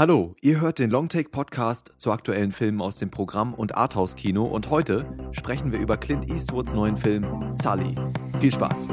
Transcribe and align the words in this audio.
Hallo, 0.00 0.34
ihr 0.40 0.62
hört 0.62 0.78
den 0.78 0.88
Longtake 0.90 1.28
Podcast 1.28 1.92
zu 1.98 2.10
aktuellen 2.10 2.52
Filmen 2.52 2.80
aus 2.80 2.96
dem 2.96 3.10
Programm 3.10 3.52
und 3.52 3.74
Arthouse 3.74 4.16
Kino 4.16 4.46
und 4.46 4.70
heute 4.70 5.04
sprechen 5.32 5.72
wir 5.72 5.78
über 5.78 5.98
Clint 5.98 6.30
Eastwoods 6.30 6.72
neuen 6.72 6.96
Film 6.96 7.54
Sully. 7.54 7.94
Viel 8.40 8.50
Spaß! 8.50 8.88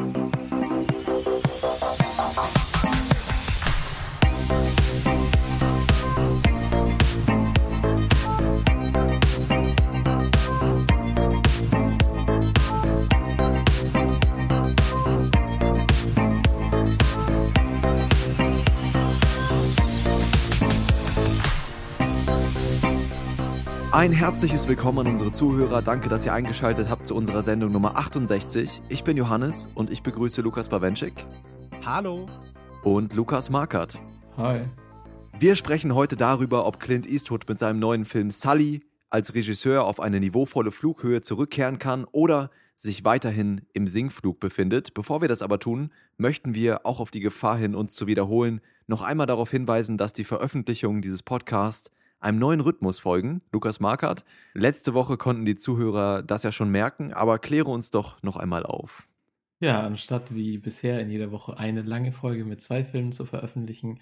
Ein 23.98 24.12
herzliches 24.12 24.68
Willkommen 24.68 25.00
an 25.00 25.08
unsere 25.08 25.32
Zuhörer. 25.32 25.82
Danke, 25.82 26.08
dass 26.08 26.24
ihr 26.24 26.32
eingeschaltet 26.32 26.88
habt 26.88 27.08
zu 27.08 27.16
unserer 27.16 27.42
Sendung 27.42 27.72
Nummer 27.72 27.98
68. 27.98 28.84
Ich 28.90 29.04
bin 29.04 29.18
Johannes 29.18 29.70
und 29.73 29.90
ich 29.90 30.04
begrüße 30.04 30.44
Lukas 30.44 30.70
Bawenschik. 30.70 31.26
Hallo. 31.84 32.28
Und 32.84 33.16
Lukas 33.16 33.50
Markert. 33.50 34.00
Hi. 34.38 34.66
Wir 35.40 35.56
sprechen 35.56 35.96
heute 35.96 36.16
darüber, 36.16 36.68
ob 36.68 36.80
Clint 36.80 37.10
Eastwood 37.10 37.50
mit 37.50 37.58
seinem 37.58 37.80
neuen 37.80 38.06
Film 38.06 38.30
Sully 38.30 38.86
als 39.10 39.34
Regisseur 39.34 39.86
auf 39.86 40.00
eine 40.00 40.20
niveauvolle 40.20 40.72
Flughöhe 40.72 41.22
zurückkehren 41.22 41.80
kann 41.80 42.06
oder 42.12 42.52
sich 42.76 43.04
weiterhin 43.04 43.62
im 43.73 43.88
Sinkflug 43.88 44.40
befindet. 44.40 44.94
Bevor 44.94 45.22
wir 45.22 45.28
das 45.28 45.42
aber 45.42 45.58
tun, 45.58 45.92
möchten 46.18 46.54
wir 46.54 46.86
auch 46.86 47.00
auf 47.00 47.09
die 47.09 47.20
Gefahr 47.20 47.58
hin, 47.58 47.73
uns 47.73 47.95
zu 47.95 48.06
wiederholen, 48.06 48.62
noch 48.86 49.02
einmal 49.02 49.26
darauf 49.26 49.50
hinweisen, 49.50 49.98
dass 49.98 50.14
die 50.14 50.23
Veröffentlichung 50.23 51.02
dieses 51.02 51.23
Podcasts 51.23 51.90
einem 52.20 52.39
neuen 52.39 52.59
Rhythmus 52.59 52.99
folgen. 52.99 53.41
Lukas 53.52 53.80
Markert. 53.80 54.23
Letzte 54.53 54.94
Woche 54.94 55.17
konnten 55.17 55.45
die 55.45 55.55
Zuhörer 55.55 56.23
das 56.23 56.44
ja 56.44 56.52
schon 56.52 56.69
merken, 56.69 57.14
aber 57.14 57.39
kläre 57.39 57.69
uns 57.69 57.89
doch 57.89 58.22
noch 58.23 58.38
einmal 58.38 58.66
auf. 58.66 59.08
Ja, 59.59 59.81
anstatt 59.81 60.36
wie 60.36 60.58
bisher 60.58 61.00
in 61.00 61.09
jeder 61.09 61.31
Woche 61.31 61.58
eine 61.58 61.81
lange 61.81 62.11
Folge 62.11 62.45
mit 62.45 62.61
zwei 62.61 62.83
Filmen 62.83 63.11
zu 63.11 63.25
veröffentlichen, 63.25 64.00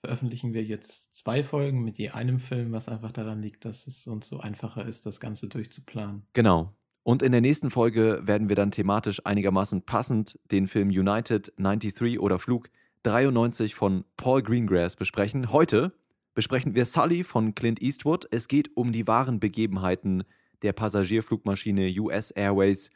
veröffentlichen 0.00 0.54
wir 0.54 0.64
jetzt 0.64 1.14
zwei 1.14 1.44
Folgen 1.44 1.84
mit 1.84 1.98
je 1.98 2.10
einem 2.10 2.38
Film, 2.38 2.72
was 2.72 2.88
einfach 2.88 3.12
daran 3.12 3.42
liegt, 3.42 3.64
dass 3.64 3.86
es 3.86 4.06
uns 4.06 4.28
so 4.28 4.40
einfacher 4.40 4.86
ist, 4.86 5.06
das 5.06 5.20
Ganze 5.20 5.48
durchzuplanen. 5.48 6.26
Genau. 6.32 6.72
Und 7.02 7.22
in 7.22 7.32
der 7.32 7.42
nächsten 7.42 7.70
Folge 7.70 8.22
werden 8.24 8.48
wir 8.48 8.56
dann 8.56 8.70
thematisch 8.70 9.24
einigermaßen 9.24 9.82
passend 9.82 10.38
den 10.50 10.66
Film 10.66 10.88
United 10.88 11.52
93 11.58 12.18
oder 12.18 12.38
Flug 12.38 12.70
93 13.02 13.74
von 13.74 14.04
Paul 14.16 14.42
Greengrass 14.42 14.96
besprechen. 14.96 15.52
Heute 15.52 15.92
besprechen 16.34 16.74
wir 16.74 16.84
Sully 16.84 17.24
von 17.24 17.54
Clint 17.54 17.80
Eastwood. 17.80 18.26
Es 18.30 18.48
geht 18.48 18.76
um 18.76 18.92
die 18.92 19.06
wahren 19.06 19.40
Begebenheiten 19.40 20.24
der 20.62 20.72
Passagierflugmaschine 20.72 21.92
US 22.00 22.30
Airways 22.32 22.90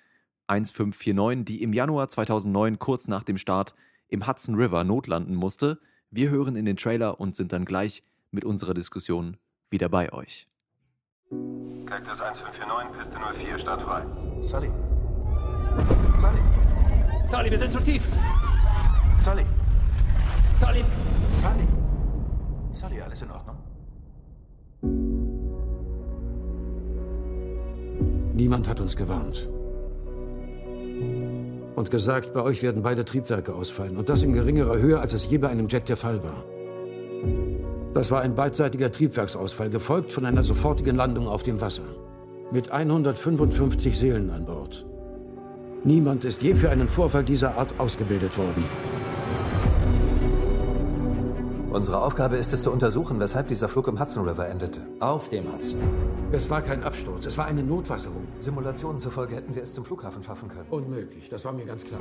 1549, 0.48 1.44
die 1.44 1.62
im 1.62 1.72
Januar 1.72 2.08
2009 2.08 2.78
kurz 2.78 3.08
nach 3.08 3.22
dem 3.22 3.38
Start 3.38 3.74
im 4.08 4.26
Hudson 4.26 4.54
River 4.54 4.84
notlanden 4.84 5.34
musste. 5.34 5.78
Wir 6.10 6.30
hören 6.30 6.56
in 6.56 6.64
den 6.64 6.76
Trailer 6.76 7.20
und 7.20 7.36
sind 7.36 7.52
dann 7.52 7.64
gleich 7.64 8.02
mit 8.30 8.44
unserer 8.44 8.74
Diskussion 8.74 9.36
wieder 9.70 9.88
bei 9.88 10.12
euch. 10.12 10.48
Cactus 11.86 12.18
1549, 12.20 12.96
Piste 12.96 13.18
04, 13.36 13.58
startfrei. 13.60 14.42
Sully. 14.42 14.70
Sully. 16.18 16.40
Sully, 17.26 17.50
wir 17.50 17.58
sind 17.58 17.72
zu 17.72 17.80
tief. 17.80 18.08
Sully. 19.18 19.44
Sully. 20.54 20.84
Sully. 21.34 21.64
Sully, 21.64 21.68
alles 22.82 23.22
in 23.22 23.30
Ordnung? 23.30 23.56
Niemand 28.34 28.68
hat 28.68 28.80
uns 28.80 28.96
gewarnt. 28.96 29.48
Und 31.74 31.90
gesagt, 31.90 32.34
bei 32.34 32.42
euch 32.42 32.62
werden 32.62 32.82
beide 32.82 33.04
Triebwerke 33.04 33.54
ausfallen. 33.54 33.96
Und 33.96 34.08
das 34.08 34.22
in 34.22 34.32
geringerer 34.32 34.78
Höhe, 34.78 35.00
als 35.00 35.12
es 35.12 35.28
je 35.28 35.38
bei 35.38 35.48
einem 35.48 35.68
Jet 35.68 35.88
der 35.88 35.96
Fall 35.96 36.22
war. 36.22 36.44
Das 37.94 38.10
war 38.10 38.20
ein 38.20 38.34
beidseitiger 38.34 38.92
Triebwerksausfall, 38.92 39.70
gefolgt 39.70 40.12
von 40.12 40.24
einer 40.24 40.44
sofortigen 40.44 40.94
Landung 40.94 41.26
auf 41.26 41.42
dem 41.42 41.60
Wasser. 41.60 41.82
Mit 42.52 42.70
155 42.70 43.98
Seelen 43.98 44.30
an 44.30 44.44
Bord. 44.44 44.86
Niemand 45.84 46.24
ist 46.24 46.42
je 46.42 46.54
für 46.54 46.70
einen 46.70 46.88
Vorfall 46.88 47.24
dieser 47.24 47.56
Art 47.56 47.74
ausgebildet 47.78 48.36
worden. 48.38 48.64
Unsere 51.70 52.02
Aufgabe 52.02 52.36
ist 52.36 52.54
es 52.54 52.62
zu 52.62 52.72
untersuchen, 52.72 53.20
weshalb 53.20 53.48
dieser 53.48 53.68
Flug 53.68 53.88
im 53.88 54.00
Hudson 54.00 54.26
River 54.26 54.48
endete. 54.48 54.80
Auf 55.00 55.28
dem 55.28 55.52
Hudson. 55.52 55.82
Es 56.32 56.48
war 56.48 56.62
kein 56.62 56.82
Absturz, 56.82 57.26
es 57.26 57.36
war 57.36 57.44
eine 57.44 57.62
Notwasserung. 57.62 58.26
Simulationen 58.38 58.98
zufolge 58.98 59.36
hätten 59.36 59.52
sie 59.52 59.60
es 59.60 59.74
zum 59.74 59.84
Flughafen 59.84 60.22
schaffen 60.22 60.48
können. 60.48 60.66
Unmöglich, 60.70 61.28
das 61.28 61.44
war 61.44 61.52
mir 61.52 61.66
ganz 61.66 61.84
klar. 61.84 62.00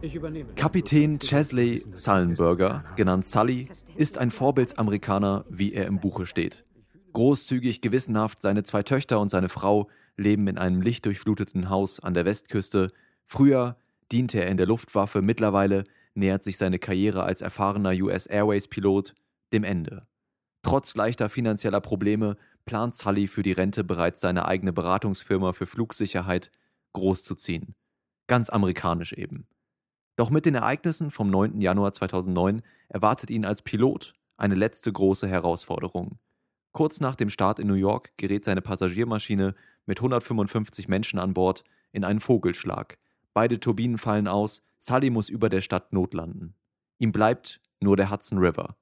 Ich 0.00 0.16
übernehme. 0.16 0.52
Kapitän 0.54 1.20
Chesley 1.20 1.84
Sullenberger, 1.94 2.84
genannt 2.96 3.24
Sully, 3.24 3.68
ist 3.94 4.18
ein 4.18 4.32
Vorbildsamerikaner, 4.32 5.44
wie 5.48 5.72
er 5.72 5.86
im 5.86 6.00
Buche 6.00 6.26
steht. 6.26 6.64
Großzügig, 7.12 7.80
gewissenhaft, 7.80 8.42
seine 8.42 8.64
zwei 8.64 8.82
Töchter 8.82 9.20
und 9.20 9.28
seine 9.28 9.48
Frau 9.48 9.88
leben 10.16 10.48
in 10.48 10.58
einem 10.58 10.82
lichtdurchfluteten 10.82 11.70
Haus 11.70 12.00
an 12.00 12.14
der 12.14 12.24
Westküste. 12.24 12.90
Früher 13.26 13.76
diente 14.10 14.42
er 14.42 14.48
in 14.48 14.56
der 14.56 14.66
Luftwaffe, 14.66 15.22
mittlerweile 15.22 15.84
nähert 16.16 16.42
sich 16.42 16.56
seine 16.56 16.78
Karriere 16.78 17.24
als 17.24 17.42
erfahrener 17.42 17.92
US 17.92 18.26
Airways-Pilot 18.26 19.14
dem 19.52 19.64
Ende. 19.64 20.06
Trotz 20.62 20.96
leichter 20.96 21.28
finanzieller 21.28 21.80
Probleme 21.80 22.36
plant 22.64 22.96
Sully 22.96 23.28
für 23.28 23.42
die 23.42 23.52
Rente 23.52 23.84
bereits 23.84 24.20
seine 24.20 24.46
eigene 24.46 24.72
Beratungsfirma 24.72 25.52
für 25.52 25.66
Flugsicherheit 25.66 26.50
großzuziehen. 26.92 27.76
Ganz 28.26 28.50
amerikanisch 28.50 29.12
eben. 29.12 29.46
Doch 30.16 30.30
mit 30.30 30.46
den 30.46 30.54
Ereignissen 30.54 31.10
vom 31.10 31.30
9. 31.30 31.60
Januar 31.60 31.92
2009 31.92 32.62
erwartet 32.88 33.30
ihn 33.30 33.44
als 33.44 33.62
Pilot 33.62 34.14
eine 34.36 34.54
letzte 34.54 34.92
große 34.92 35.28
Herausforderung. 35.28 36.18
Kurz 36.72 37.00
nach 37.00 37.14
dem 37.14 37.30
Start 37.30 37.58
in 37.58 37.68
New 37.68 37.74
York 37.74 38.16
gerät 38.16 38.44
seine 38.44 38.62
Passagiermaschine 38.62 39.54
mit 39.86 39.98
155 39.98 40.88
Menschen 40.88 41.18
an 41.18 41.32
Bord 41.32 41.64
in 41.92 42.04
einen 42.04 42.20
Vogelschlag. 42.20 42.98
Beide 43.32 43.60
Turbinen 43.60 43.98
fallen 43.98 44.28
aus, 44.28 44.62
Sully 44.78 45.10
muss 45.10 45.28
über 45.28 45.48
der 45.48 45.60
Stadt 45.60 45.92
notlanden. 45.92 46.54
Ihm 46.98 47.12
bleibt 47.12 47.60
nur 47.80 47.96
der 47.96 48.10
Hudson 48.10 48.38
River. 48.38 48.76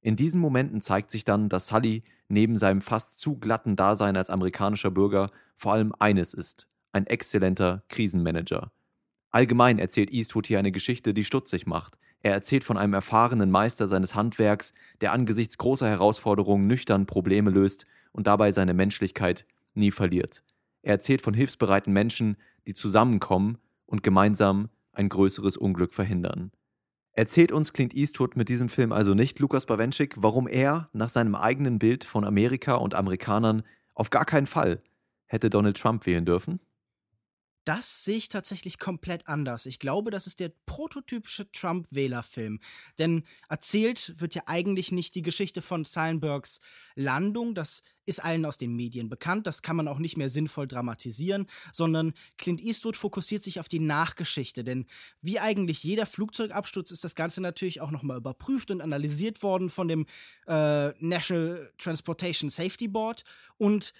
In 0.00 0.16
diesen 0.16 0.40
Momenten 0.40 0.82
zeigt 0.82 1.10
sich 1.10 1.24
dann, 1.24 1.48
dass 1.48 1.68
Sully 1.68 2.02
neben 2.28 2.56
seinem 2.56 2.82
fast 2.82 3.20
zu 3.20 3.38
glatten 3.38 3.76
Dasein 3.76 4.16
als 4.16 4.30
amerikanischer 4.30 4.90
Bürger 4.90 5.30
vor 5.56 5.72
allem 5.72 5.94
eines 5.98 6.34
ist, 6.34 6.68
ein 6.92 7.06
exzellenter 7.06 7.84
Krisenmanager. 7.88 8.70
Allgemein 9.30 9.78
erzählt 9.78 10.12
Eastwood 10.12 10.46
hier 10.46 10.58
eine 10.58 10.72
Geschichte, 10.72 11.14
die 11.14 11.24
stutzig 11.24 11.66
macht. 11.66 11.98
Er 12.20 12.32
erzählt 12.32 12.64
von 12.64 12.76
einem 12.78 12.94
erfahrenen 12.94 13.50
Meister 13.50 13.86
seines 13.86 14.14
Handwerks, 14.14 14.72
der 15.00 15.12
angesichts 15.12 15.58
großer 15.58 15.88
Herausforderungen 15.88 16.66
nüchtern 16.66 17.06
Probleme 17.06 17.50
löst 17.50 17.86
und 18.12 18.26
dabei 18.26 18.52
seine 18.52 18.74
Menschlichkeit 18.74 19.46
nie 19.74 19.90
verliert. 19.90 20.44
Er 20.82 20.92
erzählt 20.92 21.20
von 21.20 21.34
hilfsbereiten 21.34 21.92
Menschen, 21.92 22.36
die 22.66 22.74
zusammenkommen 22.74 23.58
und 23.86 24.02
gemeinsam 24.02 24.68
ein 24.94 25.08
größeres 25.08 25.56
Unglück 25.56 25.94
verhindern. 25.94 26.52
Erzählt 27.12 27.52
uns 27.52 27.72
Clint 27.72 27.94
Eastwood 27.94 28.36
mit 28.36 28.48
diesem 28.48 28.68
Film 28.68 28.90
also 28.90 29.14
nicht, 29.14 29.38
Lukas 29.38 29.66
Bawenschik, 29.66 30.14
warum 30.16 30.48
er 30.48 30.88
nach 30.92 31.08
seinem 31.08 31.36
eigenen 31.36 31.78
Bild 31.78 32.04
von 32.04 32.24
Amerika 32.24 32.74
und 32.74 32.94
Amerikanern 32.94 33.62
auf 33.94 34.10
gar 34.10 34.24
keinen 34.24 34.46
Fall 34.46 34.82
hätte 35.26 35.48
Donald 35.48 35.76
Trump 35.76 36.06
wählen 36.06 36.24
dürfen? 36.24 36.60
Das 37.64 38.04
sehe 38.04 38.16
ich 38.16 38.28
tatsächlich 38.28 38.78
komplett 38.78 39.26
anders. 39.26 39.64
Ich 39.66 39.78
glaube, 39.78 40.10
das 40.10 40.26
ist 40.26 40.40
der 40.40 40.52
prototypische 40.66 41.50
Trump-Wählerfilm. 41.50 42.60
Denn 42.98 43.24
erzählt 43.48 44.14
wird 44.20 44.34
ja 44.34 44.42
eigentlich 44.46 44.92
nicht 44.92 45.14
die 45.14 45.22
Geschichte 45.22 45.62
von 45.62 45.84
Sullenbergs 45.84 46.60
Landung. 46.94 47.54
Das 47.54 47.82
ist 48.06 48.22
allen 48.22 48.44
aus 48.44 48.58
den 48.58 48.76
Medien 48.76 49.08
bekannt. 49.08 49.46
Das 49.46 49.62
kann 49.62 49.76
man 49.76 49.88
auch 49.88 49.98
nicht 49.98 50.16
mehr 50.16 50.28
sinnvoll 50.28 50.68
dramatisieren, 50.68 51.46
sondern 51.72 52.12
Clint 52.36 52.60
Eastwood 52.60 52.96
fokussiert 52.96 53.42
sich 53.42 53.60
auf 53.60 53.68
die 53.68 53.78
Nachgeschichte. 53.78 54.62
Denn 54.62 54.86
wie 55.22 55.40
eigentlich 55.40 55.82
jeder 55.82 56.06
Flugzeugabsturz 56.06 56.90
ist 56.90 57.04
das 57.04 57.14
Ganze 57.14 57.40
natürlich 57.40 57.80
auch 57.80 57.90
nochmal 57.90 58.18
überprüft 58.18 58.70
und 58.70 58.80
analysiert 58.80 59.42
worden 59.42 59.70
von 59.70 59.88
dem 59.88 60.06
äh, 60.46 60.90
National 61.02 61.72
Transportation 61.78 62.50
Safety 62.50 62.88
Board. 62.88 63.24
Und 63.56 63.94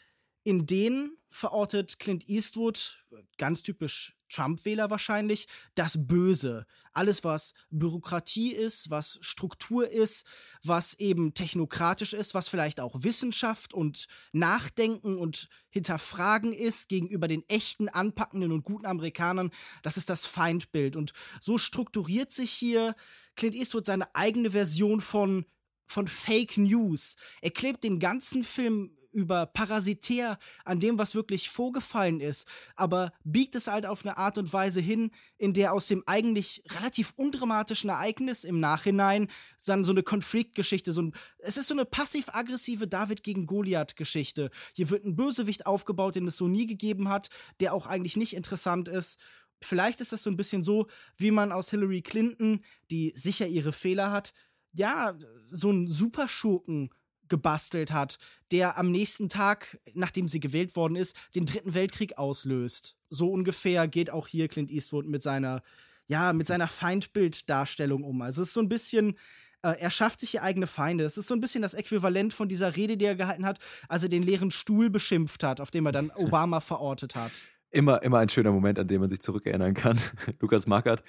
in 0.44 0.67
denen 0.67 1.17
verortet 1.31 1.99
Clint 1.99 2.29
Eastwood, 2.29 3.05
ganz 3.38 3.62
typisch 3.62 4.17
Trump-Wähler 4.29 4.91
wahrscheinlich, 4.91 5.49
das 5.75 6.06
Böse. 6.06 6.67
Alles, 6.93 7.25
was 7.25 7.55
Bürokratie 7.70 8.52
ist, 8.52 8.91
was 8.91 9.19
Struktur 9.20 9.88
ist, 9.88 10.26
was 10.62 10.94
eben 10.94 11.35
technokratisch 11.35 12.12
ist, 12.12 12.35
was 12.35 12.49
vielleicht 12.49 12.79
auch 12.79 13.02
Wissenschaft 13.02 13.75
und 13.75 14.06
Nachdenken 14.32 15.19
und 15.19 15.49
Hinterfragen 15.70 16.52
ist 16.52 16.88
gegenüber 16.88 17.26
den 17.26 17.43
echten, 17.49 17.88
anpackenden 17.88 18.52
und 18.52 18.64
guten 18.64 18.87
Amerikanern, 18.87 19.50
das 19.82 19.97
ist 19.97 20.11
das 20.11 20.26
Feindbild. 20.26 20.94
Und 20.94 21.12
so 21.40 21.58
strukturiert 21.58 22.31
sich 22.31 22.52
hier 22.52 22.94
Clint 23.35 23.56
Eastwood 23.56 23.87
seine 23.87 24.14
eigene 24.14 24.52
Version 24.52 25.00
von 25.00 25.47
von 25.87 26.08
Fake 26.08 26.56
News. 26.56 27.17
Er 27.43 27.50
klebt 27.50 27.85
den 27.85 27.99
ganzen 27.99 28.43
Film 28.43 28.97
über 29.14 29.46
parasitär 29.46 30.38
an 30.64 30.81
dem, 30.81 30.99
was 30.99 31.14
wirklich 31.14 31.49
vorgefallen 31.49 32.20
ist, 32.20 32.46
aber 32.76 33.12
biegt 33.25 33.55
es 33.55 33.69
halt 33.69 33.87
auf 33.87 34.05
eine 34.05 34.19
Art 34.19 34.37
und 34.37 34.52
Weise 34.52 34.81
hin, 34.81 35.11
in 35.38 35.55
der 35.55 35.72
aus 35.72 35.87
dem 35.87 36.02
eigentlich 36.06 36.62
relativ 36.70 37.14
undramatischen 37.16 37.90
Ereignis 37.90 38.44
im 38.44 38.61
Nachhinein 38.61 39.28
dann 39.64 39.84
so 39.84 39.93
eine 39.93 40.02
Konfliktgeschichte, 40.02 40.93
so 40.93 41.02
ein, 41.02 41.14
es 41.38 41.56
ist 41.56 41.69
so 41.69 41.75
eine 41.75 41.84
passiv-aggressive 41.84 42.87
David 42.87 43.22
gegen 43.22 43.46
Goliath-Geschichte. 43.46 44.50
Hier 44.75 44.90
wird 44.90 45.05
ein 45.05 45.16
Bösewicht 45.16 45.66
aufgebaut, 45.66 46.16
den 46.16 46.26
es 46.26 46.37
so 46.37 46.49
nie 46.49 46.66
gegeben 46.66 47.08
hat, 47.08 47.28
der 47.61 47.72
auch 47.72 47.87
eigentlich 47.87 48.16
nicht 48.16 48.34
interessant 48.34 48.88
ist. 48.88 49.19
Vielleicht 49.62 50.00
ist 50.00 50.12
das 50.12 50.22
so 50.22 50.31
ein 50.31 50.37
bisschen 50.37 50.64
so, 50.64 50.88
wie 51.16 51.31
man 51.31 51.52
aus 51.52 51.70
Hillary 51.70 52.02
Clinton, 52.02 52.64
die 52.90 53.12
sicher 53.14 53.46
ihre 53.46 53.72
Fehler 53.72 54.11
hat, 54.11 54.34
ja, 54.72 55.16
so 55.46 55.70
einen 55.70 55.88
Superschurken 55.88 56.90
gebastelt 57.29 57.93
hat, 57.93 58.19
der 58.50 58.79
am 58.79 58.91
nächsten 58.91 59.29
Tag, 59.29 59.79
nachdem 59.94 60.29
sie 60.29 60.41
gewählt 60.41 60.76
worden 60.76 60.97
ist, 60.97 61.17
den 61.35 61.47
Dritten 61.47 61.75
Weltkrieg 61.75 62.19
auslöst. 62.19 62.97
So 63.11 63.31
ungefähr 63.31 63.88
geht 63.88 64.11
auch 64.11 64.29
hier 64.29 64.49
Clint 64.49 64.71
Eastwood 64.71 65.06
mit 65.06 65.23
seiner, 65.23 65.62
ja, 66.06 66.32
mit 66.32 66.47
seiner 66.47 66.69
Feindbilddarstellung 66.69 68.05
um. 68.05 68.23
Also 68.23 68.43
es 68.43 68.49
ist 68.49 68.55
so 68.55 68.61
ein 68.61 68.69
bisschen, 68.69 69.17
äh, 69.62 69.79
er 69.81 69.91
schafft 69.91 70.21
sich 70.21 70.31
hier 70.31 70.43
eigene 70.43 70.67
Feinde. 70.67 71.05
Es 71.05 71.17
ist 71.17 71.26
so 71.26 71.35
ein 71.35 71.41
bisschen 71.41 71.62
das 71.62 71.75
Äquivalent 71.75 72.32
von 72.32 72.49
dieser 72.49 72.76
Rede, 72.76 72.97
die 72.97 73.06
er 73.06 73.15
gehalten 73.15 73.47
hat, 73.47 73.59
als 73.88 74.03
er 74.03 74.09
den 74.09 74.23
leeren 74.23 74.50
Stuhl 74.50 74.91
beschimpft 74.91 75.43
hat, 75.43 75.61
auf 75.61 75.71
dem 75.71 75.87
er 75.87 75.93
dann 75.93 76.11
Obama 76.17 76.61
verortet 76.61 77.15
hat. 77.15 77.32
Immer, 77.71 78.03
immer 78.03 78.19
ein 78.19 78.29
schöner 78.29 78.53
Moment, 78.53 78.79
an 78.79 78.87
den 78.87 79.00
man 79.00 79.11
sich 79.11 79.21
zurückerinnern 79.21 79.75
kann. 79.75 79.99
Lukas 80.41 80.67
Markert, 80.67 81.03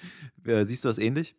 äh, 0.44 0.64
siehst 0.64 0.84
du 0.84 0.88
das 0.88 0.98
ähnlich? 0.98 1.36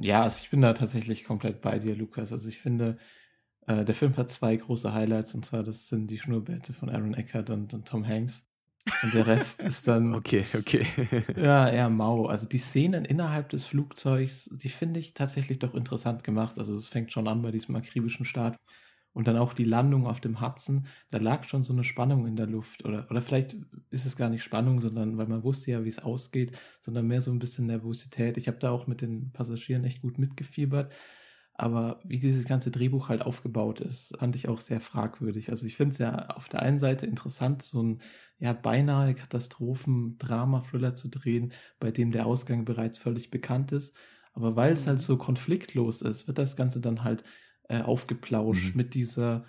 Ja, 0.00 0.22
also 0.22 0.38
ich 0.40 0.50
bin 0.50 0.60
da 0.60 0.72
tatsächlich 0.72 1.24
komplett 1.24 1.60
bei 1.60 1.78
dir, 1.78 1.96
Lukas. 1.96 2.32
Also 2.32 2.48
ich 2.48 2.58
finde, 2.58 2.96
äh, 3.68 3.84
der 3.84 3.94
Film 3.94 4.16
hat 4.16 4.30
zwei 4.30 4.56
große 4.56 4.92
Highlights, 4.92 5.34
und 5.34 5.44
zwar 5.44 5.62
das 5.62 5.88
sind 5.88 6.10
die 6.10 6.18
Schnurrbärte 6.18 6.72
von 6.72 6.88
Aaron 6.88 7.14
Eckhart 7.14 7.50
und, 7.50 7.74
und 7.74 7.86
Tom 7.86 8.06
Hanks. 8.06 8.46
Und 9.02 9.12
der 9.12 9.26
Rest 9.26 9.62
ist 9.62 9.86
dann. 9.86 10.14
Okay, 10.18 10.44
okay. 10.56 10.86
ja, 11.36 11.68
eher 11.68 11.90
mau. 11.90 12.26
Also 12.26 12.46
die 12.46 12.58
Szenen 12.58 13.04
innerhalb 13.04 13.50
des 13.50 13.66
Flugzeugs, 13.66 14.48
die 14.52 14.70
finde 14.70 15.00
ich 15.00 15.12
tatsächlich 15.12 15.58
doch 15.58 15.74
interessant 15.74 16.24
gemacht. 16.24 16.58
Also 16.58 16.76
es 16.76 16.88
fängt 16.88 17.12
schon 17.12 17.28
an 17.28 17.42
bei 17.42 17.50
diesem 17.50 17.76
akribischen 17.76 18.24
Start. 18.24 18.56
Und 19.12 19.26
dann 19.26 19.36
auch 19.36 19.52
die 19.52 19.64
Landung 19.64 20.06
auf 20.06 20.20
dem 20.20 20.40
Hudson, 20.40 20.86
da 21.10 21.18
lag 21.18 21.42
schon 21.42 21.64
so 21.64 21.72
eine 21.72 21.82
Spannung 21.82 22.26
in 22.26 22.36
der 22.36 22.46
Luft. 22.46 22.84
Oder, 22.84 23.06
oder 23.10 23.20
vielleicht 23.20 23.56
ist 23.90 24.06
es 24.06 24.16
gar 24.16 24.30
nicht 24.30 24.44
Spannung, 24.44 24.80
sondern 24.80 25.18
weil 25.18 25.26
man 25.26 25.42
wusste 25.42 25.72
ja, 25.72 25.84
wie 25.84 25.88
es 25.88 25.98
ausgeht, 25.98 26.56
sondern 26.82 27.06
mehr 27.06 27.20
so 27.20 27.32
ein 27.32 27.40
bisschen 27.40 27.66
Nervosität. 27.66 28.36
Ich 28.36 28.46
habe 28.48 28.58
da 28.58 28.70
auch 28.70 28.86
mit 28.86 29.00
den 29.00 29.32
Passagieren 29.32 29.84
echt 29.84 30.02
gut 30.02 30.18
mitgefiebert. 30.18 30.94
Aber 31.60 32.00
wie 32.04 32.20
dieses 32.20 32.46
ganze 32.46 32.70
Drehbuch 32.70 33.08
halt 33.08 33.22
aufgebaut 33.22 33.80
ist, 33.80 34.16
fand 34.16 34.36
ich 34.36 34.48
auch 34.48 34.60
sehr 34.60 34.80
fragwürdig. 34.80 35.50
Also 35.50 35.66
ich 35.66 35.76
finde 35.76 35.92
es 35.92 35.98
ja 35.98 36.28
auf 36.28 36.48
der 36.48 36.62
einen 36.62 36.78
Seite 36.78 37.04
interessant, 37.04 37.62
so 37.62 37.82
ein 37.82 38.00
ja 38.38 38.52
beinahe 38.52 39.12
Katastrophen-Drama-Thriller 39.12 40.94
zu 40.94 41.08
drehen, 41.08 41.52
bei 41.80 41.90
dem 41.90 42.12
der 42.12 42.26
Ausgang 42.26 42.64
bereits 42.64 42.98
völlig 42.98 43.30
bekannt 43.30 43.72
ist. 43.72 43.96
Aber 44.34 44.54
weil 44.54 44.72
es 44.72 44.86
halt 44.86 44.98
mhm. 44.98 45.02
so 45.02 45.16
konfliktlos 45.16 46.00
ist, 46.00 46.28
wird 46.28 46.38
das 46.38 46.54
Ganze 46.54 46.80
dann 46.80 47.02
halt 47.02 47.24
äh, 47.64 47.82
aufgeplauscht 47.82 48.74
mhm. 48.74 48.76
mit 48.76 48.94
dieser 48.94 49.44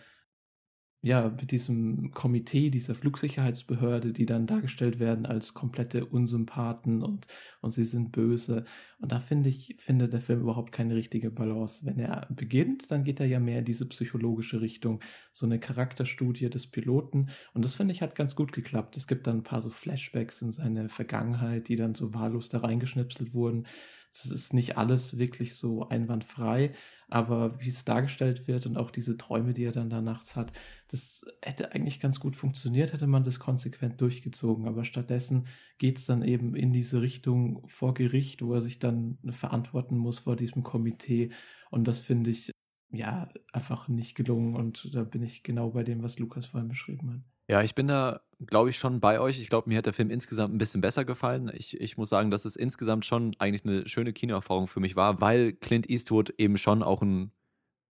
ja, 1.01 1.29
mit 1.29 1.51
diesem 1.51 2.11
Komitee, 2.11 2.69
dieser 2.69 2.93
Flugsicherheitsbehörde, 2.93 4.11
die 4.11 4.25
dann 4.25 4.47
dargestellt 4.47 4.99
werden 4.99 5.25
als 5.25 5.53
komplette 5.53 6.05
Unsympathen 6.05 7.01
und, 7.03 7.27
und 7.61 7.71
sie 7.71 7.85
sind 7.85 8.11
böse. 8.11 8.65
Und 8.99 9.13
da 9.13 9.21
finde 9.21 9.47
ich, 9.47 9.75
finde 9.77 10.09
der 10.09 10.19
Film 10.19 10.41
überhaupt 10.41 10.73
keine 10.73 10.95
richtige 10.95 11.31
Balance. 11.31 11.85
Wenn 11.85 11.99
er 11.99 12.27
beginnt, 12.29 12.91
dann 12.91 13.05
geht 13.05 13.21
er 13.21 13.27
ja 13.27 13.39
mehr 13.39 13.59
in 13.59 13.65
diese 13.65 13.87
psychologische 13.87 14.59
Richtung, 14.59 14.99
so 15.31 15.45
eine 15.45 15.57
Charakterstudie 15.57 16.49
des 16.49 16.67
Piloten. 16.67 17.29
Und 17.53 17.63
das 17.63 17.75
finde 17.75 17.93
ich 17.93 18.01
hat 18.01 18.15
ganz 18.15 18.35
gut 18.35 18.51
geklappt. 18.51 18.97
Es 18.97 19.07
gibt 19.07 19.25
dann 19.25 19.37
ein 19.37 19.43
paar 19.43 19.61
so 19.61 19.69
Flashbacks 19.69 20.41
in 20.41 20.51
seine 20.51 20.89
Vergangenheit, 20.89 21.69
die 21.69 21.77
dann 21.77 21.95
so 21.95 22.13
wahllos 22.13 22.49
da 22.49 22.57
reingeschnipselt 22.57 23.33
wurden. 23.33 23.65
Es 24.13 24.25
ist 24.25 24.53
nicht 24.53 24.77
alles 24.77 25.17
wirklich 25.17 25.56
so 25.56 25.88
einwandfrei, 25.88 26.73
aber 27.09 27.59
wie 27.61 27.69
es 27.69 27.85
dargestellt 27.85 28.47
wird 28.47 28.65
und 28.65 28.77
auch 28.77 28.91
diese 28.91 29.17
Träume, 29.17 29.53
die 29.53 29.63
er 29.63 29.71
dann 29.71 29.89
da 29.89 30.01
nachts 30.01 30.35
hat, 30.35 30.51
das 30.89 31.25
hätte 31.44 31.73
eigentlich 31.73 32.00
ganz 32.00 32.19
gut 32.19 32.35
funktioniert, 32.35 32.94
hätte 32.94 33.07
man 33.07 33.23
das 33.23 33.39
konsequent 33.39 34.01
durchgezogen. 34.01 34.67
Aber 34.67 34.83
stattdessen 34.83 35.47
geht 35.77 35.97
es 36.00 36.06
dann 36.06 36.23
eben 36.23 36.56
in 36.56 36.71
diese 36.71 37.01
Richtung 37.01 37.67
vor 37.67 37.94
Gericht, 37.94 38.41
wo 38.41 38.53
er 38.53 38.61
sich 38.61 38.79
dann 38.79 39.19
verantworten 39.29 39.97
muss 39.97 40.19
vor 40.19 40.35
diesem 40.35 40.63
Komitee. 40.63 41.31
Und 41.71 41.88
das 41.88 42.00
finde 42.00 42.31
ich 42.31 42.51
ja 42.91 43.29
einfach 43.53 43.88
nicht 43.88 44.15
gelungen. 44.15 44.56
Und 44.56 44.94
da 44.95 45.03
bin 45.03 45.23
ich 45.23 45.44
genau 45.44 45.71
bei 45.71 45.83
dem, 45.83 46.03
was 46.03 46.19
Lukas 46.19 46.45
vorhin 46.47 46.69
beschrieben 46.69 47.13
hat. 47.13 47.38
Ja, 47.49 47.63
ich 47.63 47.73
bin 47.73 47.87
da, 47.87 48.21
glaube 48.45 48.69
ich, 48.69 48.77
schon 48.77 48.99
bei 48.99 49.19
euch. 49.19 49.39
Ich 49.41 49.49
glaube, 49.49 49.69
mir 49.69 49.79
hat 49.79 49.87
der 49.87 49.93
Film 49.93 50.11
insgesamt 50.11 50.53
ein 50.53 50.59
bisschen 50.59 50.81
besser 50.81 51.03
gefallen. 51.03 51.51
Ich, 51.55 51.81
ich 51.81 51.97
muss 51.97 52.09
sagen, 52.09 52.29
dass 52.29 52.45
es 52.45 52.55
insgesamt 52.55 53.07
schon 53.07 53.35
eigentlich 53.39 53.65
eine 53.65 53.87
schöne 53.87 54.13
Kinoerfahrung 54.13 54.67
für 54.67 54.79
mich 54.79 54.95
war, 54.95 55.19
weil 55.19 55.53
Clint 55.53 55.89
Eastwood 55.89 56.31
eben 56.37 56.59
schon 56.59 56.83
auch 56.83 57.01
ein 57.01 57.31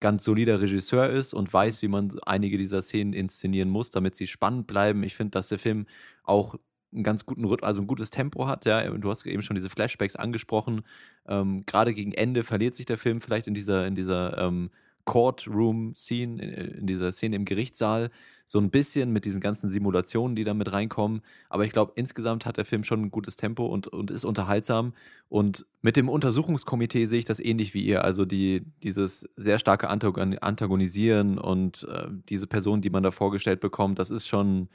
ganz 0.01 0.25
solider 0.25 0.61
Regisseur 0.61 1.09
ist 1.09 1.33
und 1.33 1.51
weiß, 1.51 1.81
wie 1.81 1.89
man 1.89 2.13
einige 2.27 2.59
dieser 2.59 2.83
Szenen 2.83 3.15
inszenieren 3.15 3.71
muss, 3.71 3.91
damit 3.91 4.15
sie 4.15 4.27
spannend 4.27 4.67
bleiben. 4.67 5.03
Ich 5.05 5.15
finde, 5.15 5.31
dass 5.31 5.49
der 5.49 5.59
Film 5.59 5.87
auch 6.23 6.57
einen 6.93 7.03
ganz 7.03 7.25
guten 7.25 7.47
Rhythmus, 7.47 7.67
also 7.67 7.81
ein 7.81 7.87
gutes 7.87 8.11
Tempo 8.11 8.47
hat. 8.47 8.67
Ja, 8.67 8.87
du 8.91 9.09
hast 9.11 9.25
eben 9.25 9.43
schon 9.43 9.57
diese 9.57 9.71
Flashbacks 9.71 10.17
angesprochen. 10.17 10.83
Ähm, 11.27 11.65
Gerade 11.65 11.95
gegen 11.95 12.13
Ende 12.13 12.45
verliert 12.45 12.75
sich 12.75 12.85
der 12.85 12.99
Film 12.99 13.21
vielleicht 13.21 13.47
in 13.47 13.55
dieser 13.55 13.87
in 13.87 13.95
dieser 13.95 14.37
ähm, 14.37 14.71
Courtroom-Scene, 15.07 16.43
in 16.43 16.87
dieser 16.87 17.11
Szene 17.13 17.37
im 17.37 17.47
Gerichtssaal 17.47 18.11
so 18.47 18.61
ein 18.61 18.71
bisschen 18.71 19.13
mit 19.13 19.25
diesen 19.25 19.41
ganzen 19.41 19.69
Simulationen, 19.69 20.37
die 20.37 20.45
da 20.45 20.55
mit 20.55 20.73
reinkommen. 20.73 21.23
Aber 21.49 21.65
ich 21.65 21.73
glaube, 21.73 21.93
insgesamt 21.97 22.47
hat 22.47 22.57
der 22.57 22.65
Film 22.65 22.85
schon 22.85 23.03
ein 23.03 23.11
gutes 23.11 23.37
Tempo 23.37 23.67
und, 23.67 23.89
und 23.89 24.11
ist 24.11 24.25
unterhaltsam. 24.25 24.95
Und 25.29 25.67
mit 25.83 25.97
dem 25.97 26.09
Untersuchungskomitee 26.09 27.07
sehe 27.07 27.19
ich 27.19 27.25
das 27.25 27.41
ähnlich 27.41 27.75
wie 27.75 27.85
ihr. 27.85 28.05
Also 28.05 28.25
die, 28.25 28.65
dieses 28.85 29.29
sehr 29.35 29.59
starke 29.59 29.89
Antagonisieren 29.89 31.39
und 31.39 31.89
äh, 31.91 32.07
diese 32.29 32.47
Person, 32.47 32.81
die 32.81 32.91
man 32.91 33.03
da 33.03 33.11
vorgestellt 33.11 33.61
bekommt, 33.61 33.99
das 33.99 34.11
ist 34.11 34.29
schon 34.29 34.69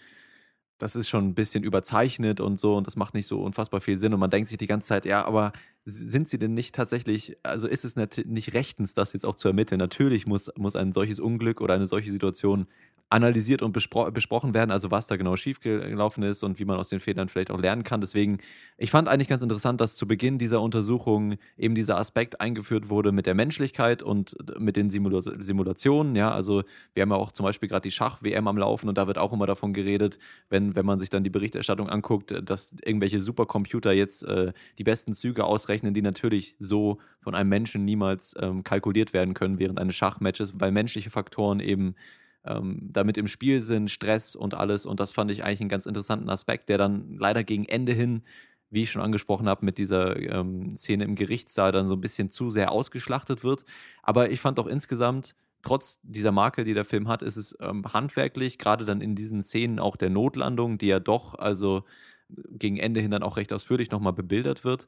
das 0.81 0.95
ist 0.95 1.09
schon 1.09 1.27
ein 1.27 1.35
bisschen 1.35 1.63
überzeichnet 1.63 2.41
und 2.41 2.59
so 2.59 2.75
und 2.75 2.88
das 2.88 2.95
macht 2.95 3.13
nicht 3.13 3.27
so 3.27 3.44
unfassbar 3.44 3.81
viel 3.81 3.97
Sinn 3.97 4.15
und 4.15 4.19
man 4.19 4.31
denkt 4.31 4.50
sich 4.50 4.57
die 4.57 4.65
ganze 4.65 4.88
Zeit, 4.88 5.06
ja, 5.06 5.24
aber 5.24 5.53
sind 5.85 6.27
sie 6.27 6.39
denn 6.39 6.56
nicht 6.56 6.74
tatsächlich, 6.74 7.38
also 7.44 7.67
ist 7.67 7.85
es 7.85 7.95
nicht 7.95 8.53
rechtens, 8.56 8.95
das 8.95 9.13
jetzt 9.13 9.25
auch 9.25 9.35
zu 9.35 9.47
ermitteln? 9.47 9.77
Natürlich 9.77 10.25
muss, 10.25 10.51
muss 10.57 10.75
ein 10.75 10.91
solches 10.91 11.19
Unglück 11.19 11.62
oder 11.62 11.75
eine 11.75 11.85
solche 11.85 12.12
Situation 12.12 12.65
analysiert 13.12 13.62
und 13.62 13.74
bespro 13.74 14.10
besprochen 14.10 14.53
werden, 14.53 14.72
also 14.72 14.89
was 14.89 15.06
da 15.06 15.18
genau 15.18 15.36
schiefgelaufen 15.36 16.24
ist 16.24 16.44
und 16.44 16.60
wie 16.60 16.65
man 16.65 16.77
aus 16.77 16.88
den 16.88 17.01
Fehlern 17.01 17.27
vielleicht 17.27 17.51
auch 17.51 17.60
lernen 17.60 17.84
kann. 17.84 18.00
Deswegen, 18.00 18.39
ich 18.77 18.89
fand 18.89 19.10
eigentlich 19.10 19.27
ganz 19.27 19.41
interessant, 19.41 19.82
dass 19.82 19.96
zu 19.98 20.08
Beginn 20.08 20.38
dieser 20.38 20.62
Untersuchung 20.62 21.36
eben 21.58 21.75
dieser 21.75 21.98
Aspekt 21.98 22.39
eingeführt 22.39 22.89
wurde 22.89 23.12
mit 23.12 23.25
der 23.25 23.36
Menschlichkeit 23.36 24.01
und 24.01 24.38
mit 24.58 24.77
den 24.77 24.89
Simula 24.89 25.20
Simulationen. 25.22 26.15
Ja, 26.15 26.32
also 26.32 26.63
wir 26.94 27.01
haben 27.01 27.12
ja 27.12 27.18
auch 27.18 27.34
zum 27.34 27.46
Beispiel 27.46 27.68
gerade 27.68 27.82
die 27.82 27.91
Schach-WM 27.91 28.48
am 28.48 28.58
Laufen 28.58 28.88
und 28.88 28.98
da 28.98 29.08
wird 29.08 29.18
auch 29.18 29.34
immer 29.34 29.46
davon 29.46 29.74
geredet, 29.74 30.18
wenn, 30.50 30.75
wenn 30.75 30.86
man 30.86 30.98
sich 30.98 31.10
dann 31.10 31.24
die 31.24 31.30
Berichterstattung 31.30 31.89
anguckt, 31.89 32.34
dass 32.44 32.75
irgendwelche 32.84 33.20
Supercomputer 33.20 33.91
jetzt 33.91 34.24
äh, 34.24 34.53
die 34.80 34.86
besten 34.86 35.13
Züge 35.13 35.44
ausrechnen, 35.44 35.94
die 35.94 36.01
natürlich 36.01 36.56
so 36.60 37.00
von 37.20 37.36
einem 37.36 37.50
Menschen 37.50 37.84
niemals 37.84 38.36
ähm, 38.39 38.63
kalkuliert 38.63 39.12
werden 39.12 39.34
können 39.34 39.60
während 39.60 39.80
eines 39.80 39.96
Schachmatches, 39.96 40.62
weil 40.62 40.72
menschliche 40.72 41.10
Faktoren 41.10 41.60
eben 41.60 41.96
ähm, 42.45 42.89
damit 42.91 43.17
im 43.17 43.27
Spiel 43.27 43.62
sind, 43.62 43.91
Stress 43.91 44.36
und 44.36 44.53
alles. 44.53 44.86
Und 44.86 45.00
das 45.00 45.12
fand 45.12 45.31
ich 45.31 45.43
eigentlich 45.43 45.62
einen 45.62 45.69
ganz 45.69 45.86
interessanten 45.86 46.29
Aspekt, 46.29 46.69
der 46.69 46.77
dann 46.77 47.17
leider 47.17 47.43
gegen 47.43 47.65
Ende 47.65 47.93
hin, 47.93 48.24
wie 48.69 48.83
ich 48.83 48.91
schon 48.91 49.01
angesprochen 49.01 49.48
habe, 49.48 49.65
mit 49.65 49.77
dieser 49.77 50.17
ähm, 50.17 50.75
Szene 50.77 51.03
im 51.03 51.15
Gerichtssaal 51.15 51.71
dann 51.71 51.88
so 51.88 51.95
ein 51.95 52.01
bisschen 52.01 52.31
zu 52.31 52.50
sehr 52.50 52.71
ausgeschlachtet 52.71 53.43
wird. 53.43 53.65
Aber 54.01 54.31
ich 54.31 54.39
fand 54.39 54.60
auch 54.60 54.67
insgesamt, 54.67 55.36
trotz 55.62 56.00
dieser 56.03 56.31
Marke, 56.31 56.63
die 56.63 56.74
der 56.74 56.86
Film 56.86 57.07
hat, 57.07 57.21
ist 57.21 57.38
es 57.38 57.55
ähm, 57.60 57.83
handwerklich, 57.93 58.57
gerade 58.57 58.86
dann 58.86 59.01
in 59.01 59.15
diesen 59.15 59.43
Szenen 59.43 59.79
auch 59.79 59.95
der 59.95 60.10
Notlandung, 60.10 60.77
die 60.77 60.88
ja 60.88 61.00
doch, 61.00 61.36
also 61.36 61.83
gegen 62.29 62.77
Ende 62.77 63.01
hin 63.01 63.12
dann 63.12 63.24
auch 63.24 63.38
recht 63.38 63.51
ausführlich 63.53 63.91
nochmal 63.91 64.13
bebildert 64.13 64.63
wird, 64.63 64.88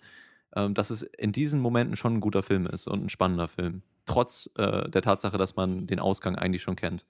ähm, 0.55 0.73
dass 0.73 0.89
es 0.89 1.03
in 1.03 1.31
diesen 1.31 1.59
Momenten 1.59 1.95
schon 1.95 2.15
ein 2.15 2.19
guter 2.21 2.41
Film 2.41 2.65
ist 2.65 2.87
und 2.87 3.03
ein 3.03 3.09
spannender 3.09 3.47
Film. 3.47 3.83
Trotz 4.05 4.49
äh, 4.57 4.89
der 4.89 5.01
Tatsache, 5.01 5.37
dass 5.37 5.55
man 5.55 5.87
den 5.87 5.99
Ausgang 5.99 6.35
eigentlich 6.35 6.61
schon 6.61 6.75
kennt. 6.75 7.05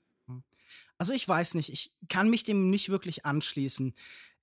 Also 0.97 1.13
ich 1.13 1.27
weiß 1.27 1.55
nicht, 1.55 1.69
ich 1.69 1.91
kann 2.09 2.29
mich 2.29 2.43
dem 2.43 2.69
nicht 2.69 2.89
wirklich 2.89 3.25
anschließen. 3.25 3.93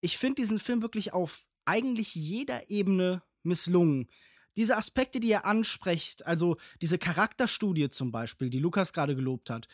Ich 0.01 0.19
finde 0.19 0.43
diesen 0.43 0.59
Film 0.59 0.83
wirklich 0.83 1.13
auf 1.13 1.45
eigentlich 1.65 2.15
jeder 2.15 2.71
Ebene 2.71 3.23
misslungen. 3.43 4.09
Diese 4.57 4.77
Aspekte, 4.77 5.21
die 5.21 5.31
er 5.31 5.45
anspricht, 5.45 6.27
also 6.27 6.57
diese 6.83 6.99
Charakterstudie 6.99 7.89
zum 7.89 8.11
Beispiel, 8.11 8.51
die 8.51 8.59
Lukas 8.59 8.93
gerade 8.93 9.15
gelobt 9.15 9.49
hat, 9.49 9.69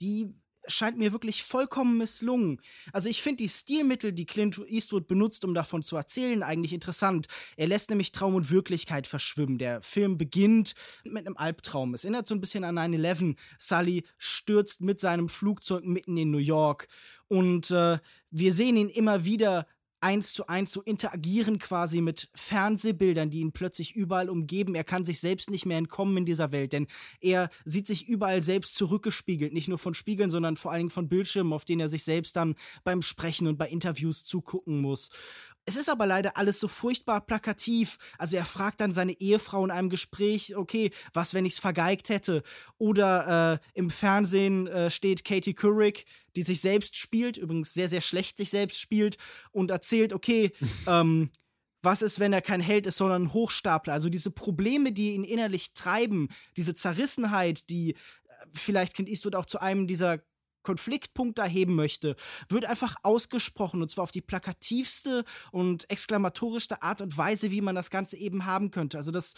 die 0.00 0.32
scheint 0.68 0.98
mir 0.98 1.12
wirklich 1.12 1.42
vollkommen 1.42 1.98
misslungen. 1.98 2.60
Also 2.92 3.08
ich 3.08 3.22
finde 3.22 3.42
die 3.42 3.48
Stilmittel, 3.48 4.12
die 4.12 4.26
Clint 4.26 4.60
Eastwood 4.66 5.06
benutzt, 5.06 5.44
um 5.44 5.54
davon 5.54 5.82
zu 5.82 5.96
erzählen, 5.96 6.42
eigentlich 6.42 6.72
interessant. 6.72 7.26
Er 7.56 7.66
lässt 7.66 7.90
nämlich 7.90 8.12
Traum 8.12 8.34
und 8.34 8.50
Wirklichkeit 8.50 9.06
verschwimmen. 9.06 9.58
Der 9.58 9.82
Film 9.82 10.18
beginnt 10.18 10.74
mit 11.04 11.26
einem 11.26 11.36
Albtraum. 11.36 11.94
Es 11.94 12.04
erinnert 12.04 12.26
so 12.26 12.34
ein 12.34 12.40
bisschen 12.40 12.64
an 12.64 12.78
9-11. 12.78 13.36
Sully 13.58 14.04
stürzt 14.18 14.80
mit 14.80 15.00
seinem 15.00 15.28
Flugzeug 15.28 15.84
mitten 15.84 16.16
in 16.16 16.30
New 16.30 16.38
York 16.38 16.88
und 17.28 17.70
äh, 17.70 17.98
wir 18.30 18.52
sehen 18.52 18.76
ihn 18.76 18.88
immer 18.88 19.24
wieder 19.24 19.66
eins 20.06 20.32
zu 20.32 20.46
eins 20.46 20.70
so 20.70 20.82
interagieren 20.82 21.58
quasi 21.58 22.00
mit 22.00 22.28
Fernsehbildern, 22.32 23.28
die 23.28 23.40
ihn 23.40 23.50
plötzlich 23.50 23.96
überall 23.96 24.30
umgeben. 24.30 24.76
Er 24.76 24.84
kann 24.84 25.04
sich 25.04 25.18
selbst 25.18 25.50
nicht 25.50 25.66
mehr 25.66 25.78
entkommen 25.78 26.18
in 26.18 26.24
dieser 26.24 26.52
Welt, 26.52 26.72
denn 26.72 26.86
er 27.20 27.50
sieht 27.64 27.88
sich 27.88 28.06
überall 28.06 28.40
selbst 28.40 28.76
zurückgespiegelt, 28.76 29.52
nicht 29.52 29.66
nur 29.66 29.80
von 29.80 29.94
Spiegeln, 29.94 30.30
sondern 30.30 30.56
vor 30.56 30.70
allen 30.70 30.82
Dingen 30.82 30.90
von 30.90 31.08
Bildschirmen, 31.08 31.52
auf 31.52 31.64
denen 31.64 31.80
er 31.80 31.88
sich 31.88 32.04
selbst 32.04 32.36
dann 32.36 32.54
beim 32.84 33.02
Sprechen 33.02 33.48
und 33.48 33.58
bei 33.58 33.66
Interviews 33.66 34.22
zugucken 34.22 34.80
muss. 34.80 35.10
Es 35.68 35.74
ist 35.76 35.88
aber 35.88 36.06
leider 36.06 36.36
alles 36.36 36.60
so 36.60 36.68
furchtbar 36.68 37.20
plakativ. 37.20 37.98
Also 38.18 38.36
er 38.36 38.44
fragt 38.44 38.80
dann 38.80 38.94
seine 38.94 39.18
Ehefrau 39.20 39.64
in 39.64 39.72
einem 39.72 39.90
Gespräch, 39.90 40.56
okay, 40.56 40.92
was, 41.12 41.34
wenn 41.34 41.44
ich's 41.44 41.58
vergeigt 41.58 42.08
hätte? 42.08 42.44
Oder 42.78 43.60
äh, 43.60 43.78
im 43.78 43.90
Fernsehen 43.90 44.68
äh, 44.68 44.92
steht 44.92 45.24
Katie 45.24 45.54
Couric, 45.54 46.04
die 46.36 46.44
sich 46.44 46.60
selbst 46.60 46.96
spielt, 46.96 47.36
übrigens 47.36 47.74
sehr, 47.74 47.88
sehr 47.88 48.00
schlecht 48.00 48.36
sich 48.36 48.50
selbst 48.50 48.80
spielt 48.80 49.16
und 49.50 49.72
erzählt, 49.72 50.12
okay, 50.12 50.52
ähm, 50.86 51.30
was 51.82 52.00
ist, 52.00 52.20
wenn 52.20 52.32
er 52.32 52.42
kein 52.42 52.60
Held 52.60 52.86
ist, 52.86 52.98
sondern 52.98 53.24
ein 53.24 53.32
Hochstapler? 53.32 53.92
Also 53.92 54.08
diese 54.08 54.30
Probleme, 54.30 54.92
die 54.92 55.14
ihn 55.14 55.24
innerlich 55.24 55.74
treiben, 55.74 56.28
diese 56.56 56.74
Zerrissenheit, 56.74 57.68
die 57.70 57.92
äh, 57.92 57.96
vielleicht 58.54 58.94
Kind 58.94 59.08
Eastwood 59.08 59.34
auch 59.34 59.46
zu 59.46 59.60
einem 59.60 59.88
dieser 59.88 60.20
Konfliktpunkt 60.66 61.38
erheben 61.38 61.76
möchte, 61.76 62.16
wird 62.48 62.66
einfach 62.66 62.96
ausgesprochen 63.04 63.82
und 63.82 63.88
zwar 63.88 64.02
auf 64.02 64.10
die 64.10 64.20
plakativste 64.20 65.24
und 65.52 65.88
exklamatorischste 65.88 66.82
Art 66.82 67.00
und 67.00 67.16
Weise, 67.16 67.52
wie 67.52 67.60
man 67.60 67.76
das 67.76 67.90
Ganze 67.90 68.16
eben 68.16 68.46
haben 68.46 68.72
könnte. 68.72 68.98
Also 68.98 69.12
das 69.12 69.34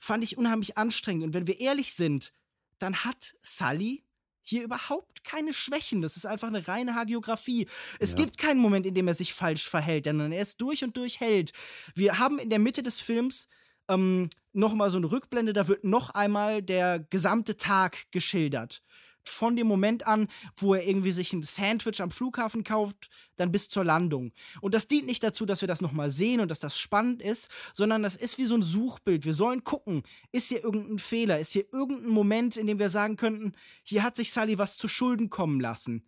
fand 0.00 0.24
ich 0.24 0.38
unheimlich 0.38 0.78
anstrengend 0.78 1.24
und 1.24 1.34
wenn 1.34 1.46
wir 1.46 1.60
ehrlich 1.60 1.92
sind, 1.92 2.32
dann 2.78 3.04
hat 3.04 3.34
Sully 3.42 4.04
hier 4.42 4.64
überhaupt 4.64 5.22
keine 5.22 5.52
Schwächen. 5.52 6.00
Das 6.00 6.16
ist 6.16 6.24
einfach 6.24 6.48
eine 6.48 6.66
reine 6.66 6.94
Hagiografie. 6.94 7.68
Es 7.98 8.12
ja. 8.12 8.16
gibt 8.16 8.38
keinen 8.38 8.58
Moment, 8.58 8.86
in 8.86 8.94
dem 8.94 9.06
er 9.06 9.14
sich 9.14 9.34
falsch 9.34 9.68
verhält, 9.68 10.06
sondern 10.06 10.32
er 10.32 10.40
ist 10.40 10.62
durch 10.62 10.82
und 10.82 10.96
durch 10.96 11.20
Held. 11.20 11.52
Wir 11.94 12.18
haben 12.18 12.38
in 12.38 12.48
der 12.48 12.58
Mitte 12.58 12.82
des 12.82 13.00
Films 13.00 13.48
ähm, 13.88 14.30
noch 14.52 14.72
mal 14.72 14.90
so 14.90 14.96
eine 14.96 15.10
Rückblende, 15.10 15.52
da 15.52 15.68
wird 15.68 15.84
noch 15.84 16.10
einmal 16.10 16.62
der 16.62 16.98
gesamte 16.98 17.58
Tag 17.58 18.10
geschildert 18.12 18.82
von 19.24 19.56
dem 19.56 19.66
Moment 19.66 20.06
an, 20.06 20.28
wo 20.56 20.74
er 20.74 20.86
irgendwie 20.86 21.12
sich 21.12 21.32
ein 21.32 21.42
Sandwich 21.42 22.00
am 22.00 22.10
Flughafen 22.10 22.64
kauft, 22.64 23.10
dann 23.36 23.52
bis 23.52 23.68
zur 23.68 23.84
Landung. 23.84 24.32
Und 24.60 24.74
das 24.74 24.88
dient 24.88 25.06
nicht 25.06 25.22
dazu, 25.22 25.46
dass 25.46 25.60
wir 25.60 25.68
das 25.68 25.80
nochmal 25.80 26.10
sehen 26.10 26.40
und 26.40 26.50
dass 26.50 26.60
das 26.60 26.78
spannend 26.78 27.22
ist, 27.22 27.50
sondern 27.72 28.02
das 28.02 28.16
ist 28.16 28.38
wie 28.38 28.46
so 28.46 28.54
ein 28.54 28.62
Suchbild. 28.62 29.24
Wir 29.24 29.34
sollen 29.34 29.64
gucken, 29.64 30.02
ist 30.32 30.48
hier 30.48 30.62
irgendein 30.62 30.98
Fehler, 30.98 31.38
ist 31.38 31.52
hier 31.52 31.66
irgendein 31.72 32.10
Moment, 32.10 32.56
in 32.56 32.66
dem 32.66 32.78
wir 32.78 32.90
sagen 32.90 33.16
könnten, 33.16 33.52
hier 33.82 34.02
hat 34.02 34.16
sich 34.16 34.32
Sally 34.32 34.58
was 34.58 34.76
zu 34.76 34.88
Schulden 34.88 35.30
kommen 35.30 35.60
lassen. 35.60 36.06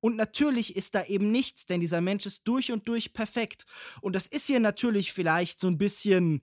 Und 0.00 0.16
natürlich 0.16 0.76
ist 0.76 0.94
da 0.94 1.04
eben 1.04 1.30
nichts, 1.30 1.66
denn 1.66 1.80
dieser 1.80 2.00
Mensch 2.00 2.24
ist 2.24 2.48
durch 2.48 2.72
und 2.72 2.88
durch 2.88 3.12
perfekt. 3.12 3.64
Und 4.00 4.16
das 4.16 4.26
ist 4.26 4.46
hier 4.46 4.60
natürlich 4.60 5.12
vielleicht 5.12 5.60
so 5.60 5.68
ein 5.68 5.76
bisschen 5.76 6.40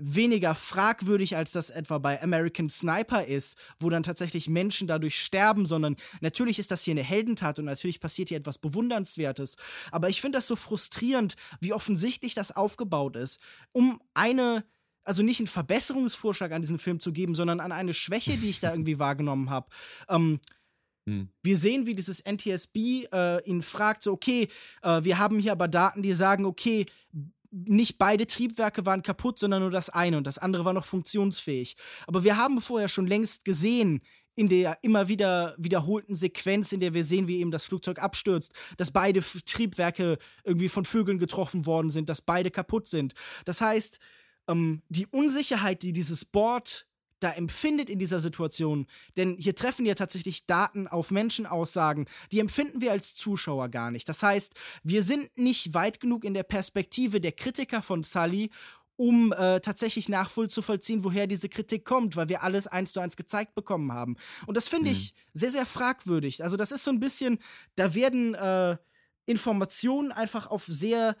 weniger 0.00 0.54
fragwürdig, 0.54 1.36
als 1.36 1.52
das 1.52 1.70
etwa 1.70 1.98
bei 1.98 2.22
American 2.22 2.68
Sniper 2.68 3.24
ist, 3.24 3.58
wo 3.78 3.90
dann 3.90 4.02
tatsächlich 4.02 4.48
Menschen 4.48 4.88
dadurch 4.88 5.18
sterben, 5.18 5.66
sondern 5.66 5.96
natürlich 6.20 6.58
ist 6.58 6.70
das 6.70 6.82
hier 6.82 6.92
eine 6.92 7.02
Heldentat 7.02 7.58
und 7.58 7.66
natürlich 7.66 8.00
passiert 8.00 8.28
hier 8.28 8.38
etwas 8.38 8.58
Bewundernswertes. 8.58 9.56
Aber 9.90 10.08
ich 10.08 10.20
finde 10.20 10.38
das 10.38 10.46
so 10.46 10.56
frustrierend, 10.56 11.36
wie 11.60 11.72
offensichtlich 11.72 12.34
das 12.34 12.54
aufgebaut 12.54 13.16
ist, 13.16 13.40
um 13.72 14.00
eine 14.14 14.64
also 15.02 15.22
nicht 15.22 15.40
einen 15.40 15.46
Verbesserungsvorschlag 15.46 16.52
an 16.52 16.62
diesem 16.62 16.78
Film 16.78 17.00
zu 17.00 17.10
geben, 17.10 17.34
sondern 17.34 17.58
an 17.58 17.72
eine 17.72 17.94
Schwäche, 17.94 18.36
die 18.36 18.50
ich 18.50 18.60
da 18.60 18.70
irgendwie 18.70 18.98
wahrgenommen 18.98 19.50
habe. 19.50 19.68
Ähm, 20.08 20.40
hm. 21.06 21.30
Wir 21.42 21.56
sehen, 21.56 21.86
wie 21.86 21.94
dieses 21.94 22.20
NTSB 22.20 23.06
äh, 23.10 23.42
ihn 23.44 23.62
fragt, 23.62 24.02
so, 24.02 24.12
okay, 24.12 24.48
äh, 24.82 25.02
wir 25.02 25.18
haben 25.18 25.38
hier 25.38 25.52
aber 25.52 25.68
Daten, 25.68 26.02
die 26.02 26.12
sagen, 26.12 26.44
okay, 26.44 26.86
nicht 27.50 27.98
beide 27.98 28.26
Triebwerke 28.26 28.86
waren 28.86 29.02
kaputt, 29.02 29.38
sondern 29.38 29.62
nur 29.62 29.70
das 29.70 29.90
eine 29.90 30.16
und 30.16 30.26
das 30.26 30.38
andere 30.38 30.64
war 30.64 30.72
noch 30.72 30.84
funktionsfähig. 30.84 31.76
Aber 32.06 32.24
wir 32.24 32.36
haben 32.36 32.60
vorher 32.60 32.88
schon 32.88 33.06
längst 33.06 33.44
gesehen, 33.44 34.02
in 34.36 34.48
der 34.48 34.78
immer 34.82 35.08
wieder 35.08 35.54
wiederholten 35.58 36.14
Sequenz, 36.14 36.72
in 36.72 36.80
der 36.80 36.94
wir 36.94 37.04
sehen, 37.04 37.28
wie 37.28 37.40
eben 37.40 37.50
das 37.50 37.64
Flugzeug 37.64 37.98
abstürzt, 37.98 38.54
dass 38.76 38.90
beide 38.90 39.20
Triebwerke 39.20 40.18
irgendwie 40.44 40.68
von 40.68 40.84
Vögeln 40.84 41.18
getroffen 41.18 41.66
worden 41.66 41.90
sind, 41.90 42.08
dass 42.08 42.22
beide 42.22 42.50
kaputt 42.50 42.86
sind. 42.86 43.14
Das 43.44 43.60
heißt, 43.60 43.98
ähm, 44.48 44.82
die 44.88 45.06
Unsicherheit, 45.06 45.82
die 45.82 45.92
dieses 45.92 46.24
Board 46.24 46.86
da 47.20 47.32
empfindet 47.32 47.88
in 47.88 47.98
dieser 47.98 48.20
Situation. 48.20 48.86
Denn 49.16 49.36
hier 49.38 49.54
treffen 49.54 49.86
ja 49.86 49.94
tatsächlich 49.94 50.46
Daten 50.46 50.88
auf 50.88 51.10
Menschenaussagen, 51.10 52.06
die 52.32 52.40
empfinden 52.40 52.80
wir 52.80 52.92
als 52.92 53.14
Zuschauer 53.14 53.68
gar 53.68 53.90
nicht. 53.90 54.08
Das 54.08 54.22
heißt, 54.22 54.54
wir 54.82 55.02
sind 55.02 55.30
nicht 55.36 55.74
weit 55.74 56.00
genug 56.00 56.24
in 56.24 56.34
der 56.34 56.42
Perspektive 56.42 57.20
der 57.20 57.32
Kritiker 57.32 57.82
von 57.82 58.02
Sully, 58.02 58.50
um 58.96 59.32
äh, 59.32 59.60
tatsächlich 59.60 60.10
nachvollziehen, 60.10 61.04
woher 61.04 61.26
diese 61.26 61.48
Kritik 61.48 61.86
kommt, 61.86 62.16
weil 62.16 62.28
wir 62.28 62.42
alles 62.42 62.66
eins 62.66 62.92
zu 62.92 63.00
eins 63.00 63.16
gezeigt 63.16 63.54
bekommen 63.54 63.92
haben. 63.92 64.16
Und 64.46 64.58
das 64.58 64.68
finde 64.68 64.86
mhm. 64.86 64.92
ich 64.92 65.14
sehr, 65.32 65.50
sehr 65.50 65.64
fragwürdig. 65.64 66.42
Also 66.42 66.58
das 66.58 66.70
ist 66.70 66.84
so 66.84 66.90
ein 66.90 67.00
bisschen, 67.00 67.38
da 67.76 67.94
werden 67.94 68.34
äh, 68.34 68.76
Informationen 69.24 70.12
einfach 70.12 70.48
auf 70.48 70.64
sehr 70.66 71.16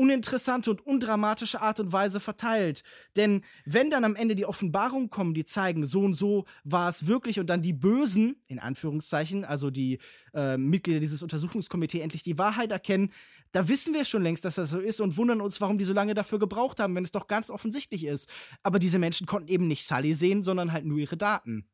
uninteressante 0.00 0.70
und 0.70 0.86
undramatische 0.86 1.60
Art 1.60 1.78
und 1.78 1.92
Weise 1.92 2.20
verteilt. 2.20 2.82
Denn 3.16 3.42
wenn 3.66 3.90
dann 3.90 4.04
am 4.04 4.16
Ende 4.16 4.34
die 4.34 4.46
Offenbarungen 4.46 5.10
kommen, 5.10 5.34
die 5.34 5.44
zeigen, 5.44 5.84
so 5.84 6.00
und 6.00 6.14
so 6.14 6.46
war 6.64 6.88
es 6.88 7.06
wirklich 7.06 7.38
und 7.38 7.48
dann 7.48 7.60
die 7.60 7.74
Bösen, 7.74 8.42
in 8.46 8.58
Anführungszeichen, 8.58 9.44
also 9.44 9.70
die 9.70 9.98
äh, 10.32 10.56
Mitglieder 10.56 11.00
dieses 11.00 11.22
Untersuchungskomitees 11.22 12.02
endlich 12.02 12.22
die 12.22 12.38
Wahrheit 12.38 12.72
erkennen, 12.72 13.12
da 13.52 13.68
wissen 13.68 13.92
wir 13.92 14.06
schon 14.06 14.22
längst, 14.22 14.44
dass 14.44 14.54
das 14.54 14.70
so 14.70 14.78
ist 14.78 15.00
und 15.00 15.18
wundern 15.18 15.42
uns, 15.42 15.60
warum 15.60 15.76
die 15.76 15.84
so 15.84 15.92
lange 15.92 16.14
dafür 16.14 16.38
gebraucht 16.38 16.80
haben, 16.80 16.94
wenn 16.94 17.04
es 17.04 17.12
doch 17.12 17.26
ganz 17.26 17.50
offensichtlich 17.50 18.06
ist. 18.06 18.30
Aber 18.62 18.78
diese 18.78 18.98
Menschen 18.98 19.26
konnten 19.26 19.48
eben 19.48 19.68
nicht 19.68 19.84
Sully 19.84 20.14
sehen, 20.14 20.42
sondern 20.42 20.72
halt 20.72 20.86
nur 20.86 20.98
ihre 20.98 21.16
Daten. 21.16 21.68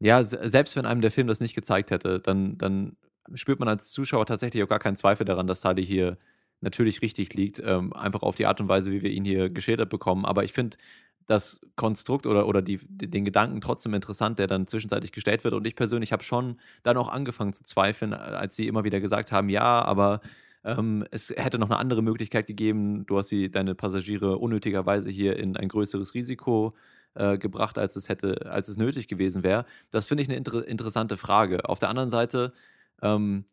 Ja, 0.00 0.24
selbst 0.24 0.74
wenn 0.74 0.84
einem 0.84 1.00
der 1.00 1.12
Film 1.12 1.28
das 1.28 1.40
nicht 1.40 1.54
gezeigt 1.54 1.90
hätte, 1.90 2.18
dann, 2.18 2.58
dann 2.58 2.96
spürt 3.34 3.60
man 3.60 3.68
als 3.68 3.90
Zuschauer 3.90 4.26
tatsächlich 4.26 4.62
auch 4.62 4.68
gar 4.68 4.78
keinen 4.78 4.96
Zweifel 4.96 5.24
daran, 5.24 5.46
dass 5.46 5.60
Sully 5.60 5.86
hier 5.86 6.18
natürlich 6.60 7.02
richtig 7.02 7.34
liegt, 7.34 7.62
ähm, 7.64 7.92
einfach 7.92 8.22
auf 8.22 8.34
die 8.34 8.46
Art 8.46 8.60
und 8.60 8.68
Weise, 8.68 8.90
wie 8.90 9.02
wir 9.02 9.10
ihn 9.10 9.24
hier 9.24 9.50
geschildert 9.50 9.90
bekommen. 9.90 10.24
Aber 10.24 10.44
ich 10.44 10.52
finde 10.52 10.76
das 11.26 11.60
Konstrukt 11.74 12.26
oder, 12.26 12.46
oder 12.46 12.62
die, 12.62 12.78
den 12.88 13.24
Gedanken 13.24 13.60
trotzdem 13.60 13.94
interessant, 13.94 14.38
der 14.38 14.46
dann 14.46 14.66
zwischenzeitlich 14.66 15.12
gestellt 15.12 15.44
wird. 15.44 15.54
Und 15.54 15.66
ich 15.66 15.74
persönlich 15.74 16.12
habe 16.12 16.22
schon 16.22 16.58
dann 16.82 16.96
auch 16.96 17.08
angefangen 17.08 17.52
zu 17.52 17.64
zweifeln, 17.64 18.14
als 18.14 18.56
sie 18.56 18.68
immer 18.68 18.84
wieder 18.84 19.00
gesagt 19.00 19.32
haben, 19.32 19.48
ja, 19.48 19.84
aber 19.84 20.20
ähm, 20.64 21.04
es 21.10 21.30
hätte 21.30 21.58
noch 21.58 21.70
eine 21.70 21.78
andere 21.78 22.02
Möglichkeit 22.02 22.46
gegeben. 22.46 23.06
Du 23.06 23.18
hast 23.18 23.28
sie, 23.28 23.50
deine 23.50 23.74
Passagiere 23.74 24.38
unnötigerweise 24.38 25.10
hier 25.10 25.36
in 25.36 25.56
ein 25.56 25.68
größeres 25.68 26.14
Risiko 26.14 26.74
äh, 27.14 27.38
gebracht, 27.38 27.78
als 27.78 27.96
es 27.96 28.08
hätte, 28.08 28.50
als 28.50 28.68
es 28.68 28.76
nötig 28.76 29.08
gewesen 29.08 29.42
wäre. 29.42 29.64
Das 29.90 30.06
finde 30.06 30.22
ich 30.22 30.28
eine 30.28 30.36
inter 30.36 30.66
interessante 30.66 31.16
Frage. 31.16 31.68
Auf 31.68 31.78
der 31.80 31.88
anderen 31.88 32.08
Seite 32.10 32.52
ähm, 33.02 33.44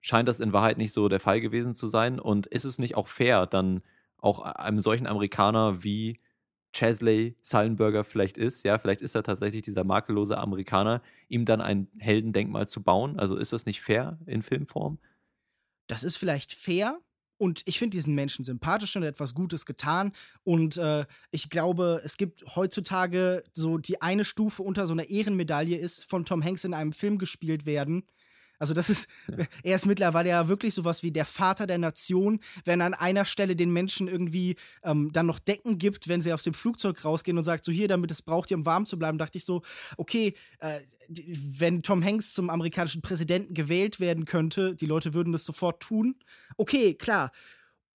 scheint 0.00 0.28
das 0.28 0.40
in 0.40 0.52
Wahrheit 0.52 0.78
nicht 0.78 0.92
so 0.92 1.08
der 1.08 1.20
Fall 1.20 1.40
gewesen 1.40 1.74
zu 1.74 1.88
sein. 1.88 2.18
Und 2.18 2.46
ist 2.46 2.64
es 2.64 2.78
nicht 2.78 2.96
auch 2.96 3.08
fair, 3.08 3.46
dann 3.46 3.82
auch 4.18 4.40
einem 4.40 4.80
solchen 4.80 5.06
Amerikaner 5.06 5.82
wie 5.82 6.20
Chesley 6.72 7.36
Sullenberger 7.42 8.04
vielleicht 8.04 8.38
ist, 8.38 8.64
ja, 8.64 8.78
vielleicht 8.78 9.00
ist 9.00 9.16
er 9.16 9.24
tatsächlich 9.24 9.62
dieser 9.62 9.82
makellose 9.82 10.38
Amerikaner, 10.38 11.02
ihm 11.28 11.44
dann 11.44 11.60
ein 11.60 11.88
Heldendenkmal 11.98 12.68
zu 12.68 12.82
bauen? 12.82 13.18
Also 13.18 13.36
ist 13.36 13.52
das 13.52 13.66
nicht 13.66 13.80
fair 13.80 14.18
in 14.26 14.42
Filmform? 14.42 14.98
Das 15.88 16.04
ist 16.04 16.16
vielleicht 16.16 16.52
fair, 16.52 17.00
und 17.40 17.62
ich 17.64 17.78
finde 17.78 17.96
diesen 17.96 18.14
Menschen 18.14 18.44
sympathisch 18.44 18.96
und 18.96 19.02
etwas 19.02 19.34
Gutes 19.34 19.64
getan. 19.64 20.12
Und 20.44 20.76
äh, 20.76 21.06
ich 21.30 21.48
glaube, 21.48 22.02
es 22.04 22.18
gibt 22.18 22.44
heutzutage 22.54 23.42
so 23.52 23.78
die 23.78 24.02
eine 24.02 24.26
Stufe 24.26 24.62
unter 24.62 24.86
so 24.86 24.92
einer 24.92 25.08
Ehrenmedaille 25.08 25.78
ist, 25.78 26.04
von 26.04 26.26
Tom 26.26 26.44
Hanks 26.44 26.64
in 26.64 26.74
einem 26.74 26.92
Film 26.92 27.16
gespielt 27.16 27.64
werden. 27.64 28.04
Also 28.60 28.74
das 28.74 28.90
ist, 28.90 29.08
ja. 29.26 29.46
er 29.64 29.74
ist 29.74 29.86
mittlerweile 29.86 30.28
ja 30.28 30.46
wirklich 30.46 30.74
sowas 30.74 31.02
wie 31.02 31.10
der 31.10 31.24
Vater 31.24 31.66
der 31.66 31.78
Nation, 31.78 32.40
wenn 32.64 32.80
er 32.80 32.86
an 32.86 32.94
einer 32.94 33.24
Stelle 33.24 33.56
den 33.56 33.72
Menschen 33.72 34.06
irgendwie 34.06 34.56
ähm, 34.84 35.10
dann 35.12 35.26
noch 35.26 35.38
Decken 35.38 35.78
gibt, 35.78 36.08
wenn 36.08 36.20
sie 36.20 36.32
aus 36.32 36.44
dem 36.44 36.52
Flugzeug 36.52 37.02
rausgehen 37.02 37.38
und 37.38 37.42
sagt, 37.42 37.64
so 37.64 37.72
hier, 37.72 37.88
damit 37.88 38.10
es 38.10 38.20
braucht 38.20 38.50
ihr, 38.50 38.58
um 38.58 38.66
warm 38.66 38.84
zu 38.84 38.98
bleiben, 38.98 39.16
dachte 39.16 39.38
ich 39.38 39.46
so, 39.46 39.62
okay, 39.96 40.34
äh, 40.58 40.80
wenn 41.08 41.82
Tom 41.82 42.04
Hanks 42.04 42.34
zum 42.34 42.50
amerikanischen 42.50 43.00
Präsidenten 43.00 43.54
gewählt 43.54 43.98
werden 43.98 44.26
könnte, 44.26 44.76
die 44.76 44.86
Leute 44.86 45.14
würden 45.14 45.32
das 45.32 45.46
sofort 45.46 45.80
tun. 45.80 46.16
Okay, 46.58 46.94
klar, 46.94 47.32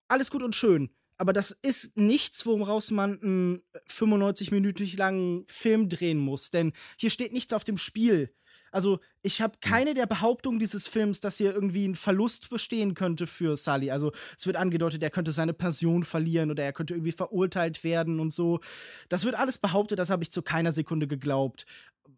alles 0.08 0.32
gut 0.32 0.42
und 0.42 0.56
schön. 0.56 0.90
Aber 1.18 1.32
das 1.32 1.50
ist 1.50 1.96
nichts, 1.96 2.44
woraus 2.44 2.90
man 2.90 3.22
einen 3.22 3.62
95-minütig 3.88 4.98
langen 4.98 5.44
Film 5.46 5.88
drehen 5.88 6.18
muss. 6.18 6.50
Denn 6.50 6.72
hier 6.98 7.10
steht 7.10 7.32
nichts 7.32 7.52
auf 7.54 7.64
dem 7.64 7.78
Spiel. 7.78 8.34
Also, 8.76 9.00
ich 9.22 9.40
habe 9.40 9.54
hm. 9.54 9.60
keine 9.72 9.94
der 9.94 10.04
Behauptungen 10.04 10.58
dieses 10.58 10.86
Films, 10.86 11.20
dass 11.20 11.38
hier 11.38 11.54
irgendwie 11.54 11.88
ein 11.88 11.94
Verlust 11.94 12.50
bestehen 12.50 12.92
könnte 12.92 13.26
für 13.26 13.56
Sully. 13.56 13.90
Also, 13.90 14.12
es 14.38 14.46
wird 14.46 14.58
angedeutet, 14.58 15.02
er 15.02 15.08
könnte 15.08 15.32
seine 15.32 15.54
Pension 15.54 16.04
verlieren 16.04 16.50
oder 16.50 16.62
er 16.62 16.74
könnte 16.74 16.92
irgendwie 16.92 17.12
verurteilt 17.12 17.84
werden 17.84 18.20
und 18.20 18.34
so. 18.34 18.60
Das 19.08 19.24
wird 19.24 19.34
alles 19.34 19.56
behauptet, 19.56 19.98
das 19.98 20.10
habe 20.10 20.22
ich 20.22 20.30
zu 20.30 20.42
keiner 20.42 20.72
Sekunde 20.72 21.06
geglaubt 21.06 21.64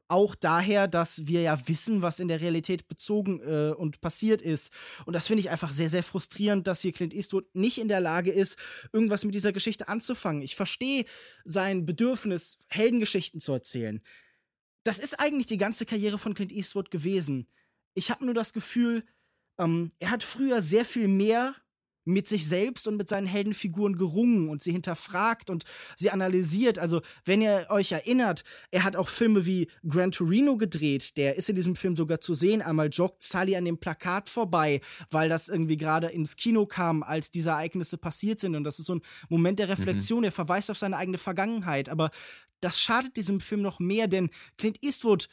auch 0.09 0.35
daher, 0.35 0.89
dass 0.89 1.27
wir 1.27 1.43
ja 1.43 1.69
wissen, 1.69 2.01
was 2.01 2.19
in 2.19 2.29
der 2.29 2.41
Realität 2.41 2.89
bezogen 2.89 3.41
äh, 3.41 3.75
und 3.77 4.01
passiert 4.01 4.41
ist. 4.41 4.73
Und 5.05 5.15
das 5.15 5.27
finde 5.27 5.41
ich 5.41 5.51
einfach 5.51 5.71
sehr, 5.71 5.91
sehr 5.91 6.03
frustrierend, 6.03 6.67
dass 6.67 6.81
hier 6.81 6.93
Clint 6.93 7.13
Eastwood 7.13 7.55
nicht 7.55 7.79
in 7.79 7.89
der 7.89 8.01
Lage 8.01 8.31
ist, 8.31 8.59
irgendwas 8.93 9.25
mit 9.25 9.35
dieser 9.35 9.53
Geschichte 9.53 9.87
anzufangen. 9.89 10.41
Ich 10.41 10.57
verstehe 10.57 11.05
sein 11.45 11.85
Bedürfnis, 11.85 12.57
Heldengeschichten 12.69 13.39
zu 13.41 13.53
erzählen. 13.53 14.01
Das 14.89 14.99
ist 14.99 15.21
eigentlich 15.21 15.45
die 15.45 15.59
ganze 15.59 15.85
Karriere 15.85 16.17
von 16.17 16.33
Clint 16.33 16.51
Eastwood 16.51 16.91
gewesen. 16.91 17.47
Ich 17.93 18.11
habe 18.11 18.25
nur 18.25 18.33
das 18.33 18.55
Gefühl, 18.55 19.05
ähm, 19.59 19.93
er 19.99 20.11
hat 20.11 20.23
früher 20.23 20.63
sehr 20.63 20.87
viel 20.87 21.09
mehr 21.09 21.55
mit 22.07 22.27
sich 22.27 22.47
selbst 22.47 22.89
und 22.89 22.97
mit 22.97 23.07
seinen 23.07 23.27
Heldenfiguren 23.27 23.99
gerungen 23.99 24.49
und 24.49 24.63
sie 24.63 24.73
hinterfragt 24.73 25.51
und 25.51 25.65
sie 25.95 26.11
analysiert. 26.11 26.79
Also, 26.79 27.03
wenn 27.27 27.43
ihr 27.43 27.67
euch 27.69 27.93
erinnert, 27.93 28.45
er 28.71 28.83
hat 28.83 28.97
auch 28.97 29.11
Filme 29.11 29.45
wie 29.45 29.69
Gran 29.87 30.11
Torino 30.11 30.57
gedreht. 30.57 31.19
Der 31.19 31.37
ist 31.37 31.51
in 31.51 31.57
diesem 31.57 31.77
Film 31.77 31.95
sogar 31.95 32.23
zu 32.23 32.33
sehen. 32.33 32.63
Einmal 32.63 32.89
joggt 32.89 33.23
Sully 33.23 33.57
an 33.57 33.67
dem 33.67 33.77
Plakat 33.77 34.31
vorbei, 34.31 34.81
weil 35.11 35.29
das 35.29 35.51
irgendwie 35.51 35.77
gerade 35.77 36.07
ins 36.07 36.37
Kino 36.37 36.65
kam, 36.65 37.03
als 37.03 37.31
diese 37.31 37.51
Ereignisse 37.51 37.99
passiert 37.99 38.41
sind. 38.41 38.57
Und 38.57 38.65
das 38.65 38.79
ist 38.79 38.87
so 38.87 38.95
ein 38.95 39.03
Moment 39.29 39.59
der 39.59 39.69
Reflexion. 39.69 40.21
Mhm. 40.21 40.25
Er 40.25 40.33
verweist 40.33 40.71
auf 40.71 40.79
seine 40.79 40.97
eigene 40.97 41.19
Vergangenheit. 41.19 41.91
Aber 41.91 42.11
das 42.61 42.81
schadet 42.81 43.17
diesem 43.17 43.41
Film 43.41 43.63
noch 43.63 43.79
mehr, 43.81 44.09
denn 44.09 44.31
Clint 44.57 44.83
Eastwood 44.83 45.29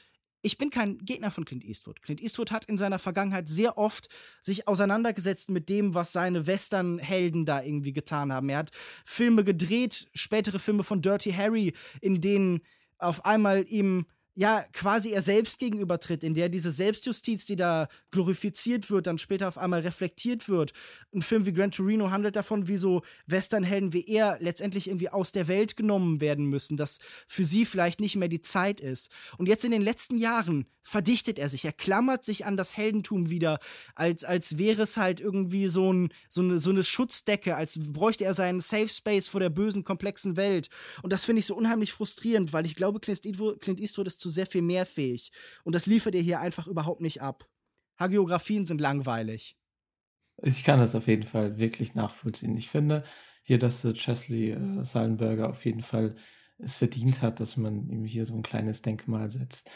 ich 0.46 0.60
bin 0.60 0.70
kein 0.70 1.00
Gegner 1.00 1.32
von 1.32 1.44
Clint 1.44 1.66
Eastwood. 1.66 2.04
Clint 2.04 2.22
Eastwood 2.22 2.52
hat 2.52 2.66
in 2.66 2.78
seiner 2.78 3.00
Vergangenheit 3.00 3.50
sehr 3.50 3.80
oft 3.80 4.10
sich 4.44 4.68
auseinandergesetzt 4.68 5.50
mit 5.50 5.70
dem, 5.70 5.96
was 5.96 6.14
seine 6.14 6.46
Western-Helden 6.46 7.46
da 7.46 7.64
irgendwie 7.64 7.94
getan 7.94 8.32
haben. 8.32 8.50
Er 8.50 8.60
hat 8.60 8.72
Filme 9.06 9.44
gedreht, 9.44 10.08
spätere 10.14 10.60
Filme 10.60 10.84
von 10.84 11.02
Dirty 11.02 11.32
Harry, 11.32 11.74
in 12.00 12.22
denen 12.22 12.62
auf 13.00 13.26
einmal 13.26 13.66
ihm 13.68 14.06
ja 14.36 14.66
quasi 14.74 15.12
er 15.12 15.22
selbst 15.22 15.60
gegenübertritt, 15.60 16.24
in 16.24 16.36
der 16.36 16.50
diese 16.50 16.72
Selbstjustiz, 16.72 17.46
die 17.46 17.56
da 17.56 17.88
glorifiziert 18.12 18.90
wird, 18.90 19.08
dann 19.08 19.18
später 19.18 19.48
auf 19.48 19.58
einmal 19.58 19.80
reflektiert 19.80 20.50
wird. 20.50 20.74
Ein 21.14 21.22
Film 21.22 21.46
wie 21.46 21.54
Gran 21.54 21.72
Torino 21.72 22.12
handelt 22.12 22.36
davon, 22.36 22.68
wie 22.68 22.78
so 22.78 23.02
Westernhelden 23.28 23.94
wie 23.94 24.06
er 24.08 24.38
letztendlich 24.40 24.88
irgendwie 24.88 25.10
aus 25.10 25.32
der 25.32 25.48
Welt 25.48 25.78
genommen 25.78 26.20
werden 26.20 26.46
müssen, 26.46 26.76
dass 26.76 27.00
für 27.28 27.46
sie 27.46 27.66
vielleicht 27.66 28.00
nicht 28.00 28.16
mehr 28.18 28.28
die 28.28 28.42
Zeit 28.42 28.80
ist. 28.82 29.10
Und 29.38 29.48
jetzt 29.48 29.64
in 29.64 29.72
den 29.72 29.82
letzten 29.82 30.18
Jahren 30.18 30.66
verdichtet 30.86 31.40
er 31.40 31.50
sich, 31.50 31.66
er 31.66 31.74
klammert 31.74 32.24
sich 32.24 32.46
an 32.46 32.58
das 32.58 32.78
Heldentum 32.78 33.30
wieder, 33.32 33.60
als, 33.96 34.24
als 34.24 34.60
wäre 34.60 34.84
es 34.84 34.98
halt 34.98 35.20
irgendwie 35.20 35.68
so, 35.68 35.92
ein, 35.92 36.10
so, 36.30 36.42
eine, 36.42 36.60
so 36.60 36.70
eine 36.70 36.84
Schutzdecke, 36.84 37.56
als 37.56 37.80
bräuchte 37.80 38.24
er 38.24 38.36
seinen 38.36 38.60
Safe 38.60 38.88
Space 38.88 39.28
vor 39.28 39.40
der 39.40 39.50
bösen, 39.50 39.84
komplexen 39.84 40.38
Welt. 40.38 40.70
Und 41.02 41.12
das 41.12 41.26
finde 41.26 41.40
ich 41.40 41.48
so 41.48 41.56
unheimlich 41.56 41.92
frustrierend, 41.92 42.54
weil 42.54 42.68
ich 42.68 42.76
glaube, 42.76 43.00
Clint 43.00 43.26
Eastwood, 43.26 43.62
Clint 43.62 43.80
Eastwood 43.80 44.08
ist 44.08 44.20
zu 44.26 44.32
sehr 44.32 44.48
viel 44.48 44.62
mehr 44.62 44.86
fähig. 44.86 45.32
Und 45.64 45.76
das 45.76 45.86
liefert 45.86 46.16
er 46.16 46.22
hier 46.22 46.40
einfach 46.40 46.68
überhaupt 46.68 47.02
nicht 47.02 47.22
ab. 47.22 47.48
Hagiografien 48.00 48.66
sind 48.66 48.82
langweilig. 48.82 49.56
Ich 50.42 50.64
kann 50.64 50.80
das 50.80 50.96
auf 50.96 51.08
jeden 51.08 51.24
Fall 51.24 51.58
wirklich 51.58 51.96
nachvollziehen. 51.96 52.58
Ich 52.58 52.70
finde 52.70 53.04
hier, 53.44 53.60
dass 53.60 53.88
Chesley 53.94 54.52
äh, 54.52 54.84
Sallenberger 54.84 55.50
auf 55.50 55.64
jeden 55.64 55.82
Fall 55.82 56.16
es 56.58 56.78
verdient 56.78 57.22
hat, 57.22 57.40
dass 57.40 57.58
man 57.58 57.90
ihm 57.90 58.06
hier 58.06 58.26
so 58.26 58.36
ein 58.36 58.44
kleines 58.44 58.82
Denkmal 58.82 59.30
setzt 59.30 59.70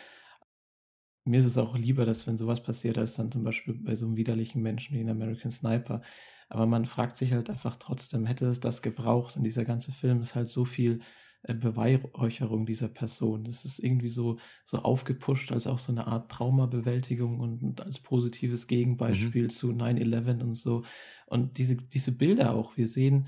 mir 1.26 1.40
ist 1.40 1.46
es 1.46 1.58
auch 1.58 1.78
lieber, 1.78 2.06
dass 2.06 2.28
wenn 2.28 2.38
sowas 2.38 2.62
passiert, 2.64 2.98
als 2.98 3.16
dann 3.16 3.32
zum 3.32 3.44
Beispiel 3.44 3.76
bei 3.76 3.96
so 3.96 4.06
einem 4.08 4.18
widerlichen 4.18 4.62
Menschen 4.62 4.96
wie 4.96 5.02
in 5.02 5.10
American 5.10 5.52
Sniper. 5.52 6.02
Aber 6.50 6.66
man 6.66 6.86
fragt 6.86 7.18
sich 7.18 7.34
halt 7.34 7.50
einfach 7.50 7.76
trotzdem, 7.76 8.26
hätte 8.26 8.48
es 8.48 8.60
das 8.60 8.82
gebraucht? 8.82 9.38
Und 9.38 9.44
dieser 9.44 9.66
ganze 9.66 9.92
Film 9.92 10.22
ist 10.22 10.36
halt 10.36 10.50
so 10.50 10.66
viel 10.66 11.02
äh, 11.02 11.04
Beweihräucherung 11.44 12.66
dieser 12.66 12.90
Person. 12.90 13.46
Das 13.46 13.66
ist 13.66 13.80
irgendwie 13.80 14.10
so, 14.10 14.40
so 14.66 14.80
aufgepusht 14.80 15.52
als 15.52 15.68
auch 15.68 15.80
so 15.80 15.92
eine 15.92 16.08
Art 16.08 16.32
Traumabewältigung 16.32 17.40
und, 17.40 17.64
und 17.64 17.82
als 17.82 18.00
positives 18.00 18.68
Gegenbeispiel 18.68 19.44
mhm. 19.44 19.50
zu 19.50 19.70
9-11 19.72 20.42
und 20.42 20.56
so. 20.56 20.84
Und 21.28 21.58
diese, 21.58 21.78
diese 21.78 22.12
Bilder 22.12 22.54
auch, 22.54 22.76
wir 22.76 22.88
sehen, 22.88 23.28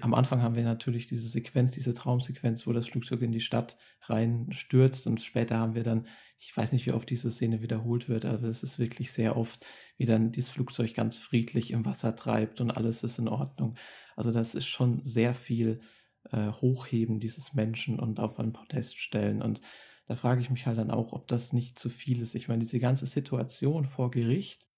am 0.00 0.14
Anfang 0.14 0.42
haben 0.42 0.56
wir 0.56 0.64
natürlich 0.64 1.06
diese 1.06 1.28
Sequenz, 1.28 1.72
diese 1.72 1.94
Traumsequenz, 1.94 2.66
wo 2.66 2.72
das 2.72 2.88
Flugzeug 2.88 3.22
in 3.22 3.30
die 3.30 3.40
Stadt 3.40 3.76
reinstürzt 4.02 5.06
und 5.06 5.20
später 5.20 5.58
haben 5.58 5.76
wir 5.76 5.84
dann, 5.84 6.06
ich 6.40 6.56
weiß 6.56 6.72
nicht, 6.72 6.86
wie 6.86 6.92
oft 6.92 7.08
diese 7.08 7.30
Szene 7.30 7.62
wiederholt 7.62 8.08
wird, 8.08 8.24
aber 8.24 8.48
es 8.48 8.64
ist 8.64 8.80
wirklich 8.80 9.12
sehr 9.12 9.36
oft, 9.36 9.64
wie 9.96 10.04
dann 10.04 10.32
dieses 10.32 10.50
Flugzeug 10.50 10.92
ganz 10.94 11.18
friedlich 11.18 11.70
im 11.70 11.84
Wasser 11.84 12.16
treibt 12.16 12.60
und 12.60 12.72
alles 12.72 13.04
ist 13.04 13.18
in 13.18 13.28
Ordnung. 13.28 13.76
Also 14.16 14.32
das 14.32 14.56
ist 14.56 14.66
schon 14.66 15.04
sehr 15.04 15.34
viel 15.34 15.80
äh, 16.32 16.50
Hochheben 16.50 17.20
dieses 17.20 17.54
Menschen 17.54 17.98
und 17.98 18.20
auf 18.20 18.38
ein 18.38 18.52
Protest 18.52 18.98
stellen 18.98 19.42
und 19.42 19.60
da 20.06 20.14
frage 20.14 20.40
ich 20.40 20.50
mich 20.50 20.66
halt 20.66 20.78
dann 20.78 20.92
auch, 20.92 21.12
ob 21.12 21.26
das 21.26 21.52
nicht 21.52 21.80
zu 21.80 21.88
viel 21.88 22.20
ist. 22.20 22.36
Ich 22.36 22.46
meine, 22.46 22.60
diese 22.60 22.78
ganze 22.78 23.06
Situation 23.06 23.86
vor 23.86 24.10
Gericht, 24.12 24.68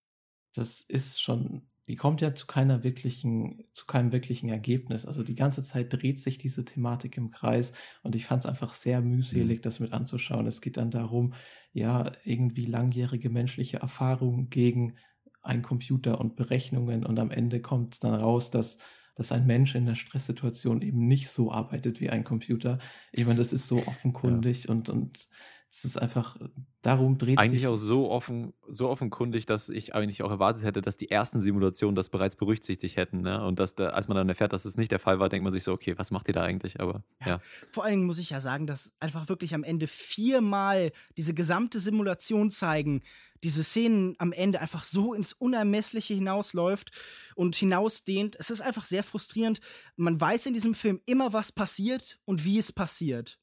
das 0.54 0.80
ist 0.80 1.20
schon 1.20 1.68
die 1.88 1.96
kommt 1.96 2.20
ja 2.20 2.34
zu 2.34 2.46
keiner 2.46 2.84
wirklichen, 2.84 3.64
zu 3.72 3.86
keinem 3.86 4.12
wirklichen 4.12 4.50
Ergebnis. 4.50 5.06
Also 5.06 5.22
die 5.22 5.34
ganze 5.34 5.62
Zeit 5.62 5.90
dreht 5.90 6.18
sich 6.18 6.36
diese 6.36 6.64
Thematik 6.66 7.16
im 7.16 7.30
Kreis 7.30 7.72
und 8.02 8.14
ich 8.14 8.26
fand 8.26 8.44
es 8.44 8.46
einfach 8.46 8.74
sehr 8.74 9.00
mühselig, 9.00 9.58
mhm. 9.58 9.62
das 9.62 9.80
mit 9.80 9.94
anzuschauen. 9.94 10.46
Es 10.46 10.60
geht 10.60 10.76
dann 10.76 10.90
darum, 10.90 11.32
ja, 11.72 12.12
irgendwie 12.24 12.66
langjährige 12.66 13.30
menschliche 13.30 13.78
Erfahrungen 13.78 14.50
gegen 14.50 14.96
ein 15.42 15.62
Computer 15.62 16.20
und 16.20 16.36
Berechnungen 16.36 17.06
und 17.06 17.18
am 17.18 17.30
Ende 17.30 17.62
kommt 17.62 18.04
dann 18.04 18.14
raus, 18.14 18.50
dass 18.50 18.76
dass 19.18 19.32
ein 19.32 19.46
Mensch 19.46 19.74
in 19.74 19.84
der 19.84 19.96
Stresssituation 19.96 20.80
eben 20.80 21.08
nicht 21.08 21.28
so 21.28 21.52
arbeitet 21.52 22.00
wie 22.00 22.08
ein 22.08 22.22
Computer. 22.24 22.78
Ich 23.12 23.26
meine, 23.26 23.38
das 23.38 23.52
ist 23.52 23.66
so 23.66 23.78
offenkundig 23.86 24.64
ja. 24.64 24.70
und, 24.70 24.88
und 24.88 25.28
es 25.70 25.84
ist 25.84 26.00
einfach, 26.00 26.36
darum 26.80 27.18
dreht 27.18 27.38
eigentlich 27.38 27.60
sich. 27.60 27.66
Eigentlich 27.66 27.66
auch 27.66 27.76
so 27.76 28.10
offen, 28.10 28.54
so 28.68 28.88
offenkundig, 28.88 29.44
dass 29.44 29.68
ich 29.68 29.94
eigentlich 29.94 30.22
auch 30.22 30.30
erwartet 30.30 30.64
hätte, 30.64 30.80
dass 30.80 30.96
die 30.96 31.10
ersten 31.10 31.42
Simulationen 31.42 31.94
das 31.94 32.08
bereits 32.08 32.36
berücksichtigt 32.36 32.96
hätten. 32.96 33.20
Ne? 33.20 33.44
Und 33.44 33.60
dass 33.60 33.74
da, 33.74 33.90
als 33.90 34.08
man 34.08 34.16
dann 34.16 34.28
erfährt, 34.28 34.54
dass 34.54 34.64
es 34.64 34.78
nicht 34.78 34.90
der 34.90 34.98
Fall 34.98 35.18
war, 35.18 35.28
denkt 35.28 35.44
man 35.44 35.52
sich 35.52 35.64
so, 35.64 35.72
okay, 35.72 35.94
was 35.98 36.10
macht 36.10 36.28
ihr 36.28 36.34
da 36.34 36.42
eigentlich? 36.42 36.80
Aber 36.80 37.04
ja. 37.20 37.28
ja. 37.28 37.40
Vor 37.72 37.84
allen 37.84 37.94
Dingen 37.94 38.06
muss 38.06 38.18
ich 38.18 38.30
ja 38.30 38.40
sagen, 38.40 38.66
dass 38.66 38.94
einfach 38.98 39.28
wirklich 39.28 39.54
am 39.54 39.62
Ende 39.62 39.86
viermal 39.86 40.90
diese 41.18 41.34
gesamte 41.34 41.80
Simulation 41.80 42.50
zeigen, 42.50 43.02
diese 43.44 43.62
Szenen 43.62 44.16
am 44.18 44.32
Ende 44.32 44.60
einfach 44.60 44.84
so 44.84 45.12
ins 45.12 45.34
Unermessliche 45.34 46.14
hinausläuft 46.14 46.90
und 47.34 47.54
hinausdehnt. 47.54 48.36
Es 48.38 48.48
ist 48.50 48.62
einfach 48.62 48.86
sehr 48.86 49.04
frustrierend. 49.04 49.60
Man 49.96 50.18
weiß 50.18 50.46
in 50.46 50.54
diesem 50.54 50.74
Film 50.74 51.00
immer, 51.04 51.34
was 51.34 51.52
passiert 51.52 52.18
und 52.24 52.44
wie 52.44 52.58
es 52.58 52.72
passiert. 52.72 53.38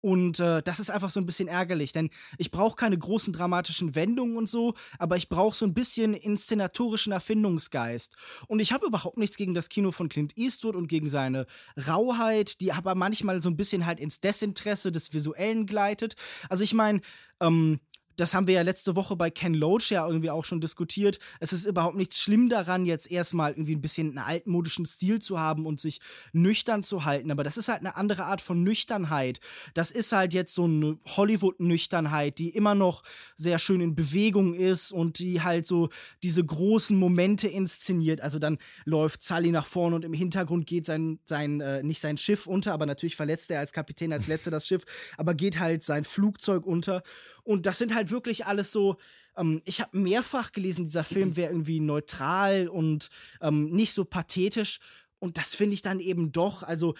Und 0.00 0.40
äh, 0.40 0.62
das 0.62 0.80
ist 0.80 0.90
einfach 0.90 1.10
so 1.10 1.20
ein 1.20 1.26
bisschen 1.26 1.48
ärgerlich, 1.48 1.92
denn 1.92 2.10
ich 2.38 2.50
brauche 2.50 2.76
keine 2.76 2.98
großen 2.98 3.32
dramatischen 3.32 3.94
Wendungen 3.94 4.36
und 4.36 4.48
so, 4.48 4.74
aber 4.98 5.16
ich 5.16 5.28
brauche 5.28 5.56
so 5.56 5.66
ein 5.66 5.74
bisschen 5.74 6.14
inszenatorischen 6.14 7.12
Erfindungsgeist. 7.12 8.16
Und 8.46 8.60
ich 8.60 8.72
habe 8.72 8.86
überhaupt 8.86 9.18
nichts 9.18 9.36
gegen 9.36 9.54
das 9.54 9.68
Kino 9.68 9.92
von 9.92 10.08
Clint 10.08 10.36
Eastwood 10.36 10.76
und 10.76 10.88
gegen 10.88 11.08
seine 11.08 11.46
Rauheit, 11.88 12.60
die 12.60 12.72
aber 12.72 12.94
manchmal 12.94 13.42
so 13.42 13.50
ein 13.50 13.56
bisschen 13.56 13.86
halt 13.86 14.00
ins 14.00 14.20
Desinteresse 14.20 14.92
des 14.92 15.12
Visuellen 15.12 15.66
gleitet. 15.66 16.16
Also 16.48 16.64
ich 16.64 16.74
meine, 16.74 17.00
ähm, 17.40 17.80
das 18.20 18.34
haben 18.34 18.46
wir 18.46 18.54
ja 18.54 18.62
letzte 18.62 18.96
Woche 18.96 19.16
bei 19.16 19.30
Ken 19.30 19.54
Loach 19.54 19.90
ja 19.90 20.06
irgendwie 20.06 20.30
auch 20.30 20.44
schon 20.44 20.60
diskutiert. 20.60 21.18
Es 21.38 21.54
ist 21.54 21.64
überhaupt 21.64 21.96
nichts 21.96 22.20
schlimm 22.20 22.50
daran, 22.50 22.84
jetzt 22.84 23.10
erstmal 23.10 23.52
irgendwie 23.52 23.74
ein 23.74 23.80
bisschen 23.80 24.08
einen 24.08 24.18
altmodischen 24.18 24.84
Stil 24.84 25.20
zu 25.20 25.40
haben 25.40 25.64
und 25.64 25.80
sich 25.80 26.00
nüchtern 26.32 26.82
zu 26.82 27.06
halten. 27.06 27.30
Aber 27.30 27.44
das 27.44 27.56
ist 27.56 27.68
halt 27.68 27.80
eine 27.80 27.96
andere 27.96 28.24
Art 28.24 28.42
von 28.42 28.62
Nüchternheit. 28.62 29.40
Das 29.72 29.90
ist 29.90 30.12
halt 30.12 30.34
jetzt 30.34 30.54
so 30.54 30.64
eine 30.64 30.98
Hollywood-Nüchternheit, 31.06 32.38
die 32.38 32.50
immer 32.50 32.74
noch 32.74 33.02
sehr 33.36 33.58
schön 33.58 33.80
in 33.80 33.94
Bewegung 33.94 34.52
ist 34.52 34.92
und 34.92 35.18
die 35.18 35.40
halt 35.40 35.66
so 35.66 35.88
diese 36.22 36.44
großen 36.44 36.96
Momente 36.96 37.48
inszeniert. 37.48 38.20
Also 38.20 38.38
dann 38.38 38.58
läuft 38.84 39.22
Sully 39.22 39.50
nach 39.50 39.66
vorne 39.66 39.96
und 39.96 40.04
im 40.04 40.12
Hintergrund 40.12 40.66
geht 40.66 40.84
sein, 40.84 41.20
sein 41.24 41.62
äh, 41.62 41.82
nicht 41.82 42.00
sein 42.00 42.18
Schiff 42.18 42.46
unter, 42.46 42.74
aber 42.74 42.84
natürlich 42.84 43.16
verletzt 43.16 43.50
er 43.50 43.60
als 43.60 43.72
Kapitän 43.72 44.12
als 44.12 44.26
letzter 44.26 44.50
das 44.50 44.66
Schiff, 44.66 44.84
aber 45.16 45.32
geht 45.32 45.58
halt 45.58 45.82
sein 45.82 46.04
Flugzeug 46.04 46.66
unter. 46.66 47.02
Und 47.44 47.66
das 47.66 47.78
sind 47.78 47.94
halt 47.94 48.09
wirklich 48.10 48.46
alles 48.46 48.72
so. 48.72 48.96
Ähm, 49.36 49.62
ich 49.64 49.80
habe 49.80 49.96
mehrfach 49.98 50.52
gelesen, 50.52 50.84
dieser 50.84 51.04
Film 51.04 51.36
wäre 51.36 51.52
irgendwie 51.52 51.80
neutral 51.80 52.68
und 52.68 53.08
ähm, 53.40 53.70
nicht 53.70 53.92
so 53.92 54.04
pathetisch. 54.04 54.80
Und 55.18 55.36
das 55.36 55.54
finde 55.54 55.74
ich 55.74 55.82
dann 55.82 56.00
eben 56.00 56.32
doch. 56.32 56.62
Also, 56.62 56.94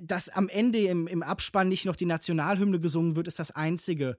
dass 0.00 0.28
am 0.28 0.48
Ende 0.48 0.80
im, 0.80 1.06
im 1.06 1.22
Abspann 1.22 1.68
nicht 1.68 1.86
noch 1.86 1.96
die 1.96 2.06
Nationalhymne 2.06 2.78
gesungen 2.78 3.16
wird, 3.16 3.26
ist 3.26 3.38
das 3.38 3.50
Einzige. 3.50 4.18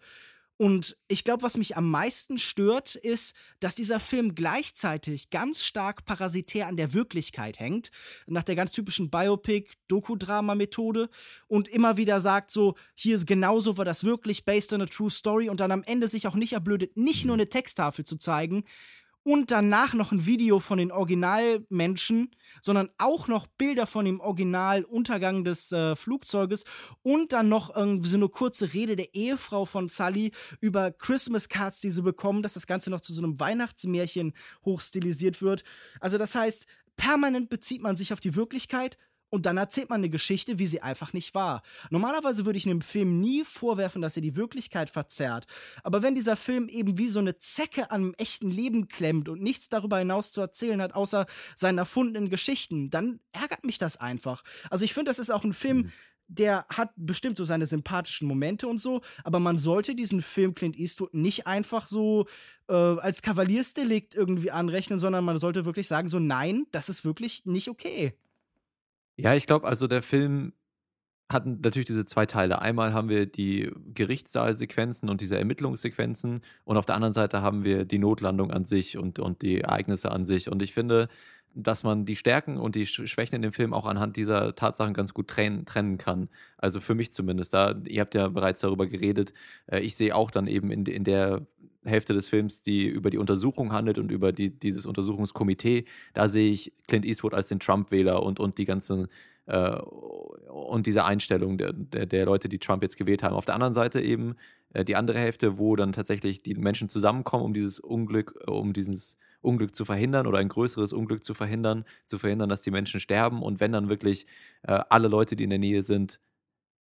Und 0.57 0.97
ich 1.09 1.25
glaube, 1.25 1.43
was 1.43 1.57
mich 1.57 1.75
am 1.75 1.91
meisten 1.91 2.37
stört, 2.37 2.95
ist, 2.95 3.35
dass 3.59 3.75
dieser 3.75 3.99
Film 3.99 4.35
gleichzeitig 4.35 5.29
ganz 5.29 5.63
stark 5.63 6.05
parasitär 6.05 6.67
an 6.67 6.77
der 6.77 6.93
Wirklichkeit 6.93 7.59
hängt, 7.59 7.91
nach 8.25 8.43
der 8.43 8.55
ganz 8.55 8.71
typischen 8.71 9.09
Biopic-Dokudrama-Methode 9.09 11.09
und 11.47 11.67
immer 11.67 11.97
wieder 11.97 12.21
sagt 12.21 12.49
so, 12.49 12.75
hier 12.93 13.21
genauso 13.25 13.77
war 13.77 13.83
das 13.83 14.05
wirklich, 14.05 14.45
based 14.45 14.71
on 14.71 14.81
a 14.81 14.85
true 14.85 15.11
story 15.11 15.49
und 15.49 15.59
dann 15.59 15.71
am 15.71 15.83
Ende 15.83 16.07
sich 16.07 16.27
auch 16.27 16.35
nicht 16.35 16.53
erblödet, 16.53 16.95
nicht 16.95 17.25
nur 17.25 17.33
eine 17.33 17.49
Texttafel 17.49 18.05
zu 18.05 18.15
zeigen, 18.15 18.63
und 19.25 19.49
danach 19.49 19.95
noch 19.95 20.11
ein 20.11 20.27
Video 20.27 20.59
von 20.59 20.77
den 20.77 20.91
Originalmenschen, 20.91 22.29
sondern 22.61 22.91
auch 22.99 23.27
noch 23.27 23.47
Bilder 23.47 23.87
von 23.87 24.05
dem 24.05 24.19
Originaluntergang 24.19 25.43
des 25.43 25.71
äh, 25.71 25.95
Flugzeuges 25.95 26.63
und 27.01 27.33
dann 27.33 27.49
noch 27.49 27.75
irgendwie 27.75 28.07
so 28.07 28.17
eine 28.17 28.29
kurze 28.29 28.71
Rede 28.75 28.95
der 28.95 29.15
Ehefrau 29.15 29.65
von 29.65 29.87
Sully 29.87 30.31
über 30.61 30.91
Christmas 30.91 31.49
Cards, 31.49 31.81
die 31.81 31.89
sie 31.89 32.03
bekommen, 32.03 32.43
dass 32.43 32.53
das 32.53 32.67
Ganze 32.67 32.91
noch 32.91 33.01
zu 33.01 33.13
so 33.13 33.23
einem 33.23 33.39
Weihnachtsmärchen 33.39 34.33
hochstilisiert 34.63 35.41
wird. 35.41 35.63
Also 35.99 36.19
das 36.19 36.35
heißt, 36.35 36.67
permanent 36.95 37.49
bezieht 37.49 37.81
man 37.81 37.97
sich 37.97 38.13
auf 38.13 38.19
die 38.19 38.35
Wirklichkeit 38.35 38.99
und 39.35 39.45
dann 39.45 39.57
erzählt 39.57 39.89
man 39.89 39.99
eine 39.99 40.09
Geschichte, 40.09 40.59
wie 40.59 40.65
sie 40.65 40.81
einfach 40.81 41.11
nicht 41.11 41.35
war. 41.35 41.61
Normalerweise 41.89 42.45
würde 42.45 42.57
ich 42.57 42.65
einem 42.65 42.79
Film 42.79 43.19
nie 43.19 43.43
vorwerfen, 43.43 44.01
dass 44.01 44.15
er 44.15 44.21
die 44.21 44.37
Wirklichkeit 44.37 44.89
verzerrt. 44.89 45.45
Aber 45.83 46.01
wenn 46.01 46.15
dieser 46.15 46.37
Film 46.37 46.69
eben 46.69 46.97
wie 46.97 47.09
so 47.09 47.19
eine 47.19 47.37
Zecke 47.37 47.91
am 47.91 48.13
echten 48.13 48.49
Leben 48.49 48.87
klemmt 48.87 49.27
und 49.27 49.41
nichts 49.41 49.67
darüber 49.67 49.99
hinaus 49.99 50.31
zu 50.31 50.39
erzählen 50.39 50.81
hat, 50.81 50.95
außer 50.95 51.25
seinen 51.53 51.79
erfundenen 51.79 52.29
Geschichten, 52.29 52.89
dann 52.89 53.19
ärgert 53.33 53.65
mich 53.65 53.77
das 53.77 53.97
einfach. 53.97 54.41
Also 54.69 54.85
ich 54.85 54.93
finde, 54.93 55.09
das 55.09 55.19
ist 55.19 55.31
auch 55.31 55.43
ein 55.43 55.53
Film, 55.53 55.77
mhm. 55.77 55.91
der 56.29 56.65
hat 56.69 56.93
bestimmt 56.95 57.35
so 57.35 57.43
seine 57.43 57.65
sympathischen 57.65 58.29
Momente 58.29 58.69
und 58.69 58.79
so, 58.79 59.01
aber 59.25 59.41
man 59.41 59.59
sollte 59.59 59.95
diesen 59.95 60.21
Film 60.21 60.53
Clint 60.53 60.77
Eastwood 60.77 61.13
nicht 61.13 61.45
einfach 61.45 61.87
so 61.87 62.25
äh, 62.69 62.73
als 62.73 63.21
Kavaliersdelikt 63.21 64.15
irgendwie 64.15 64.51
anrechnen, 64.51 64.99
sondern 64.99 65.25
man 65.25 65.39
sollte 65.39 65.65
wirklich 65.65 65.89
sagen, 65.89 66.07
so 66.07 66.19
nein, 66.19 66.67
das 66.71 66.87
ist 66.87 67.03
wirklich 67.03 67.43
nicht 67.43 67.67
okay. 67.67 68.17
Ja, 69.17 69.33
ich 69.33 69.47
glaube, 69.47 69.67
also 69.67 69.87
der 69.87 70.01
Film 70.01 70.53
hat 71.31 71.45
natürlich 71.45 71.87
diese 71.87 72.05
zwei 72.05 72.25
Teile. 72.25 72.61
Einmal 72.61 72.93
haben 72.93 73.09
wir 73.09 73.25
die 73.25 73.71
Gerichtssaalsequenzen 73.93 75.09
und 75.09 75.21
diese 75.21 75.37
Ermittlungssequenzen 75.37 76.41
und 76.65 76.77
auf 76.77 76.85
der 76.85 76.95
anderen 76.95 77.13
Seite 77.13 77.41
haben 77.41 77.63
wir 77.63 77.85
die 77.85 77.97
Notlandung 77.97 78.51
an 78.51 78.65
sich 78.65 78.97
und, 78.97 79.19
und 79.19 79.41
die 79.41 79.61
Ereignisse 79.61 80.11
an 80.11 80.25
sich. 80.25 80.51
Und 80.51 80.61
ich 80.61 80.73
finde, 80.73 81.07
dass 81.55 81.83
man 81.83 82.05
die 82.05 82.17
Stärken 82.17 82.57
und 82.57 82.75
die 82.75 82.85
Schwächen 82.85 83.35
in 83.35 83.41
dem 83.41 83.53
Film 83.53 83.73
auch 83.73 83.85
anhand 83.85 84.17
dieser 84.17 84.55
Tatsachen 84.55 84.93
ganz 84.93 85.13
gut 85.13 85.29
trennen, 85.29 85.65
trennen 85.65 85.97
kann. 85.97 86.29
Also 86.57 86.81
für 86.81 86.95
mich 86.95 87.11
zumindest. 87.11 87.53
Da, 87.53 87.75
ihr 87.87 88.01
habt 88.01 88.13
ja 88.13 88.27
bereits 88.27 88.61
darüber 88.61 88.85
geredet. 88.85 89.33
Äh, 89.67 89.79
ich 89.79 89.95
sehe 89.95 90.15
auch 90.15 90.31
dann 90.31 90.47
eben 90.47 90.69
in, 90.69 90.85
in 90.85 91.05
der 91.05 91.47
Hälfte 91.85 92.13
des 92.13 92.27
Films, 92.27 92.61
die 92.61 92.87
über 92.87 93.09
die 93.09 93.17
Untersuchung 93.17 93.71
handelt 93.71 93.97
und 93.97 94.11
über 94.11 94.31
die, 94.33 94.51
dieses 94.51 94.85
Untersuchungskomitee, 94.85 95.85
da 96.13 96.27
sehe 96.27 96.51
ich 96.51 96.73
Clint 96.87 97.05
Eastwood 97.05 97.33
als 97.33 97.47
den 97.47 97.59
Trump-Wähler 97.59 98.23
und, 98.23 98.39
und 98.39 98.57
die 98.57 98.65
ganzen 98.65 99.07
äh, 99.45 99.77
und 99.79 100.87
diese 100.87 101.05
Einstellung 101.05 101.57
der, 101.57 101.73
der, 101.73 102.05
der, 102.05 102.25
Leute, 102.25 102.49
die 102.49 102.59
Trump 102.59 102.81
jetzt 102.81 102.97
gewählt 102.97 103.23
haben. 103.23 103.35
Auf 103.35 103.45
der 103.45 103.55
anderen 103.55 103.73
Seite 103.73 104.01
eben 104.01 104.35
äh, 104.73 104.83
die 104.83 104.95
andere 104.95 105.19
Hälfte, 105.19 105.57
wo 105.57 105.75
dann 105.75 105.93
tatsächlich 105.93 106.41
die 106.41 106.55
Menschen 106.55 106.89
zusammenkommen, 106.89 107.45
um 107.45 107.53
dieses 107.53 107.79
Unglück, 107.79 108.35
um 108.47 108.73
dieses 108.73 109.17
Unglück 109.45 109.75
zu 109.75 109.85
verhindern 109.85 110.27
oder 110.27 110.39
ein 110.39 110.49
größeres 110.49 110.93
Unglück 110.93 111.23
zu 111.23 111.33
verhindern, 111.33 111.85
zu 112.05 112.17
verhindern, 112.17 112.49
dass 112.49 112.61
die 112.61 112.71
Menschen 112.71 112.99
sterben 112.99 113.41
und 113.41 113.59
wenn 113.59 113.71
dann 113.71 113.89
wirklich 113.89 114.25
äh, 114.63 114.79
alle 114.89 115.07
Leute, 115.07 115.35
die 115.35 115.43
in 115.43 115.49
der 115.49 115.59
Nähe 115.59 115.81
sind, 115.81 116.19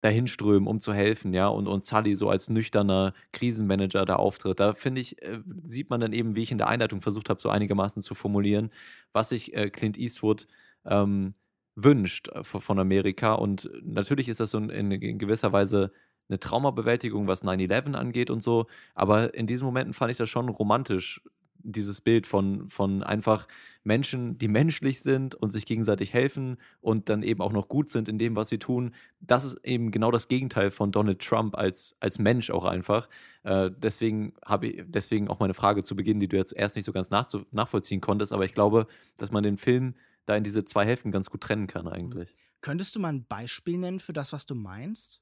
dahinströmen, 0.06 0.68
um 0.68 0.80
zu 0.80 0.94
helfen, 0.94 1.34
ja, 1.34 1.48
und, 1.48 1.68
und 1.68 1.84
Sully 1.84 2.14
so 2.16 2.30
als 2.30 2.50
nüchterner 2.50 3.14
Krisenmanager 3.34 4.06
da 4.06 4.18
auftritt. 4.18 4.60
Da 4.60 4.74
finde 4.74 5.02
ich, 5.02 5.22
äh, 5.24 5.40
sieht 5.66 5.90
man 5.90 6.00
dann 6.00 6.14
eben, 6.14 6.36
wie 6.36 6.44
ich 6.44 6.52
in 6.52 6.60
der 6.60 6.68
Einleitung 6.68 7.02
versucht 7.02 7.30
habe, 7.30 7.42
so 7.42 7.50
einigermaßen 7.50 8.02
zu 8.04 8.14
formulieren, 8.14 8.72
was 9.14 9.30
sich 9.30 9.56
äh, 9.56 9.70
Clint 9.72 9.98
Eastwood 9.98 10.48
ähm, 10.86 11.34
wünscht 11.76 12.30
äh, 12.30 12.44
von 12.44 12.80
Amerika. 12.80 13.34
Und 13.34 13.70
natürlich 13.82 14.30
ist 14.30 14.40
das 14.40 14.52
so 14.52 14.60
in, 14.60 14.92
in 14.92 15.18
gewisser 15.18 15.54
Weise 15.54 15.92
eine 16.30 16.40
Traumabewältigung, 16.40 17.28
was 17.28 17.44
9-11 17.44 17.94
angeht 17.94 18.30
und 18.30 18.42
so. 18.42 18.68
Aber 18.94 19.34
in 19.34 19.48
diesen 19.48 19.66
Momenten 19.66 19.94
fand 19.94 20.12
ich 20.12 20.18
das 20.18 20.30
schon 20.30 20.50
romantisch, 20.50 21.22
dieses 21.72 22.02
Bild 22.02 22.28
von, 22.28 22.70
von 22.70 23.04
einfach 23.04 23.48
Menschen, 23.84 24.38
die 24.38 24.48
menschlich 24.48 25.02
sind 25.02 25.36
und 25.36 25.50
sich 25.50 25.66
gegenseitig 25.66 26.14
helfen 26.14 26.58
und 26.82 27.10
dann 27.10 27.24
eben 27.24 27.42
auch 27.42 27.52
noch 27.52 27.68
gut 27.68 27.90
sind 27.90 28.08
in 28.08 28.18
dem, 28.18 28.36
was 28.36 28.50
sie 28.50 28.60
tun. 28.60 28.94
Das 29.20 29.44
ist 29.44 29.58
eben 29.64 29.92
genau 29.92 30.12
das 30.12 30.28
Gegenteil 30.28 30.72
von 30.72 30.92
Donald 30.92 31.20
Trump 31.20 31.58
als, 31.58 31.96
als 32.00 32.20
Mensch 32.20 32.50
auch 32.50 32.66
einfach. 32.66 33.10
Äh, 33.44 33.72
deswegen 33.76 34.34
habe 34.46 34.68
ich, 34.68 34.84
deswegen 34.88 35.28
auch 35.28 35.40
meine 35.40 35.54
Frage 35.54 35.84
zu 35.84 35.96
Beginn, 35.96 36.20
die 36.20 36.28
du 36.28 36.38
jetzt 36.38 36.54
erst 36.54 36.76
nicht 36.76 36.86
so 36.86 36.94
ganz 36.94 37.10
nach, 37.10 37.28
nachvollziehen 37.52 38.02
konntest, 38.02 38.32
aber 38.32 38.46
ich 38.46 38.54
glaube, 38.54 38.88
dass 39.18 39.32
man 39.32 39.44
den 39.44 39.58
Film 39.58 39.96
da 40.26 40.36
in 40.36 40.44
diese 40.44 40.66
zwei 40.66 40.86
Hälften 40.86 41.12
ganz 41.12 41.30
gut 41.30 41.42
trennen 41.42 41.68
kann 41.68 41.88
eigentlich. 41.88 42.36
Könntest 42.62 42.96
du 42.96 43.00
mal 43.00 43.10
ein 43.10 43.26
Beispiel 43.26 43.78
nennen 43.78 44.00
für 44.00 44.14
das, 44.14 44.34
was 44.34 44.46
du 44.46 44.56
meinst? 44.56 45.22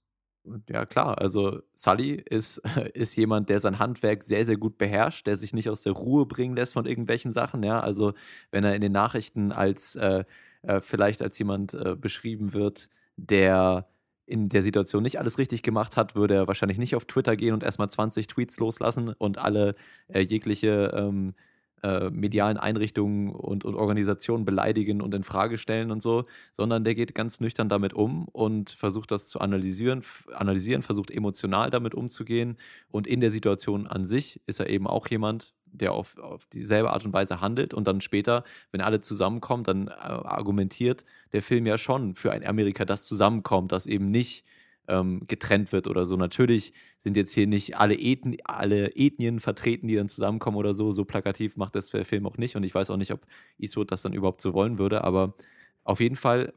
Ja, 0.69 0.85
klar. 0.85 1.19
Also 1.19 1.61
Sully 1.75 2.15
ist, 2.15 2.57
ist 2.93 3.15
jemand, 3.15 3.49
der 3.49 3.59
sein 3.59 3.79
Handwerk 3.79 4.23
sehr, 4.23 4.43
sehr 4.45 4.57
gut 4.57 4.77
beherrscht, 4.77 5.25
der 5.27 5.37
sich 5.37 5.53
nicht 5.53 5.69
aus 5.69 5.83
der 5.83 5.93
Ruhe 5.93 6.25
bringen 6.25 6.55
lässt 6.55 6.73
von 6.73 6.85
irgendwelchen 6.85 7.31
Sachen. 7.31 7.63
Ja, 7.63 7.79
also 7.79 8.13
wenn 8.51 8.63
er 8.63 8.75
in 8.75 8.81
den 8.81 8.91
Nachrichten 8.91 9.51
als 9.51 9.95
äh, 9.95 10.25
äh, 10.63 10.81
vielleicht 10.81 11.21
als 11.21 11.37
jemand 11.39 11.73
äh, 11.73 11.95
beschrieben 11.95 12.53
wird, 12.53 12.89
der 13.15 13.87
in 14.25 14.49
der 14.49 14.63
Situation 14.63 15.03
nicht 15.03 15.19
alles 15.19 15.37
richtig 15.37 15.63
gemacht 15.63 15.97
hat, 15.97 16.15
würde 16.15 16.35
er 16.35 16.47
wahrscheinlich 16.47 16.77
nicht 16.77 16.95
auf 16.95 17.05
Twitter 17.05 17.35
gehen 17.35 17.53
und 17.53 17.63
erstmal 17.63 17.89
20 17.89 18.27
Tweets 18.27 18.57
loslassen 18.57 19.09
und 19.09 19.37
alle 19.37 19.75
äh, 20.07 20.21
jegliche 20.21 20.91
ähm, 20.95 21.35
äh, 21.83 22.09
medialen 22.09 22.57
Einrichtungen 22.57 23.29
und, 23.29 23.65
und, 23.65 23.75
Organisationen 23.75 24.45
beleidigen 24.45 25.01
und 25.01 25.13
in 25.13 25.23
Frage 25.23 25.57
stellen 25.57 25.91
und 25.91 26.01
so, 26.01 26.25
sondern 26.53 26.85
der 26.85 26.95
geht 26.95 27.13
ganz 27.13 27.41
nüchtern 27.41 27.67
damit 27.67 27.93
um 27.93 28.27
und 28.29 28.69
versucht 28.69 29.11
das 29.11 29.27
zu 29.27 29.41
analysieren, 29.41 30.01
analysieren, 30.33 30.81
versucht 30.81 31.11
emotional 31.11 31.69
damit 31.69 31.93
umzugehen 31.93 32.57
und 32.89 33.05
in 33.05 33.19
der 33.19 33.31
Situation 33.31 33.85
an 33.85 34.05
sich 34.05 34.41
ist 34.47 34.61
er 34.61 34.69
eben 34.69 34.87
auch 34.87 35.07
jemand, 35.09 35.53
der 35.65 35.91
auf, 35.91 36.17
auf 36.17 36.45
dieselbe 36.45 36.91
Art 36.91 37.03
und 37.03 37.11
Weise 37.11 37.41
handelt 37.41 37.73
und 37.73 37.85
dann 37.85 37.99
später, 37.99 38.45
wenn 38.71 38.79
alle 38.79 39.01
zusammenkommen, 39.01 39.65
dann 39.65 39.87
äh, 39.87 39.91
argumentiert 39.91 41.03
der 41.33 41.41
Film 41.41 41.65
ja 41.65 41.77
schon 41.77 42.15
für 42.15 42.31
ein 42.31 42.45
Amerika, 42.45 42.85
das 42.85 43.05
zusammenkommt, 43.05 43.71
das 43.73 43.87
eben 43.87 44.09
nicht 44.09 44.45
ähm, 44.87 45.23
getrennt 45.27 45.71
wird 45.71 45.87
oder 45.87 46.05
so. 46.05 46.15
Natürlich 46.15 46.73
sind 47.03 47.17
jetzt 47.17 47.33
hier 47.33 47.47
nicht 47.47 47.77
alle, 47.77 47.95
Eth 47.95 48.21
alle 48.45 48.95
Ethnien 48.95 49.39
vertreten, 49.39 49.87
die 49.87 49.95
dann 49.95 50.09
zusammenkommen 50.09 50.57
oder 50.57 50.73
so. 50.73 50.91
So 50.91 51.05
plakativ 51.05 51.57
macht 51.57 51.75
das 51.75 51.89
der 51.89 52.05
Film 52.05 52.25
auch 52.25 52.37
nicht. 52.37 52.55
Und 52.55 52.63
ich 52.63 52.73
weiß 52.73 52.89
auch 52.91 52.97
nicht, 52.97 53.11
ob 53.11 53.25
Eastwood 53.59 53.91
das 53.91 54.01
dann 54.01 54.13
überhaupt 54.13 54.41
so 54.41 54.53
wollen 54.53 54.77
würde. 54.77 55.03
Aber 55.03 55.35
auf 55.83 55.99
jeden 55.99 56.15
Fall 56.15 56.53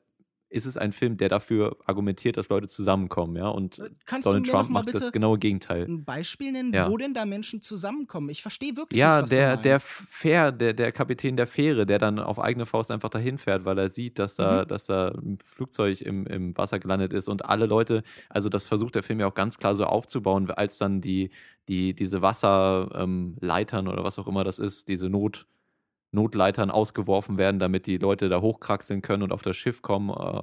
ist 0.49 0.67
es 0.67 0.77
ein 0.77 0.93
Film, 0.93 1.17
der 1.17 1.29
dafür 1.29 1.77
argumentiert, 1.87 2.37
dass 2.37 2.49
Leute 2.49 2.69
zusammenkommen, 2.69 3.37
ja. 3.37 3.49
Und 3.49 3.79
äh, 3.79 3.91
Kannst 4.05 4.27
Donald 4.27 4.47
Trump 4.47 4.71
macht 4.71 4.95
das 4.95 5.11
genaue 5.11 5.39
Gegenteil. 5.39 5.85
Ein 5.85 6.05
Beispiel 6.05 6.53
nennen, 6.53 6.73
ja. 6.73 6.89
wo 6.89 6.97
denn 6.97 7.15
da 7.15 7.25
Menschen 7.27 7.61
zusammenkommen? 7.61 8.31
Ich 8.31 8.43
verstehe 8.43 8.77
wirklich 8.77 8.99
ja, 8.99 9.17
nicht, 9.17 9.25
was 9.25 9.31
der, 9.31 9.57
du 9.57 9.63
der 9.63 9.81
Fähr, 9.81 10.53
der, 10.53 10.73
der 10.73 10.93
Kapitän 10.93 11.37
der 11.37 11.47
Fähre, 11.47 11.85
der 11.85 11.99
dann 11.99 12.19
auf 12.19 12.39
eigene 12.39 12.65
Faust 12.65 12.91
einfach 12.91 13.11
dahin 13.11 13.39
fährt, 13.39 13.65
weil 13.65 13.79
er 13.79 13.89
sieht, 13.89 14.19
dass 14.19 14.37
da, 14.37 14.63
mhm. 14.63 14.69
dass 14.69 14.87
da 14.87 15.09
ein 15.09 15.39
Flugzeug 15.45 16.01
im, 16.01 16.27
im 16.27 16.57
Wasser 16.57 16.79
gelandet 16.79 17.13
ist 17.13 17.29
und 17.29 17.45
alle 17.45 17.67
Leute, 17.67 18.03
also 18.29 18.49
das 18.49 18.69
versucht 18.69 18.95
der 18.95 19.03
Film 19.03 19.21
ja 19.21 19.27
auch 19.27 19.35
ganz 19.35 19.59
klar 19.59 19.75
so 19.75 19.85
aufzubauen, 19.85 20.51
als 20.51 20.79
dann 20.79 21.01
die, 21.01 21.31
die, 21.69 21.95
diese 21.95 22.23
Wasserleitern 22.23 23.87
ähm, 23.87 23.93
oder 23.93 24.05
was 24.05 24.19
auch 24.19 24.29
immer 24.29 24.45
das 24.45 24.59
ist, 24.59 24.89
diese 24.89 25.09
Not 25.11 25.47
Notleitern 26.17 26.73
ausgeworfen 26.73 27.39
werden, 27.39 27.61
damit 27.61 27.87
die 27.87 27.99
Leute 27.99 28.29
da 28.29 28.41
hochkraxeln 28.41 29.03
können 29.03 29.23
und 29.23 29.33
auf 29.33 29.43
das 29.43 29.57
Schiff 29.57 29.83
kommen. 29.83 30.11
Äh, 30.11 30.43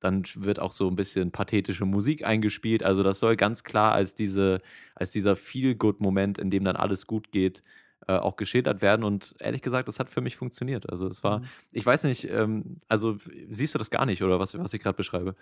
dann 0.00 0.24
wird 0.34 0.60
auch 0.60 0.72
so 0.72 0.88
ein 0.88 0.96
bisschen 0.96 1.32
pathetische 1.32 1.86
Musik 1.86 2.26
eingespielt. 2.26 2.82
Also 2.82 3.02
das 3.02 3.18
soll 3.18 3.36
ganz 3.36 3.64
klar 3.64 3.92
als, 3.92 4.14
diese, 4.14 4.60
als 4.94 5.10
dieser 5.10 5.36
Feel-Good-Moment, 5.36 6.38
in 6.38 6.50
dem 6.50 6.64
dann 6.64 6.76
alles 6.76 7.06
gut 7.06 7.32
geht, 7.32 7.62
äh, 8.06 8.12
auch 8.12 8.36
geschildert 8.36 8.82
werden. 8.82 9.04
Und 9.04 9.34
ehrlich 9.38 9.62
gesagt, 9.62 9.88
das 9.88 9.98
hat 9.98 10.10
für 10.10 10.20
mich 10.20 10.36
funktioniert. 10.36 10.90
Also 10.90 11.08
es 11.08 11.24
war, 11.24 11.40
mhm. 11.40 11.44
ich 11.72 11.86
weiß 11.86 12.04
nicht, 12.04 12.30
ähm, 12.30 12.78
also 12.88 13.16
siehst 13.48 13.74
du 13.74 13.78
das 13.78 13.90
gar 13.90 14.04
nicht, 14.04 14.22
oder 14.22 14.38
was, 14.38 14.56
was 14.58 14.74
ich 14.74 14.82
gerade 14.82 14.96
beschreibe? 14.96 15.34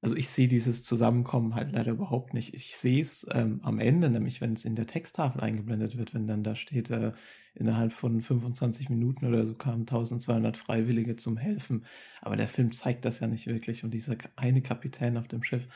Also 0.00 0.14
ich 0.14 0.28
sehe 0.28 0.46
dieses 0.46 0.84
Zusammenkommen 0.84 1.56
halt 1.56 1.72
leider 1.72 1.90
überhaupt 1.90 2.32
nicht. 2.32 2.54
Ich 2.54 2.76
sehe 2.76 3.00
es 3.00 3.26
ähm, 3.32 3.60
am 3.64 3.80
Ende, 3.80 4.08
nämlich 4.10 4.40
wenn 4.40 4.52
es 4.52 4.64
in 4.64 4.76
der 4.76 4.86
Texttafel 4.86 5.40
eingeblendet 5.40 5.98
wird, 5.98 6.14
wenn 6.14 6.28
dann 6.28 6.44
da 6.44 6.54
steht, 6.54 6.90
äh, 6.90 7.10
innerhalb 7.54 7.92
von 7.92 8.20
25 8.20 8.90
Minuten 8.90 9.26
oder 9.26 9.44
so 9.44 9.54
kamen 9.54 9.80
1200 9.80 10.56
Freiwillige 10.56 11.16
zum 11.16 11.36
Helfen. 11.36 11.84
Aber 12.20 12.36
der 12.36 12.46
Film 12.46 12.70
zeigt 12.70 13.04
das 13.04 13.18
ja 13.18 13.26
nicht 13.26 13.48
wirklich. 13.48 13.82
Und 13.82 13.92
dieser 13.92 14.16
eine 14.36 14.62
Kapitän 14.62 15.16
auf 15.16 15.26
dem 15.26 15.42
Schiff, 15.42 15.66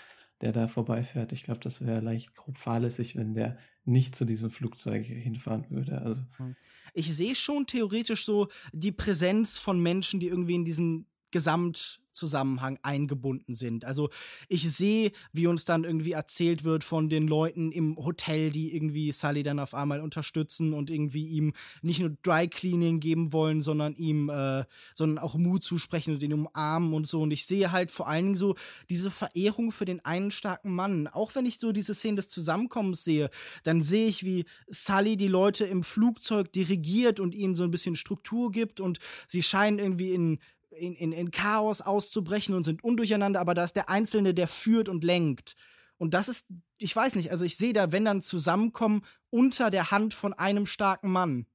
der 0.41 0.53
da 0.53 0.69
vorbeifährt, 0.69 1.33
ich 1.33 1.43
glaube, 1.43 1.61
das 1.61 1.85
wäre 1.85 2.01
leicht 2.01 2.37
grob 2.37 2.59
fahrlässig, 2.59 3.17
wenn 3.17 3.35
der 3.35 3.59
nicht 3.85 4.15
zu 4.15 4.25
diesem 4.25 4.51
Flugzeug 4.51 5.05
hinfahren 5.05 5.67
würde. 5.71 6.01
Also 6.01 6.23
hm. 6.37 6.55
ich 6.95 7.13
sehe 7.15 7.35
schon 7.35 7.67
theoretisch 7.67 8.25
so 8.25 8.47
die 8.73 8.93
Präsenz 8.93 9.59
von 9.59 9.81
Menschen, 9.81 10.21
die 10.21 10.29
irgendwie 10.29 10.55
in 10.55 10.65
diesen 10.65 11.07
Gesamt 11.33 12.02
Handlungszusammenhang 12.23 12.79
eingebunden 12.83 13.55
sind. 13.55 13.85
Also 13.85 14.11
ich 14.49 14.71
sehe, 14.71 15.13
wie 15.33 15.47
uns 15.47 15.65
dann 15.65 15.85
irgendwie 15.85 16.13
erzählt 16.13 16.65
wird 16.65 16.85
von 16.85 17.09
den 17.09 17.27
Leuten 17.27 17.73
im 17.73 17.97
Hotel, 17.97 18.51
die 18.51 18.75
irgendwie 18.75 19.13
Sully 19.13 19.43
dann 19.43 19.59
auf 19.59 19.75
einmal 19.75 20.01
unterstützen 20.01 20.73
und 20.73 20.91
irgendwie 20.91 21.27
ihm 21.27 21.53
nicht 21.83 22.01
nur 22.01 22.11
Dry 22.23 22.49
Cleaning 22.49 23.01
geben 23.01 23.33
wollen, 23.33 23.61
sondern 23.61 23.95
ihm, 23.95 24.29
äh, 24.29 24.65
sondern 24.95 25.19
auch 25.19 25.35
Mut 25.35 25.65
zusprechen 25.65 26.15
und 26.15 26.23
ihn 26.23 26.33
umarmen 26.33 26.95
und 26.95 27.07
so. 27.07 27.21
Und 27.21 27.31
ich 27.33 27.47
sehe 27.47 27.73
halt 27.73 27.91
vor 27.91 28.09
allen 28.09 28.25
Dingen 28.27 28.37
so 28.37 28.55
diese 28.89 29.11
Verehrung 29.11 29.73
für 29.73 29.85
den 29.85 30.05
einen 30.05 30.31
starken 30.31 30.75
Mann. 30.75 31.09
Auch 31.09 31.35
wenn 31.35 31.47
ich 31.47 31.59
so 31.59 31.73
diese 31.73 31.95
Szene 31.95 32.17
des 32.17 32.29
Zusammenkommens 32.29 33.05
sehe, 33.05 33.31
dann 33.65 33.81
sehe 33.81 34.07
ich, 34.07 34.25
wie 34.25 34.45
Sully 34.69 35.17
die 35.17 35.29
Leute 35.29 35.65
im 35.65 35.83
Flugzeug 35.83 36.53
dirigiert 36.53 37.21
und 37.21 37.35
ihnen 37.35 37.55
so 37.55 37.65
ein 37.65 37.71
bisschen 37.71 37.97
Struktur 37.97 38.53
gibt 38.53 38.81
und 38.81 38.99
sie 39.27 39.43
scheinen 39.43 39.79
irgendwie 39.79 40.13
in 40.13 40.39
in, 40.77 40.95
in, 40.95 41.13
in 41.13 41.31
Chaos 41.31 41.81
auszubrechen 41.81 42.55
und 42.55 42.65
sind 42.65 42.83
undurcheinander, 42.85 43.41
aber 43.41 43.55
da 43.55 43.65
ist 43.65 43.77
der 43.77 43.89
Einzelne, 43.89 44.35
der 44.35 44.49
führt 44.49 44.89
und 44.89 45.05
lenkt. 45.05 45.55
Und 45.99 46.15
das 46.15 46.29
ist, 46.29 46.49
ich 46.79 46.95
weiß 46.95 47.15
nicht, 47.15 47.31
also 47.31 47.45
ich 47.45 47.57
sehe 47.57 47.73
da, 47.73 47.93
wenn 47.93 48.05
dann 48.05 48.23
zusammenkommen, 48.23 49.03
unter 49.31 49.71
der 49.71 49.91
Hand 49.91 50.15
von 50.15 50.33
einem 50.33 50.67
starken 50.67 51.11
Mann. 51.11 51.47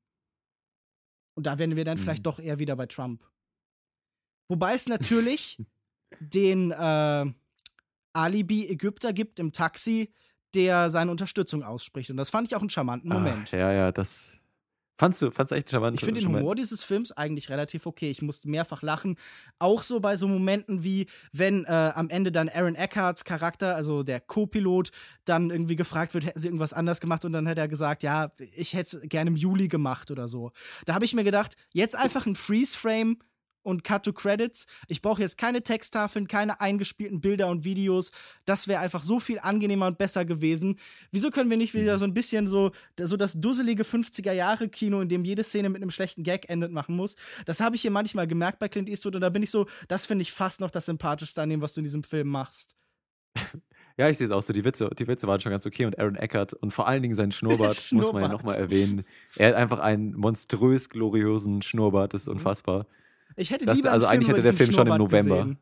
Und 1.36 1.46
da 1.46 1.60
werden 1.60 1.76
wir 1.76 1.84
dann 1.84 1.98
mhm. 1.98 2.02
vielleicht 2.02 2.26
doch 2.26 2.40
eher 2.40 2.58
wieder 2.58 2.76
bei 2.76 2.86
Trump. 2.86 3.24
Wobei 4.48 4.74
es 4.74 4.88
natürlich 4.88 5.62
den 6.20 6.72
äh, 6.72 7.26
Alibi-Ägypter 8.14 9.14
gibt 9.14 9.40
im 9.40 9.52
Taxi, 9.52 10.14
der 10.54 10.90
seine 10.90 11.12
Unterstützung 11.12 11.64
ausspricht. 11.64 12.10
Und 12.10 12.18
das 12.18 12.30
fand 12.30 12.48
ich 12.48 12.56
auch 12.56 12.62
einen 12.62 12.70
charmanten 12.70 13.12
Moment. 13.12 13.50
Ach, 13.50 13.58
ja, 13.58 13.72
ja, 13.72 13.92
das, 13.92 14.42
Fandst 14.98 15.22
du, 15.22 15.30
fandst 15.30 15.52
du 15.52 15.56
echt 15.56 15.70
charmant? 15.70 15.96
Ich 15.96 16.04
finde 16.04 16.20
den 16.20 16.30
Humor 16.30 16.56
dieses 16.56 16.84
Films 16.84 17.12
eigentlich 17.12 17.50
relativ 17.50 17.86
okay. 17.86 18.10
Ich 18.10 18.24
musste 18.24 18.50
mehrfach 18.50 18.82
lachen. 18.82 19.16
Auch 19.60 19.84
so 19.84 20.00
bei 20.00 20.18
so 20.18 20.28
Momenten 20.28 20.84
wie, 20.84 21.08
wenn 21.32 21.66
äh, 21.66 21.92
am 21.94 22.10
Ende 22.10 22.32
dann 22.32 22.50
Aaron 22.50 22.74
Eckharts 22.74 23.24
Charakter, 23.24 23.76
also 23.76 24.02
der 24.02 24.20
Co-Pilot, 24.20 24.90
dann 25.26 25.52
irgendwie 25.52 25.76
gefragt 25.76 26.16
wird, 26.16 26.26
hätten 26.26 26.40
sie 26.40 26.48
irgendwas 26.48 26.74
anders 26.74 27.00
gemacht 27.00 27.26
und 27.26 27.32
dann 27.32 27.46
hätte 27.46 27.62
er 27.62 27.68
gesagt, 27.68 28.02
ja, 28.02 28.32
ich 28.56 28.74
hätte 28.74 28.98
es 28.98 29.10
gerne 29.10 29.30
im 29.30 29.36
Juli 29.36 29.68
gemacht 29.68 30.10
oder 30.10 30.28
so. 30.28 30.52
Da 30.86 30.96
habe 30.96 31.06
ich 31.06 31.14
mir 31.14 31.24
gedacht, 31.24 31.56
jetzt 31.74 31.96
einfach 31.96 32.26
ein 32.26 32.36
Freeze-Frame 32.36 33.18
und 33.68 33.84
Cut 33.84 34.04
to 34.04 34.14
Credits. 34.14 34.66
Ich 34.88 35.02
brauche 35.02 35.22
jetzt 35.22 35.38
keine 35.38 35.62
Texttafeln, 35.62 36.28
keine 36.28 36.62
eingespielten 36.62 37.20
Bilder 37.20 37.50
und 37.50 37.66
Videos. 37.66 38.12
Das 38.46 38.68
wäre 38.70 38.80
einfach 38.80 39.04
so 39.04 39.20
viel 39.20 39.40
angenehmer 39.40 39.88
und 39.88 39.98
besser 39.98 40.24
gewesen. 40.24 40.80
Wieso 41.12 41.32
können 41.32 41.50
wir 41.50 41.58
nicht 41.58 41.74
wieder 41.74 41.96
mhm. 41.96 42.00
so 42.00 42.06
ein 42.06 42.14
bisschen 42.14 42.48
so, 42.48 42.72
so 42.98 43.18
das 43.18 43.34
dusselige 43.34 43.84
50er-Jahre-Kino, 43.84 45.02
in 45.02 45.10
dem 45.10 45.26
jede 45.26 45.44
Szene 45.44 45.68
mit 45.70 45.82
einem 45.82 45.92
schlechten 45.92 46.24
Gag 46.24 46.50
endet, 46.50 46.72
machen 46.72 46.96
muss? 46.96 47.18
Das 47.46 47.60
habe 47.60 47.76
ich 47.76 47.82
hier 47.82 47.92
manchmal 47.92 48.26
gemerkt 48.26 48.60
bei 48.60 48.70
Clint 48.70 48.88
Eastwood 48.88 49.16
und 49.16 49.22
da 49.22 49.30
bin 49.30 49.44
ich 49.44 49.52
so, 49.52 49.68
das 49.90 50.06
finde 50.06 50.22
ich 50.22 50.32
fast 50.32 50.62
noch 50.62 50.72
das 50.72 50.86
Sympathischste 50.86 51.42
an 51.42 51.50
dem, 51.50 51.62
was 51.62 51.74
du 51.74 51.82
in 51.82 51.86
diesem 51.86 52.04
Film 52.04 52.30
machst. 52.30 52.78
Ja, 53.98 54.08
ich 54.10 54.20
sehe 54.20 54.26
es 54.26 54.32
auch 54.32 54.42
so. 54.42 54.54
Die 54.54 54.64
Witze, 54.64 54.90
die 54.98 55.08
Witze 55.08 55.28
waren 55.28 55.42
schon 55.42 55.52
ganz 55.52 55.66
okay. 55.66 55.86
Und 55.86 55.98
Aaron 55.98 56.16
Eckert 56.16 56.54
und 56.54 56.72
vor 56.72 56.88
allen 56.88 57.02
Dingen 57.02 57.16
sein 57.16 57.32
Schnurrbart, 57.32 57.76
Schnurrbart. 57.76 58.14
muss 58.14 58.22
man 58.22 58.32
ja 58.32 58.38
nochmal 58.38 58.56
erwähnen. 58.56 59.04
Er 59.36 59.50
hat 59.50 59.56
einfach 59.56 59.80
einen 59.80 60.14
monströs 60.14 60.90
gloriosen 60.90 61.64
Schnurrbart, 61.64 62.14
das 62.14 62.28
ist 62.28 62.28
mhm. 62.28 62.40
Ich 63.36 63.52
hätte 63.52 63.66
lieber 63.66 63.84
das, 63.84 63.94
Also 63.94 64.06
eigentlich 64.08 64.30
hätte 64.30 64.42
der 64.42 64.54
Film 64.54 64.72
schon 64.72 64.88
im 64.88 64.98
November. 64.98 65.56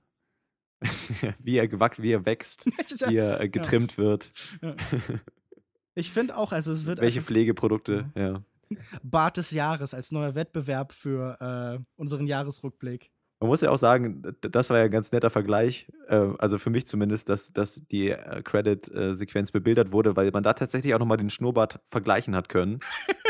wie, 1.39 1.58
er 1.58 1.67
gewachsen, 1.67 2.04
wie 2.04 2.12
er 2.12 2.25
wächst, 2.25 2.65
wie 3.08 3.17
er 3.17 3.41
äh, 3.41 3.49
getrimmt 3.49 3.93
ja. 3.93 3.97
wird. 3.97 4.34
Ja. 4.62 4.75
Ich 5.97 6.12
finde 6.12 6.36
auch, 6.36 6.51
also 6.51 6.73
es 6.73 6.86
wird. 6.86 6.99
Welche 6.99 7.21
Pflegeprodukte, 7.21 8.12
ja. 8.15 8.43
Bart 9.01 9.38
des 9.38 9.51
Jahres 9.51 9.93
als 9.93 10.12
neuer 10.12 10.36
Wettbewerb 10.36 10.91
für 10.91 11.80
äh, 11.80 11.84
unseren 11.95 12.28
Jahresrückblick. 12.28 13.12
Man 13.39 13.49
muss 13.49 13.62
ja 13.62 13.69
auch 13.69 13.78
sagen, 13.78 14.23
das 14.41 14.69
war 14.69 14.78
ja 14.78 14.86
ein 14.86 14.91
ganz 14.91 15.12
netter 15.12 15.30
Vergleich, 15.30 15.88
äh, 16.08 16.15
also 16.38 16.58
für 16.58 16.69
mich 16.69 16.88
zumindest, 16.88 17.30
dass, 17.30 17.51
dass 17.51 17.75
die 17.75 18.10
äh, 18.10 18.41
Credit-Sequenz 18.41 19.51
bebildert 19.51 19.91
wurde, 19.91 20.15
weil 20.15 20.32
man 20.32 20.41
da 20.41 20.54
tatsächlich 20.54 20.95
auch 20.95 20.99
nochmal 20.99 21.17
den 21.17 21.30
Schnurrbart 21.30 21.80
vergleichen 21.86 22.36
hat 22.36 22.47
können. 22.47 22.80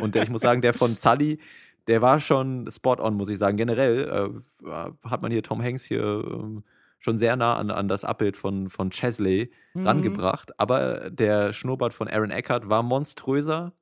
Und 0.01 0.15
der, 0.15 0.23
ich 0.23 0.29
muss 0.29 0.41
sagen, 0.41 0.61
der 0.61 0.73
von 0.73 0.95
Sully, 0.95 1.39
der 1.87 2.01
war 2.01 2.19
schon 2.19 2.69
spot 2.71 2.97
on, 2.99 3.15
muss 3.15 3.29
ich 3.29 3.37
sagen. 3.37 3.57
Generell 3.57 4.33
äh, 4.65 4.91
hat 5.03 5.21
man 5.21 5.31
hier 5.31 5.43
Tom 5.43 5.61
Hanks 5.61 5.83
hier 5.85 6.03
äh, 6.03 6.61
schon 6.99 7.17
sehr 7.17 7.35
nah 7.35 7.55
an, 7.57 7.69
an 7.69 7.87
das 7.87 8.03
Abbild 8.03 8.37
von, 8.37 8.69
von 8.69 8.89
Chesley 8.89 9.51
mhm. 9.73 9.87
rangebracht. 9.87 10.59
Aber 10.59 11.09
der 11.09 11.53
Schnurrbart 11.53 11.93
von 11.93 12.07
Aaron 12.07 12.31
Eckhart 12.31 12.67
war 12.67 12.81
monströser 12.81 13.73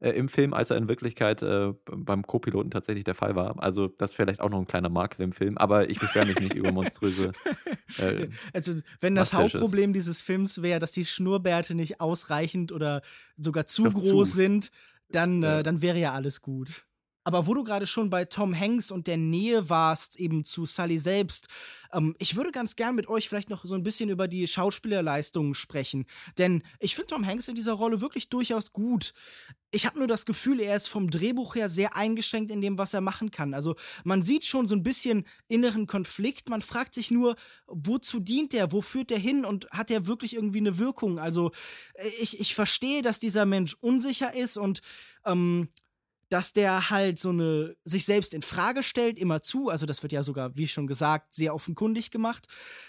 äh, 0.00 0.10
im 0.10 0.28
Film, 0.28 0.54
als 0.54 0.70
er 0.70 0.76
in 0.76 0.88
Wirklichkeit 0.88 1.42
äh, 1.42 1.72
beim 1.84 2.24
Co-Piloten 2.24 2.70
tatsächlich 2.70 3.04
der 3.04 3.16
Fall 3.16 3.34
war. 3.34 3.60
Also, 3.60 3.88
das 3.88 4.10
ist 4.10 4.16
vielleicht 4.16 4.40
auch 4.40 4.50
noch 4.50 4.60
ein 4.60 4.66
kleiner 4.66 4.88
Makel 4.88 5.24
im 5.24 5.32
Film, 5.32 5.58
aber 5.58 5.90
ich 5.90 5.98
beschwere 5.98 6.26
mich 6.26 6.38
nicht 6.40 6.54
über 6.54 6.72
monströse. 6.72 7.32
Äh, 7.96 8.28
also, 8.52 8.74
wenn 9.00 9.14
das 9.14 9.32
Hauptproblem 9.32 9.94
dieses 9.94 10.20
Films 10.20 10.60
wäre, 10.60 10.78
dass 10.78 10.92
die 10.92 11.06
Schnurrbärte 11.06 11.74
nicht 11.74 12.02
ausreichend 12.02 12.70
oder 12.70 13.00
sogar 13.38 13.64
zu 13.64 13.84
groß 13.84 14.04
zu. 14.04 14.24
sind, 14.24 14.70
dann, 15.10 15.42
ja. 15.42 15.60
Äh, 15.60 15.62
dann 15.62 15.80
wäre 15.80 15.98
ja 15.98 16.12
alles 16.12 16.42
gut. 16.42 16.84
Aber 17.28 17.46
wo 17.46 17.52
du 17.52 17.62
gerade 17.62 17.86
schon 17.86 18.08
bei 18.08 18.24
Tom 18.24 18.58
Hanks 18.58 18.90
und 18.90 19.06
der 19.06 19.18
Nähe 19.18 19.68
warst, 19.68 20.18
eben 20.18 20.46
zu 20.46 20.64
Sully 20.64 20.98
selbst, 20.98 21.48
ähm, 21.92 22.16
ich 22.18 22.36
würde 22.36 22.52
ganz 22.52 22.74
gern 22.74 22.94
mit 22.94 23.06
euch 23.06 23.28
vielleicht 23.28 23.50
noch 23.50 23.66
so 23.66 23.74
ein 23.74 23.82
bisschen 23.82 24.08
über 24.08 24.28
die 24.28 24.46
Schauspielerleistungen 24.46 25.54
sprechen. 25.54 26.06
Denn 26.38 26.62
ich 26.78 26.94
finde 26.94 27.08
Tom 27.08 27.26
Hanks 27.26 27.46
in 27.46 27.54
dieser 27.54 27.74
Rolle 27.74 28.00
wirklich 28.00 28.30
durchaus 28.30 28.72
gut. 28.72 29.12
Ich 29.70 29.84
habe 29.84 29.98
nur 29.98 30.08
das 30.08 30.24
Gefühl, 30.24 30.58
er 30.58 30.74
ist 30.74 30.88
vom 30.88 31.10
Drehbuch 31.10 31.54
her 31.54 31.68
sehr 31.68 31.94
eingeschränkt 31.94 32.50
in 32.50 32.62
dem, 32.62 32.78
was 32.78 32.94
er 32.94 33.02
machen 33.02 33.30
kann. 33.30 33.52
Also 33.52 33.76
man 34.04 34.22
sieht 34.22 34.46
schon 34.46 34.66
so 34.66 34.74
ein 34.74 34.82
bisschen 34.82 35.26
inneren 35.48 35.86
Konflikt. 35.86 36.48
Man 36.48 36.62
fragt 36.62 36.94
sich 36.94 37.10
nur, 37.10 37.36
wozu 37.66 38.20
dient 38.20 38.54
der? 38.54 38.72
Wo 38.72 38.80
führt 38.80 39.10
der 39.10 39.18
hin? 39.18 39.44
Und 39.44 39.68
hat 39.70 39.90
er 39.90 40.06
wirklich 40.06 40.34
irgendwie 40.34 40.60
eine 40.60 40.78
Wirkung? 40.78 41.18
Also 41.18 41.50
ich, 42.18 42.40
ich 42.40 42.54
verstehe, 42.54 43.02
dass 43.02 43.20
dieser 43.20 43.44
Mensch 43.44 43.76
unsicher 43.82 44.34
ist 44.34 44.56
und 44.56 44.80
ähm, 45.26 45.68
dass 46.28 46.52
der 46.52 46.90
halt 46.90 47.18
so 47.18 47.30
eine 47.30 47.76
sich 47.84 48.04
selbst 48.04 48.34
in 48.34 48.42
Frage 48.42 48.82
stellt 48.82 49.18
immer 49.18 49.42
zu, 49.42 49.68
also 49.68 49.86
das 49.86 50.02
wird 50.02 50.12
ja 50.12 50.22
sogar 50.22 50.56
wie 50.56 50.68
schon 50.68 50.86
gesagt 50.86 51.34
sehr 51.34 51.54
offenkundig 51.54 52.10
gemacht. 52.10 52.46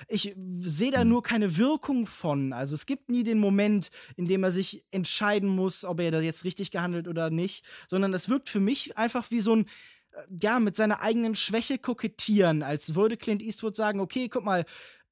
Ich 0.08 0.36
sehe 0.62 0.92
da 0.92 1.04
mhm. 1.04 1.10
nur 1.10 1.24
keine 1.24 1.58
Wirkung 1.58 2.06
von, 2.06 2.54
also 2.54 2.76
es 2.76 2.86
gibt 2.86 3.10
nie 3.10 3.24
den 3.24 3.40
Moment, 3.40 3.90
in 4.16 4.26
dem 4.26 4.44
er 4.44 4.52
sich 4.52 4.84
entscheiden 4.92 5.50
muss, 5.50 5.86
ob 5.86 6.00
er 6.00 6.12
da 6.12 6.22
jetzt 6.22 6.44
richtig 6.44 6.72
gehandelt 6.72 7.08
oder 7.08 7.30
nicht, 7.30 7.66
sondern 7.88 8.14
es 8.14 8.30
wirkt 8.30 8.50
für 8.50 8.60
mich 8.60 8.98
einfach 8.98 9.32
wie 9.32 9.42
so 9.42 9.56
ein 9.56 9.66
äh, 10.12 10.22
ja, 10.42 10.60
mit 10.60 10.76
seiner 10.76 11.02
eigenen 11.02 11.36
Schwäche 11.36 11.78
kokettieren, 11.78 12.64
als 12.64 12.96
würde 12.96 13.18
Clint 13.18 13.42
Eastwood 13.42 13.76
sagen, 13.76 14.00
okay, 14.00 14.28
guck 14.28 14.44
mal, 14.44 14.66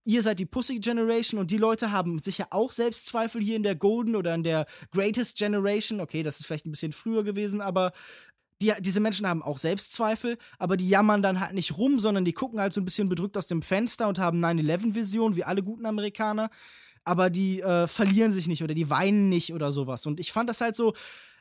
ihr 0.08 0.22
seid 0.22 0.39
die 0.39 0.46
Pussy 0.46 0.80
Generation 0.80 1.39
und 1.39 1.52
die 1.52 1.58
Leute 1.58 1.91
haben 1.91 2.20
sicher 2.20 2.48
auch 2.52 2.72
Selbstzweifel 2.72 3.41
hier 3.41 3.58
in 3.58 3.63
der 3.63 3.76
Golden 3.76 4.15
oder 4.15 4.34
in 4.34 4.43
der 4.43 4.65
Greatest 4.91 5.38
Generation. 5.38 6.00
Okay, 6.00 6.24
das 6.24 6.39
ist 6.39 6.46
vielleicht 6.46 6.65
ein 6.65 6.72
bisschen 6.72 6.93
früher 6.93 7.26
gewesen, 7.26 7.60
aber 7.60 7.91
die, 8.62 8.74
diese 8.80 9.02
Menschen 9.02 9.28
haben 9.28 9.43
auch 9.43 9.58
Selbstzweifel, 9.58 10.38
aber 10.60 10.78
die 10.78 10.88
jammern 10.88 11.22
dann 11.22 11.41
halt 11.41 11.54
nicht 11.54 11.78
rum, 11.78 12.00
sondern 12.00 12.24
die 12.24 12.32
gucken 12.34 12.60
halt 12.60 12.72
so 12.72 12.80
ein 12.80 12.86
bisschen 12.86 13.10
bedrückt 13.10 13.36
aus 13.36 13.48
dem 13.48 13.62
Fenster 13.62 14.08
und 14.08 14.17
haben 14.17 14.43
9-11-Vision, 14.43 15.36
wie 15.36 15.43
alle 15.43 15.62
guten 15.62 15.86
Amerikaner. 15.86 16.50
Aber 17.04 17.30
die 17.30 17.62
äh, 17.62 17.88
verlieren 17.88 18.32
sich 18.32 18.48
nicht 18.48 18.63
oder 18.63 18.74
die 18.74 18.89
weinen 18.89 19.28
nicht 19.28 19.54
oder 19.54 19.74
sowas. 19.74 20.06
Und 20.06 20.22
ich 20.22 20.32
fand 20.32 20.50
das 20.50 20.62
halt 20.62 20.76
so, 20.78 20.93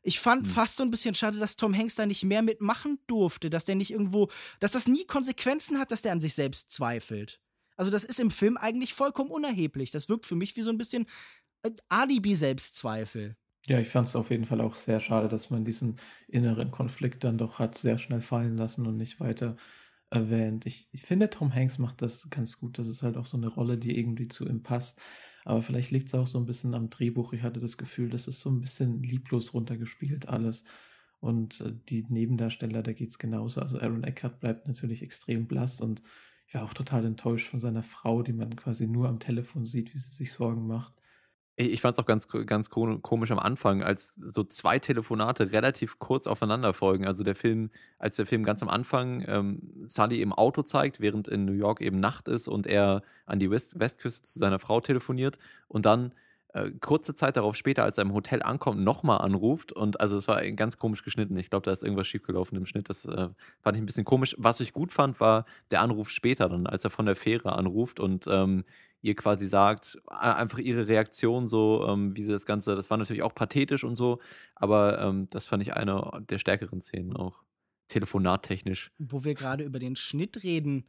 ich 0.03 0.19
fand 0.19 0.45
hm. 0.45 0.53
fast 0.53 0.77
so 0.77 0.83
ein 0.83 0.91
bisschen 0.91 1.15
schade, 1.15 1.39
dass 1.39 1.57
Tom 1.57 1.75
Hanks 1.75 1.95
da 1.95 2.05
nicht 2.05 2.25
mehr 2.25 2.43
mitmachen 2.43 2.99
durfte, 3.07 3.49
dass 3.49 3.65
der 3.65 3.77
nicht 3.77 3.93
irgendwo, 3.93 4.29
dass 4.59 4.73
das 4.73 4.89
nie 4.89 5.05
Konsequenzen 5.05 5.79
hat, 5.79 5.93
dass 5.93 6.03
der 6.03 6.13
an 6.13 6.21
sich 6.21 6.35
selbst 6.35 6.71
zweifelt. 6.73 7.41
Also 7.77 7.91
das 7.91 8.05
ist 8.05 8.21
im 8.21 8.31
Film 8.31 8.57
eigentlich 8.57 8.95
vollkommen 8.95 9.31
unerheblich. 9.31 9.91
Das 9.91 10.09
wirkt 10.09 10.27
für 10.27 10.37
mich 10.37 10.57
wie 10.57 10.62
so 10.62 10.71
ein 10.71 10.79
bisschen 10.79 11.07
äh, 11.62 11.71
Alibi-Selbstzweifel. 11.89 13.37
Ja, 13.69 13.81
ich 13.81 13.89
fand 13.89 14.07
es 14.07 14.15
auf 14.15 14.31
jeden 14.31 14.45
Fall 14.47 14.61
auch 14.61 14.77
sehr 14.77 15.01
schade, 15.01 15.29
dass 15.29 15.51
man 15.51 15.65
diesen 15.65 15.97
inneren 16.29 16.71
Konflikt 16.71 17.25
dann 17.25 17.37
doch 17.37 17.59
hat 17.59 17.75
sehr 17.77 17.99
schnell 17.99 18.21
fallen 18.21 18.57
lassen 18.57 18.87
und 18.87 18.97
nicht 18.97 19.19
weiter 19.19 19.57
erwähnt. 20.11 20.67
Ich, 20.67 20.89
ich 20.93 21.03
finde, 21.03 21.31
Tom 21.31 21.53
Hanks 21.53 21.79
macht 21.79 22.01
das 22.01 22.31
ganz 22.31 22.59
gut. 22.61 22.79
Das 22.79 22.89
ist 22.89 23.03
halt 23.03 23.17
auch 23.17 23.27
so 23.27 23.37
eine 23.37 23.49
Rolle, 23.49 23.77
die 23.77 23.99
irgendwie 23.99 24.29
zu 24.29 24.47
ihm 24.47 24.62
passt. 24.62 25.01
Aber 25.45 25.62
vielleicht 25.62 25.91
liegt 25.91 26.09
es 26.09 26.15
auch 26.15 26.27
so 26.29 26.39
ein 26.39 26.47
bisschen 26.47 26.75
am 26.75 26.91
Drehbuch. 26.91 27.33
Ich 27.33 27.43
hatte 27.43 27.61
das 27.61 27.77
Gefühl, 27.77 28.09
das 28.09 28.29
ist 28.29 28.41
so 28.41 28.51
ein 28.51 28.61
bisschen 28.61 29.03
lieblos 29.03 29.53
runtergespielt 29.55 30.29
alles. 30.29 30.65
Und 31.21 31.61
äh, 31.61 31.73
die 31.89 32.05
Nebendarsteller, 32.09 32.83
da 32.83 32.93
geht 32.93 33.09
es 33.09 33.19
genauso. 33.19 33.61
Also 33.61 33.81
Aaron 33.81 34.05
Eckhart 34.05 34.39
bleibt 34.41 34.69
natürlich 34.69 35.03
extrem 35.03 35.47
blass 35.49 35.81
und 35.81 36.03
ich 36.47 36.55
war 36.55 36.63
auch 36.63 36.75
total 36.75 37.05
enttäuscht 37.05 37.49
von 37.49 37.61
seiner 37.61 37.83
Frau, 37.83 38.23
die 38.23 38.33
man 38.33 38.55
quasi 38.55 38.87
nur 38.87 39.09
am 39.09 39.19
Telefon 39.19 39.65
sieht, 39.65 39.93
wie 39.95 39.99
sie 39.99 40.11
sich 40.11 40.33
Sorgen 40.33 40.67
macht. 40.67 40.95
Ich 41.59 41.81
fand 41.81 41.97
es 41.97 41.99
auch 41.99 42.07
ganz, 42.07 42.29
ganz 42.29 42.69
komisch 42.69 43.31
am 43.31 43.39
Anfang, 43.39 43.83
als 43.83 44.13
so 44.17 44.45
zwei 44.45 44.79
Telefonate 44.79 45.53
relativ 45.53 45.99
kurz 45.99 46.27
aufeinander 46.27 46.75
folgen. 46.75 47.07
Also 47.07 47.25
der 47.25 47.35
Film, 47.35 47.71
als 47.99 48.17
der 48.17 48.27
Film 48.27 48.43
ganz 48.43 48.63
am 48.63 48.69
Anfang 48.69 49.25
ähm, 49.27 49.87
Sully 49.87 50.21
im 50.21 50.35
Auto 50.35 50.61
zeigt, 50.61 51.01
während 51.01 51.29
in 51.29 51.47
New 51.47 51.55
York 51.55 51.81
eben 51.81 51.99
Nacht 51.99 52.29
ist 52.29 52.47
und 52.47 52.67
er 52.67 53.03
an 53.25 53.39
die 53.39 53.51
West 53.51 53.81
Westküste 53.81 54.23
zu 54.25 54.39
seiner 54.39 54.59
Frau 54.59 54.83
telefoniert 54.83 55.39
und 55.67 55.87
dann 55.87 56.13
äh, 56.57 56.71
kurze 56.81 57.14
Zeit 57.14 57.37
darauf 57.37 57.55
später, 57.55 57.85
als 57.85 57.99
er 57.99 58.03
im 58.03 58.14
Hotel 58.14 58.42
ankommt, 58.42 58.81
nochmal 58.81 59.19
anruft. 59.19 59.73
Und 59.73 60.01
also 60.01 60.16
es 60.16 60.27
war 60.27 60.42
ganz 60.53 60.79
komisch 60.79 61.03
geschnitten. 61.03 61.37
Ich 61.37 61.51
glaube, 61.51 61.64
da 61.64 61.73
ist 61.73 61.83
irgendwas 61.83 62.07
schiefgelaufen 62.07 62.57
im 62.57 62.64
Schnitt. 62.64 62.88
Das 62.88 63.05
äh, 63.05 63.29
fand 63.61 63.77
ich 63.77 63.83
ein 63.83 63.87
bisschen 63.87 64.05
komisch. 64.05 64.35
Was 64.38 64.61
ich 64.61 64.73
gut 64.73 64.90
fand, 64.90 65.21
war 65.21 65.45
der 65.71 65.83
Anruf 65.83 66.11
später 66.11 66.49
dann, 66.49 66.66
als 66.66 66.85
er 66.85 66.90
von 66.90 67.07
der 67.07 67.16
Fähre 67.16 67.53
anruft 67.53 68.01
und 68.01 68.27
ähm, 68.27 68.64
ihr 69.03 69.14
quasi 69.14 69.47
sagt, 69.47 69.99
einfach 70.07 70.59
ihre 70.59 70.88
Reaktion 70.88 71.47
so, 71.47 71.87
ähm, 71.87 72.16
wie 72.16 72.23
sie 72.23 72.33
das 72.33 72.47
Ganze, 72.47 72.75
das 72.75 72.90
war 72.90 72.97
natürlich 72.97 73.23
auch 73.23 73.35
pathetisch 73.35 73.85
und 73.85 73.95
so, 73.95 74.21
aber 74.55 75.01
ähm, 75.01 75.29
das 75.31 75.47
fand 75.47 75.62
ich 75.62 75.75
eine 75.75 76.25
der 76.29 76.38
stärkeren 76.38 76.81
Szenen 76.81 77.14
auch, 77.14 77.45
telefonattechnisch. 77.88 78.90
Wo 78.99 79.23
wir 79.23 79.35
gerade 79.35 79.62
über 79.62 79.79
den 79.79 79.95
Schnitt 79.95 80.42
reden, 80.42 80.88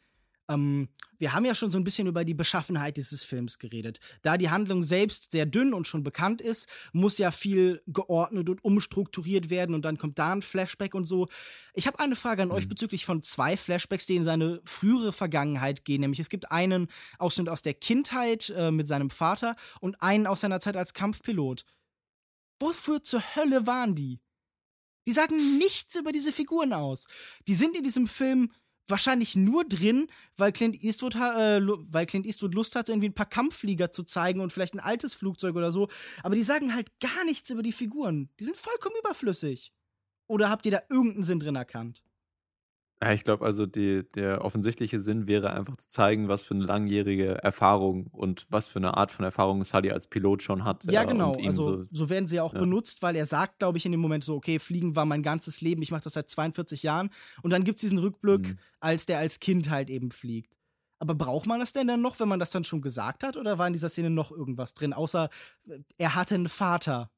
ähm, 0.49 0.89
wir 1.19 1.33
haben 1.33 1.45
ja 1.45 1.55
schon 1.55 1.71
so 1.71 1.77
ein 1.77 1.83
bisschen 1.83 2.07
über 2.07 2.23
die 2.23 2.33
Beschaffenheit 2.33 2.97
dieses 2.97 3.23
Films 3.23 3.60
geredet. 3.60 3.99
Da 4.21 4.38
die 4.38 4.49
Handlung 4.49 4.83
selbst 4.83 5.31
sehr 5.31 5.45
dünn 5.45 5.73
und 5.73 5.88
schon 5.88 6.03
bekannt 6.03 6.41
ist, 6.41 6.69
muss 6.93 7.17
ja 7.17 7.31
viel 7.31 7.81
geordnet 7.88 8.49
und 8.49 8.63
umstrukturiert 8.63 9.49
werden 9.49 9.73
und 9.75 9.83
dann 9.83 9.97
kommt 9.97 10.19
da 10.19 10.33
ein 10.33 10.41
Flashback 10.41 10.93
und 10.93 11.05
so. 11.05 11.27
Ich 11.73 11.88
habe 11.88 11.99
eine 11.99 12.15
Frage 12.15 12.43
an 12.43 12.49
mhm. 12.49 12.55
euch 12.55 12.67
bezüglich 12.67 13.05
von 13.05 13.23
zwei 13.23 13.57
Flashbacks, 13.57 14.05
die 14.05 14.15
in 14.15 14.23
seine 14.23 14.62
frühere 14.65 15.13
Vergangenheit 15.13 15.86
gehen. 15.86 16.01
Nämlich 16.01 16.19
es 16.19 16.29
gibt 16.29 16.51
einen 16.51 16.88
Ausschnitt 17.17 17.49
aus 17.49 17.62
der 17.62 17.73
Kindheit 17.73 18.53
äh, 18.55 18.71
mit 18.71 18.88
seinem 18.88 19.10
Vater 19.10 19.55
und 19.81 20.01
einen 20.01 20.27
aus 20.27 20.41
seiner 20.41 20.60
Zeit 20.60 20.77
als 20.77 20.93
Kampfpilot. 20.93 21.65
Wofür 22.60 23.03
zur 23.03 23.21
Hölle 23.36 23.67
waren 23.67 23.95
die? 23.95 24.19
Die 25.07 25.13
sagen 25.13 25.57
nichts 25.57 25.95
über 25.95 26.12
diese 26.12 26.33
Figuren 26.33 26.73
aus. 26.73 27.07
Die 27.47 27.53
sind 27.53 27.77
in 27.77 27.83
diesem 27.83 28.07
Film 28.07 28.51
wahrscheinlich 28.88 29.36
nur 29.36 29.65
drin, 29.65 30.08
weil 30.38 30.52
Clint 30.52 30.82
Eastwood, 30.84 31.15
äh, 31.15 31.62
weil 31.62 32.06
Clint 32.06 32.26
Eastwood 32.26 32.54
Lust 32.54 32.76
hatte, 32.76 32.91
irgendwie 32.91 33.10
ein 33.10 33.15
paar 33.15 33.26
Kampfflieger 33.26 33.91
zu 33.91 34.04
zeigen 34.04 34.39
und 34.39 34.52
vielleicht 34.52 34.73
ein 34.73 34.80
altes 34.80 35.13
Flugzeug 35.13 35.56
oder 35.56 35.71
so. 35.71 35.89
Aber 36.23 36.36
die 36.36 36.43
sagen 36.43 36.73
halt 36.73 37.00
gar 37.00 37.26
nichts 37.26 37.50
über 37.50 37.63
die 37.63 37.71
Figuren. 37.71 38.30
Die 38.39 38.43
sind 38.43 38.58
vollkommen 38.58 38.95
überflüssig. 39.00 39.71
Oder 40.28 40.50
habt 40.50 40.65
ihr 40.65 40.71
da 40.71 40.82
irgendeinen 40.89 41.23
Sinn 41.23 41.39
drin 41.39 41.56
erkannt? 41.56 42.04
Ja, 43.01 43.12
ich 43.13 43.23
glaube, 43.23 43.45
also 43.45 43.67
die, 43.67 44.10
der 44.15 44.43
offensichtliche 44.43 44.99
Sinn 44.99 45.27
wäre 45.27 45.51
einfach 45.51 45.77
zu 45.77 45.88
zeigen, 45.88 46.29
was 46.29 46.41
für 46.43 46.55
eine 46.55 46.65
langjährige 46.65 47.43
Erfahrung 47.43 48.07
und 48.07 48.47
was 48.49 48.67
für 48.67 48.79
eine 48.79 48.97
Art 48.97 49.12
von 49.12 49.23
Erfahrung 49.23 49.63
Sully 49.63 49.91
als 49.91 50.07
Pilot 50.07 50.41
schon 50.41 50.63
hat. 50.65 50.83
Ja, 50.86 51.03
genau. 51.03 51.33
Also 51.45 51.83
so, 51.83 51.86
so, 51.91 52.10
werden 52.10 52.27
sie 52.27 52.39
auch 52.39 52.53
ja. 52.53 52.60
benutzt, 52.60 53.03
weil 53.03 53.15
er 53.15 53.27
sagt, 53.27 53.60
glaube 53.60 53.77
ich, 53.77 53.86
in 53.86 53.91
dem 53.91 54.01
Moment 54.01 54.23
so, 54.23 54.36
okay, 54.36 54.57
Fliegen 54.57 54.95
war 54.95 55.05
mein 55.05 55.21
ganzes 55.21 55.62
Leben, 55.62 55.83
ich 55.83 55.91
mache 55.91 56.05
das 56.05 56.13
seit 56.13 56.27
42 56.29 56.81
Jahren. 56.81 57.12
Und 57.43 57.51
dann 57.51 57.63
gibt 57.63 57.77
es 57.77 57.81
diesen 57.81 57.99
Rückblick, 57.99 58.49
mhm. 58.49 58.60
als 58.79 59.05
der 59.05 59.19
als 59.19 59.39
Kind 59.39 59.69
halt 59.69 59.91
eben 59.91 60.10
fliegt. 60.10 60.57
Aber 60.99 61.13
braucht 61.13 61.45
man 61.45 61.60
das 61.60 61.73
denn 61.73 61.88
dann 61.88 62.01
noch, 62.01 62.19
wenn 62.19 62.27
man 62.27 62.39
das 62.39 62.49
dann 62.49 62.63
schon 62.63 62.81
gesagt 62.81 63.23
hat? 63.23 63.38
Oder 63.38 63.60
war 63.60 63.67
in 63.67 63.73
dieser 63.73 63.89
Szene 63.89 64.10
noch 64.10 64.31
irgendwas 64.31 64.73
drin? 64.73 64.93
Außer, 64.93 65.29
äh, 65.67 65.79
er 65.99 66.15
hatte 66.15 66.33
einen 66.33 66.49
Vater. 66.49 67.12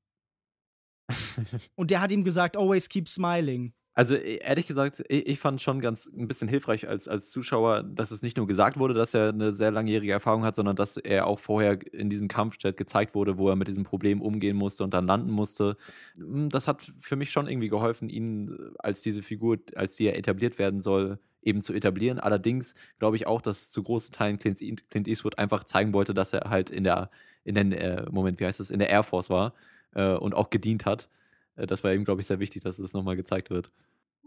und 1.76 1.90
der 1.90 2.02
hat 2.02 2.12
ihm 2.12 2.26
gesagt, 2.26 2.58
always 2.58 2.90
keep 2.90 3.08
smiling. 3.08 3.74
Also 4.00 4.16
e, 4.16 4.38
ehrlich 4.38 4.66
gesagt, 4.66 5.04
ich 5.10 5.40
fand 5.40 5.62
schon 5.62 5.82
ganz 5.82 6.06
ein 6.06 6.30
bisschen 6.30 6.48
hilfreich 6.48 6.88
als, 6.88 7.10
als 7.10 7.32
Zuschauer, 7.32 7.84
dass 7.84 8.12
es 8.12 8.22
nicht 8.22 8.38
nur 8.38 8.48
gesagt 8.48 8.80
wurde, 8.80 8.94
dass 8.94 9.14
er 9.14 9.28
eine 9.28 9.52
sehr 9.52 9.72
langjährige 9.72 10.14
Erfahrung 10.14 10.46
hat, 10.46 10.56
sondern 10.56 10.78
dass 10.78 10.96
er 10.96 11.28
auch 11.28 11.38
vorher 11.38 11.78
in 11.94 12.10
diesem 12.10 12.30
Kampfjet 12.30 12.78
gezeigt 12.78 13.14
wurde, 13.14 13.38
wo 13.38 13.50
er 13.50 13.58
mit 13.58 13.68
diesem 13.68 13.84
Problem 13.84 14.22
umgehen 14.22 14.56
musste 14.56 14.86
und 14.86 14.94
dann 14.94 15.06
landen 15.06 15.32
musste. 15.32 15.76
Hm, 16.16 16.48
das 16.48 16.70
hat 16.70 16.90
für 17.02 17.18
mich 17.18 17.30
schon 17.32 17.50
irgendwie 17.50 17.68
geholfen, 17.68 18.08
ihn 18.08 18.72
als 18.78 19.02
diese 19.02 19.22
Figur, 19.22 19.58
als 19.76 19.98
die 19.98 20.06
er 20.06 20.18
etabliert 20.18 20.60
werden 20.60 20.80
soll, 20.80 21.20
eben 21.42 21.62
zu 21.62 21.74
etablieren. 21.74 22.20
Allerdings 22.20 22.76
glaube 23.00 23.18
ich 23.18 23.28
auch, 23.28 23.42
dass 23.42 23.70
zu 23.70 23.84
großen 23.84 24.14
Teilen 24.14 24.40
Clint, 24.40 24.62
Clint 24.90 25.10
Eastwood 25.10 25.38
einfach 25.38 25.66
zeigen 25.66 25.92
wollte, 25.92 26.14
dass 26.14 26.32
er 26.32 26.50
halt 26.50 26.70
in 26.70 26.86
der, 26.86 27.10
in 27.44 27.56
den, 27.56 27.74
äh, 27.74 28.06
Moment, 28.10 28.40
wie 28.40 28.46
heißt 28.46 28.62
es, 28.62 28.72
in 28.72 28.80
der 28.80 28.92
Air 28.92 29.04
Force 29.04 29.30
war 29.30 29.54
äh, 29.94 30.14
und 30.14 30.36
auch 30.36 30.52
gedient 30.52 30.86
hat. 30.86 31.10
Äh, 31.58 31.68
das 31.68 31.84
war 31.84 31.92
eben, 31.92 32.06
glaube 32.06 32.22
ich, 32.22 32.28
sehr 32.28 32.40
wichtig, 32.40 32.64
dass 32.64 32.78
das 32.78 32.94
nochmal 32.94 33.16
gezeigt 33.18 33.50
wird. 33.50 33.72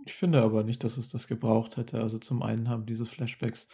Ich 0.05 0.15
finde 0.15 0.43
aber 0.43 0.65
nicht, 0.65 0.83
dass 0.85 0.97
es 0.97 1.09
das 1.09 1.29
gebraucht 1.29 1.77
hätte. 1.77 2.01
Also 2.01 2.19
zum 2.19 2.43
einen 2.43 2.69
haben 2.69 2.87
diese 2.87 3.07
Flashbacks 3.07 3.69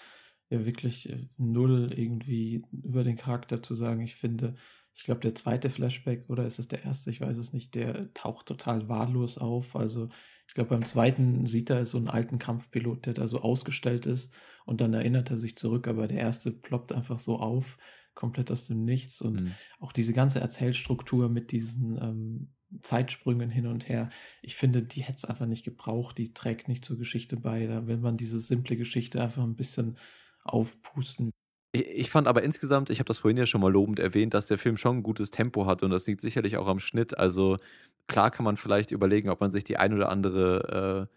ja 0.50 0.64
wirklich 0.64 1.08
äh, 1.08 1.28
null 1.36 1.92
irgendwie 1.94 2.64
über 2.72 3.04
den 3.04 3.16
Charakter 3.16 3.62
zu 3.62 3.74
sagen. 3.74 4.00
Ich 4.00 4.16
finde, 4.16 4.54
ich 4.94 5.04
glaube, 5.04 5.20
der 5.20 5.34
zweite 5.34 5.70
Flashback 5.70 6.28
oder 6.28 6.46
ist 6.46 6.58
es 6.58 6.68
der 6.68 6.84
erste, 6.84 7.10
ich 7.10 7.20
weiß 7.20 7.38
es 7.38 7.52
nicht, 7.52 7.74
der 7.74 8.12
taucht 8.14 8.46
total 8.46 8.88
wahllos 8.88 9.38
auf. 9.38 9.76
Also 9.76 10.08
ich 10.46 10.54
glaube, 10.54 10.70
beim 10.70 10.84
zweiten 10.84 11.46
sieht 11.46 11.70
er 11.70 11.86
so 11.86 11.98
einen 11.98 12.08
alten 12.08 12.38
Kampfpilot, 12.38 13.06
der 13.06 13.14
da 13.14 13.28
so 13.28 13.40
ausgestellt 13.40 14.06
ist 14.06 14.32
und 14.64 14.80
dann 14.80 14.94
erinnert 14.94 15.30
er 15.30 15.38
sich 15.38 15.56
zurück, 15.56 15.86
aber 15.86 16.08
der 16.08 16.18
erste 16.18 16.50
ploppt 16.50 16.92
einfach 16.92 17.18
so 17.18 17.38
auf, 17.38 17.78
komplett 18.14 18.50
aus 18.50 18.66
dem 18.66 18.84
Nichts 18.84 19.22
und 19.22 19.42
mhm. 19.42 19.54
auch 19.78 19.92
diese 19.92 20.14
ganze 20.14 20.40
Erzählstruktur 20.40 21.28
mit 21.28 21.52
diesen 21.52 21.96
ähm, 22.02 22.52
Zeitsprüngen 22.82 23.50
hin 23.50 23.66
und 23.66 23.88
her. 23.88 24.10
Ich 24.42 24.56
finde, 24.56 24.82
die 24.82 25.02
hätte 25.02 25.16
es 25.16 25.24
einfach 25.24 25.46
nicht 25.46 25.64
gebraucht. 25.64 26.18
Die 26.18 26.34
trägt 26.34 26.68
nicht 26.68 26.84
zur 26.84 26.98
Geschichte 26.98 27.36
bei. 27.36 27.66
Da 27.66 27.86
will 27.86 27.98
man 27.98 28.16
diese 28.16 28.38
simple 28.38 28.76
Geschichte 28.76 29.22
einfach 29.22 29.42
ein 29.42 29.56
bisschen 29.56 29.96
aufpusten. 30.44 31.30
Ich 31.72 32.10
fand 32.10 32.26
aber 32.28 32.42
insgesamt, 32.42 32.90
ich 32.90 32.98
habe 32.98 33.08
das 33.08 33.18
vorhin 33.18 33.36
ja 33.36 33.46
schon 33.46 33.60
mal 33.60 33.72
lobend 33.72 33.98
erwähnt, 33.98 34.32
dass 34.32 34.46
der 34.46 34.58
Film 34.58 34.76
schon 34.76 34.98
ein 34.98 35.02
gutes 35.02 35.30
Tempo 35.30 35.66
hat 35.66 35.82
und 35.82 35.90
das 35.90 36.06
liegt 36.06 36.22
sicherlich 36.22 36.56
auch 36.56 36.66
am 36.66 36.78
Schnitt. 36.78 37.18
Also 37.18 37.58
klar 38.06 38.30
kann 38.30 38.44
man 38.44 38.56
vielleicht 38.56 38.90
überlegen, 38.90 39.28
ob 39.28 39.40
man 39.40 39.50
sich 39.50 39.64
die 39.64 39.76
ein 39.76 39.92
oder 39.92 40.08
andere 40.08 41.08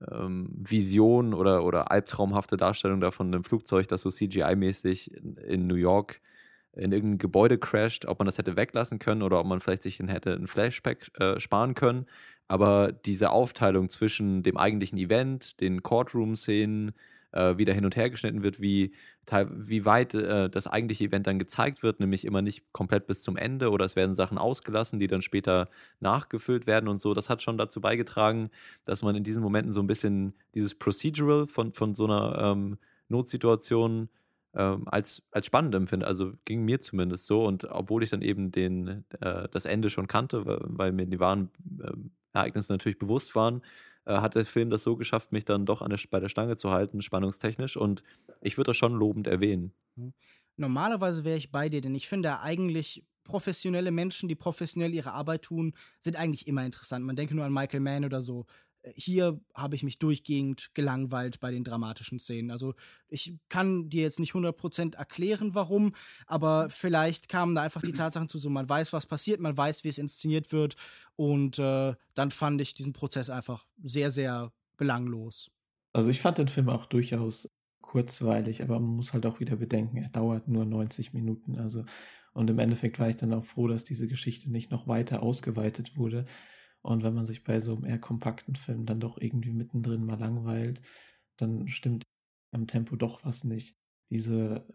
äh, 0.00 0.14
ähm, 0.14 0.48
Vision 0.56 1.34
oder, 1.34 1.64
oder 1.64 1.90
albtraumhafte 1.90 2.56
Darstellung 2.56 3.00
davon 3.00 3.28
einem 3.28 3.44
Flugzeug, 3.44 3.88
das 3.88 4.02
so 4.02 4.10
CGI-mäßig 4.10 5.12
in, 5.12 5.36
in 5.36 5.66
New 5.66 5.74
York 5.74 6.20
in 6.72 6.92
irgendein 6.92 7.18
Gebäude 7.18 7.58
crasht, 7.58 8.06
ob 8.06 8.18
man 8.18 8.26
das 8.26 8.38
hätte 8.38 8.56
weglassen 8.56 8.98
können 8.98 9.22
oder 9.22 9.40
ob 9.40 9.46
man 9.46 9.60
vielleicht 9.60 9.82
sich 9.82 9.98
hätte 9.98 10.34
ein 10.34 10.46
Flashback 10.46 11.10
äh, 11.18 11.40
sparen 11.40 11.74
können. 11.74 12.06
Aber 12.48 12.92
diese 12.92 13.30
Aufteilung 13.30 13.88
zwischen 13.88 14.42
dem 14.42 14.56
eigentlichen 14.56 14.98
Event, 14.98 15.60
den 15.60 15.82
Courtroom-Szenen, 15.82 16.92
äh, 17.32 17.56
wie 17.56 17.64
da 17.64 17.72
hin 17.72 17.84
und 17.84 17.96
her 17.96 18.10
geschnitten 18.10 18.42
wird, 18.42 18.60
wie, 18.60 18.92
wie 19.30 19.84
weit 19.84 20.14
äh, 20.14 20.50
das 20.50 20.66
eigentliche 20.66 21.04
Event 21.04 21.26
dann 21.26 21.38
gezeigt 21.38 21.82
wird, 21.82 22.00
nämlich 22.00 22.24
immer 22.24 22.42
nicht 22.42 22.72
komplett 22.72 23.06
bis 23.06 23.22
zum 23.22 23.36
Ende 23.36 23.70
oder 23.70 23.84
es 23.84 23.96
werden 23.96 24.14
Sachen 24.14 24.38
ausgelassen, 24.38 24.98
die 24.98 25.06
dann 25.06 25.22
später 25.22 25.68
nachgefüllt 26.00 26.66
werden 26.66 26.88
und 26.88 26.98
so. 26.98 27.14
Das 27.14 27.30
hat 27.30 27.42
schon 27.42 27.58
dazu 27.58 27.80
beigetragen, 27.80 28.50
dass 28.84 29.02
man 29.02 29.14
in 29.14 29.22
diesen 29.22 29.42
Momenten 29.42 29.72
so 29.72 29.80
ein 29.80 29.86
bisschen 29.86 30.34
dieses 30.54 30.74
Procedural 30.74 31.46
von, 31.46 31.72
von 31.72 31.94
so 31.94 32.04
einer 32.04 32.36
ähm, 32.38 32.78
Notsituation 33.08 34.08
ähm, 34.54 34.84
als, 34.86 35.22
als 35.30 35.46
spannend 35.46 35.74
empfinde. 35.74 36.06
Also 36.06 36.32
ging 36.44 36.64
mir 36.64 36.80
zumindest 36.80 37.26
so. 37.26 37.44
Und 37.44 37.64
obwohl 37.70 38.02
ich 38.02 38.10
dann 38.10 38.22
eben 38.22 38.50
den, 38.50 39.04
äh, 39.20 39.48
das 39.50 39.64
Ende 39.64 39.90
schon 39.90 40.06
kannte, 40.06 40.42
weil, 40.46 40.92
mir 40.92 41.06
die 41.06 41.20
wahren 41.20 41.50
äh, 41.80 41.92
Ereignisse 42.32 42.72
natürlich 42.72 42.98
bewusst 42.98 43.34
waren, 43.34 43.62
äh, 44.06 44.14
hat 44.14 44.34
der 44.34 44.44
Film 44.44 44.70
das 44.70 44.82
so 44.82 44.96
geschafft, 44.96 45.32
mich 45.32 45.44
dann 45.44 45.66
doch 45.66 45.86
der, 45.86 45.98
bei 46.10 46.20
der 46.20 46.28
Stange 46.28 46.56
zu 46.56 46.70
halten, 46.70 47.02
spannungstechnisch. 47.02 47.76
Und 47.76 48.02
ich 48.40 48.56
würde 48.56 48.70
das 48.70 48.76
schon 48.76 48.94
lobend 48.94 49.26
erwähnen. 49.26 49.72
Mhm. 49.96 50.12
Normalerweise 50.56 51.24
wäre 51.24 51.38
ich 51.38 51.50
bei 51.50 51.68
dir, 51.68 51.80
denn 51.80 51.94
ich 51.94 52.08
finde 52.08 52.40
eigentlich 52.40 53.04
professionelle 53.24 53.92
Menschen, 53.92 54.28
die 54.28 54.34
professionell 54.34 54.92
ihre 54.92 55.12
Arbeit 55.12 55.42
tun, 55.42 55.74
sind 56.00 56.16
eigentlich 56.16 56.46
immer 56.46 56.66
interessant. 56.66 57.04
Man 57.04 57.16
denke 57.16 57.34
nur 57.34 57.44
an 57.44 57.52
Michael 57.52 57.80
Mann 57.80 58.04
oder 58.04 58.20
so 58.20 58.46
hier 58.94 59.40
habe 59.54 59.74
ich 59.74 59.82
mich 59.82 59.98
durchgehend 59.98 60.70
gelangweilt 60.74 61.40
bei 61.40 61.50
den 61.50 61.64
dramatischen 61.64 62.18
Szenen. 62.18 62.50
Also 62.50 62.74
ich 63.08 63.36
kann 63.48 63.90
dir 63.90 64.02
jetzt 64.02 64.20
nicht 64.20 64.32
100% 64.32 64.96
erklären, 64.96 65.54
warum, 65.54 65.94
aber 66.26 66.70
vielleicht 66.70 67.28
kamen 67.28 67.54
da 67.54 67.62
einfach 67.62 67.82
die 67.82 67.92
Tatsachen 67.92 68.28
zu, 68.28 68.38
so 68.38 68.48
man 68.48 68.68
weiß, 68.68 68.92
was 68.92 69.06
passiert, 69.06 69.40
man 69.40 69.56
weiß, 69.56 69.84
wie 69.84 69.88
es 69.88 69.98
inszeniert 69.98 70.52
wird 70.52 70.76
und 71.16 71.58
äh, 71.58 71.94
dann 72.14 72.30
fand 72.30 72.60
ich 72.60 72.74
diesen 72.74 72.92
Prozess 72.92 73.28
einfach 73.28 73.66
sehr, 73.82 74.10
sehr 74.10 74.52
belanglos. 74.76 75.50
Also 75.92 76.10
ich 76.10 76.20
fand 76.20 76.38
den 76.38 76.48
Film 76.48 76.68
auch 76.68 76.86
durchaus 76.86 77.48
kurzweilig, 77.82 78.62
aber 78.62 78.78
man 78.78 78.96
muss 78.96 79.12
halt 79.12 79.26
auch 79.26 79.40
wieder 79.40 79.56
bedenken, 79.56 79.98
er 79.98 80.10
dauert 80.10 80.48
nur 80.48 80.64
90 80.64 81.12
Minuten. 81.12 81.58
Also 81.58 81.84
und 82.32 82.48
im 82.48 82.60
Endeffekt 82.60 83.00
war 83.00 83.08
ich 83.08 83.16
dann 83.16 83.34
auch 83.34 83.42
froh, 83.42 83.66
dass 83.66 83.82
diese 83.82 84.06
Geschichte 84.06 84.50
nicht 84.50 84.70
noch 84.70 84.86
weiter 84.86 85.22
ausgeweitet 85.22 85.96
wurde 85.96 86.26
und 86.82 87.02
wenn 87.02 87.14
man 87.14 87.26
sich 87.26 87.44
bei 87.44 87.60
so 87.60 87.74
einem 87.74 87.84
eher 87.84 87.98
kompakten 87.98 88.56
Film 88.56 88.86
dann 88.86 89.00
doch 89.00 89.18
irgendwie 89.18 89.52
mittendrin 89.52 90.04
mal 90.04 90.18
langweilt, 90.18 90.80
dann 91.36 91.68
stimmt 91.68 92.04
am 92.52 92.66
Tempo 92.66 92.96
doch 92.96 93.24
was 93.24 93.44
nicht. 93.44 93.76
Diese 94.10 94.66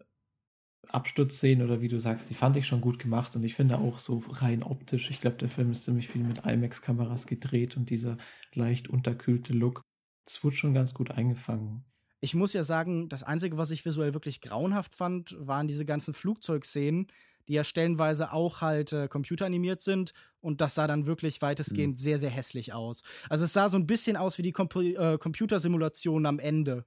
Absturzszenen 0.87 1.65
oder 1.65 1.81
wie 1.81 1.87
du 1.87 1.99
sagst, 1.99 2.29
die 2.29 2.35
fand 2.35 2.57
ich 2.57 2.67
schon 2.67 2.81
gut 2.81 2.99
gemacht 2.99 3.35
und 3.35 3.43
ich 3.43 3.55
finde 3.55 3.79
auch 3.79 3.97
so 3.97 4.17
rein 4.29 4.63
optisch, 4.63 5.09
ich 5.09 5.21
glaube, 5.21 5.37
der 5.37 5.49
Film 5.49 5.71
ist 5.71 5.83
ziemlich 5.83 6.07
viel 6.07 6.23
mit 6.23 6.45
IMAX-Kameras 6.45 7.27
gedreht 7.27 7.75
und 7.75 7.89
dieser 7.89 8.17
leicht 8.53 8.87
unterkühlte 8.87 9.53
Look, 9.53 9.81
das 10.25 10.43
wurde 10.43 10.55
schon 10.55 10.73
ganz 10.73 10.93
gut 10.93 11.11
eingefangen. 11.11 11.85
Ich 12.21 12.33
muss 12.33 12.53
ja 12.53 12.63
sagen, 12.63 13.09
das 13.09 13.23
Einzige, 13.23 13.57
was 13.57 13.71
ich 13.71 13.85
visuell 13.85 14.13
wirklich 14.13 14.41
grauenhaft 14.41 14.95
fand, 14.95 15.35
waren 15.39 15.67
diese 15.67 15.85
ganzen 15.85 16.13
Flugzeugszenen, 16.13 17.07
die 17.47 17.53
ja 17.53 17.63
stellenweise 17.63 18.33
auch 18.33 18.61
halt 18.61 18.93
äh, 18.93 19.07
computeranimiert 19.07 19.81
sind 19.81 20.13
und 20.41 20.61
das 20.61 20.75
sah 20.75 20.87
dann 20.87 21.05
wirklich 21.05 21.41
weitestgehend 21.41 21.93
mhm. 21.93 21.97
sehr, 21.97 22.19
sehr 22.19 22.29
hässlich 22.29 22.73
aus. 22.73 23.03
Also 23.29 23.45
es 23.45 23.53
sah 23.53 23.69
so 23.69 23.77
ein 23.77 23.87
bisschen 23.87 24.17
aus 24.17 24.37
wie 24.37 24.43
die 24.43 24.51
Compu 24.51 24.81
äh, 24.81 25.17
Computersimulation 25.17 26.25
am 26.25 26.39
Ende. 26.39 26.85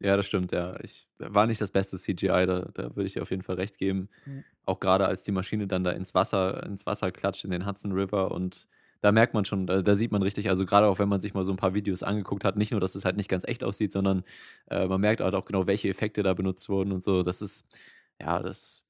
Ja, 0.00 0.16
das 0.16 0.26
stimmt, 0.26 0.52
ja. 0.52 0.78
Ich, 0.82 1.06
war 1.18 1.46
nicht 1.46 1.60
das 1.60 1.70
beste 1.70 1.98
CGI, 1.98 2.46
da, 2.46 2.68
da 2.74 2.96
würde 2.96 3.06
ich 3.06 3.14
dir 3.14 3.22
auf 3.22 3.30
jeden 3.30 3.42
Fall 3.42 3.56
recht 3.56 3.78
geben. 3.78 4.08
Mhm. 4.26 4.44
Auch 4.64 4.80
gerade 4.80 5.06
als 5.06 5.22
die 5.22 5.32
Maschine 5.32 5.66
dann 5.66 5.84
da 5.84 5.92
ins 5.92 6.14
Wasser, 6.14 6.64
ins 6.64 6.84
Wasser 6.84 7.10
klatscht, 7.10 7.44
in 7.44 7.50
den 7.50 7.66
Hudson 7.66 7.92
River 7.92 8.30
und 8.32 8.66
da 9.04 9.12
merkt 9.12 9.34
man 9.34 9.44
schon, 9.44 9.66
da, 9.66 9.82
da 9.82 9.94
sieht 9.94 10.12
man 10.12 10.22
richtig, 10.22 10.48
also 10.48 10.64
gerade 10.64 10.86
auch 10.86 10.98
wenn 10.98 11.10
man 11.10 11.20
sich 11.20 11.34
mal 11.34 11.44
so 11.44 11.52
ein 11.52 11.58
paar 11.58 11.74
Videos 11.74 12.02
angeguckt 12.02 12.42
hat, 12.42 12.56
nicht 12.56 12.70
nur, 12.70 12.80
dass 12.80 12.94
es 12.94 13.04
halt 13.04 13.18
nicht 13.18 13.28
ganz 13.28 13.44
echt 13.44 13.62
aussieht, 13.62 13.92
sondern 13.92 14.24
äh, 14.70 14.86
man 14.86 14.98
merkt 14.98 15.20
halt 15.20 15.34
auch 15.34 15.44
genau, 15.44 15.66
welche 15.66 15.90
Effekte 15.90 16.22
da 16.22 16.32
benutzt 16.32 16.70
wurden 16.70 16.90
und 16.90 17.04
so. 17.04 17.22
Das 17.22 17.42
ist, 17.42 17.66
ja, 18.18 18.42
das 18.42 18.82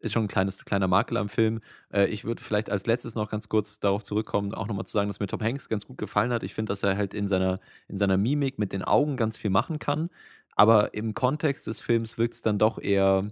ist 0.00 0.12
schon 0.12 0.24
ein 0.24 0.28
kleines, 0.28 0.64
kleiner 0.64 0.88
Makel 0.88 1.16
am 1.16 1.28
Film. 1.28 1.60
Äh, 1.92 2.06
ich 2.06 2.24
würde 2.24 2.42
vielleicht 2.42 2.70
als 2.70 2.86
letztes 2.86 3.14
noch 3.14 3.30
ganz 3.30 3.48
kurz 3.48 3.80
darauf 3.80 4.02
zurückkommen, 4.02 4.54
auch 4.54 4.66
nochmal 4.66 4.86
zu 4.86 4.92
sagen, 4.92 5.08
dass 5.08 5.20
mir 5.20 5.26
Tom 5.26 5.40
Hanks 5.40 5.68
ganz 5.68 5.86
gut 5.86 5.98
gefallen 5.98 6.32
hat. 6.32 6.42
Ich 6.42 6.54
finde, 6.54 6.70
dass 6.70 6.82
er 6.82 6.96
halt 6.96 7.14
in 7.14 7.28
seiner, 7.28 7.60
in 7.88 7.98
seiner 7.98 8.16
Mimik 8.16 8.58
mit 8.58 8.72
den 8.72 8.82
Augen 8.82 9.16
ganz 9.16 9.36
viel 9.36 9.50
machen 9.50 9.78
kann. 9.78 10.10
Aber 10.56 10.94
im 10.94 11.14
Kontext 11.14 11.66
des 11.66 11.80
Films 11.80 12.18
wirkt 12.18 12.34
es 12.34 12.42
dann 12.42 12.58
doch 12.58 12.78
eher, 12.78 13.28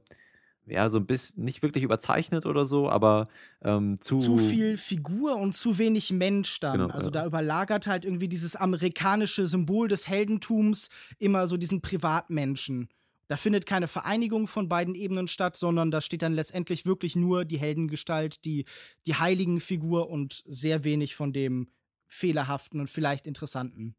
ja, 0.66 0.88
so 0.88 0.98
ein 0.98 1.06
bisschen, 1.06 1.44
nicht 1.44 1.62
wirklich 1.62 1.84
überzeichnet 1.84 2.46
oder 2.46 2.64
so, 2.64 2.88
aber 2.88 3.28
ähm, 3.62 4.00
zu. 4.00 4.16
Zu 4.16 4.38
viel 4.38 4.76
Figur 4.76 5.36
und 5.36 5.56
zu 5.56 5.78
wenig 5.78 6.10
Mensch 6.12 6.60
dann. 6.60 6.80
Genau, 6.80 6.94
also 6.94 7.08
ja. 7.08 7.12
da 7.12 7.26
überlagert 7.26 7.86
halt 7.86 8.04
irgendwie 8.04 8.28
dieses 8.28 8.56
amerikanische 8.56 9.46
Symbol 9.46 9.88
des 9.88 10.08
Heldentums 10.08 10.90
immer 11.18 11.46
so 11.46 11.56
diesen 11.56 11.80
Privatmenschen. 11.80 12.88
Da 13.28 13.36
findet 13.36 13.66
keine 13.66 13.88
Vereinigung 13.88 14.48
von 14.48 14.68
beiden 14.68 14.94
Ebenen 14.94 15.28
statt, 15.28 15.56
sondern 15.56 15.90
da 15.90 16.00
steht 16.00 16.22
dann 16.22 16.32
letztendlich 16.32 16.86
wirklich 16.86 17.14
nur 17.14 17.44
die 17.44 17.58
Heldengestalt, 17.58 18.44
die, 18.44 18.64
die 19.06 19.14
heiligen 19.14 19.60
Figur 19.60 20.08
und 20.08 20.42
sehr 20.46 20.82
wenig 20.82 21.14
von 21.14 21.32
dem 21.32 21.68
fehlerhaften 22.08 22.80
und 22.80 22.88
vielleicht 22.88 23.26
interessanten 23.26 23.94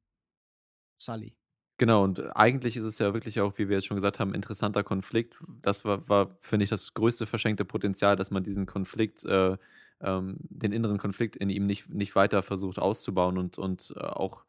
Sully. 0.98 1.36
Genau, 1.78 2.04
und 2.04 2.36
eigentlich 2.36 2.76
ist 2.76 2.84
es 2.84 3.00
ja 3.00 3.14
wirklich 3.14 3.40
auch, 3.40 3.58
wie 3.58 3.70
wir 3.70 3.78
jetzt 3.78 3.86
schon 3.86 3.96
gesagt 3.96 4.20
haben, 4.20 4.34
interessanter 4.34 4.84
Konflikt. 4.84 5.36
Das 5.62 5.86
war, 5.86 6.10
war 6.10 6.30
finde 6.40 6.66
ich, 6.66 6.70
das 6.70 6.94
größte 6.94 7.26
verschenkte 7.26 7.64
Potenzial, 7.64 8.18
dass 8.18 8.32
man 8.32 8.44
diesen 8.44 8.66
Konflikt, 8.66 9.24
äh, 9.24 9.56
ähm, 10.02 10.38
den 10.50 10.74
inneren 10.74 10.98
Konflikt 10.98 11.38
in 11.38 11.50
ihm 11.50 11.66
nicht, 11.66 11.90
nicht 11.90 12.16
weiter 12.16 12.44
versucht 12.44 12.80
auszubauen 12.80 13.38
und, 13.38 13.58
und 13.58 13.94
äh, 13.96 14.02
auch 14.02 14.44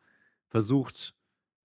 versucht, 0.49 1.15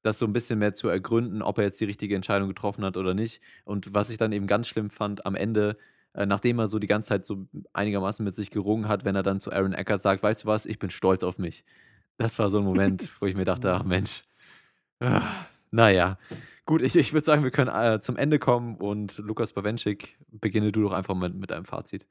das 0.06 0.20
so 0.20 0.28
ein 0.28 0.34
bisschen 0.34 0.60
mehr 0.60 0.76
zu 0.76 0.88
ergründen, 0.88 1.42
ob 1.42 1.58
er 1.58 1.64
jetzt 1.64 1.82
die 1.82 1.86
richtige 1.86 2.16
Entscheidung 2.16 2.48
getroffen 2.48 2.86
hat 2.86 2.96
oder 2.96 3.16
nicht. 3.16 3.42
Und 3.64 3.96
was 3.96 4.12
ich 4.12 4.18
dann 4.18 4.32
eben 4.32 4.46
ganz 4.46 4.68
schlimm 4.68 4.92
fand, 4.92 5.26
am 5.26 5.34
Ende, 5.34 5.78
äh, 6.14 6.28
nachdem 6.28 6.60
er 6.60 6.68
so 6.68 6.78
die 6.78 6.86
ganze 6.86 7.10
Zeit 7.10 7.26
so 7.26 7.48
einigermaßen 7.74 8.24
mit 8.24 8.36
sich 8.36 8.52
gerungen 8.52 8.88
hat, 8.88 9.04
wenn 9.04 9.16
er 9.16 9.24
dann 9.24 9.40
zu 9.40 9.52
Aaron 9.52 9.74
Eckert 9.74 10.04
sagt, 10.04 10.22
weißt 10.22 10.44
du 10.44 10.48
was, 10.48 10.68
ich 10.68 10.78
bin 10.78 10.92
stolz 10.92 11.24
auf 11.24 11.40
mich. 11.40 11.66
Das 12.18 12.38
war 12.38 12.52
so 12.52 12.60
ein 12.60 12.66
Moment, 12.66 13.10
wo 13.20 13.26
ich 13.26 13.36
mir 13.36 13.46
dachte, 13.46 13.74
ach 13.74 13.84
Mensch, 13.84 14.26
ah, 15.00 15.24
naja. 15.72 16.20
Gut, 16.68 16.84
ich, 16.84 16.96
ich 16.96 17.12
würde 17.12 17.26
sagen, 17.26 17.44
wir 17.44 17.52
können 17.52 17.72
äh, 17.74 18.00
zum 18.00 18.16
Ende 18.16 18.38
kommen 18.38 18.76
und 18.76 19.18
Lukas 19.18 19.54
Bawenschik, 19.54 20.20
beginne 20.30 20.72
du 20.72 20.84
doch 20.84 20.92
einfach 20.92 21.16
mit, 21.16 21.34
mit 21.34 21.52
einem 21.52 21.66
Fazit. 21.66 22.06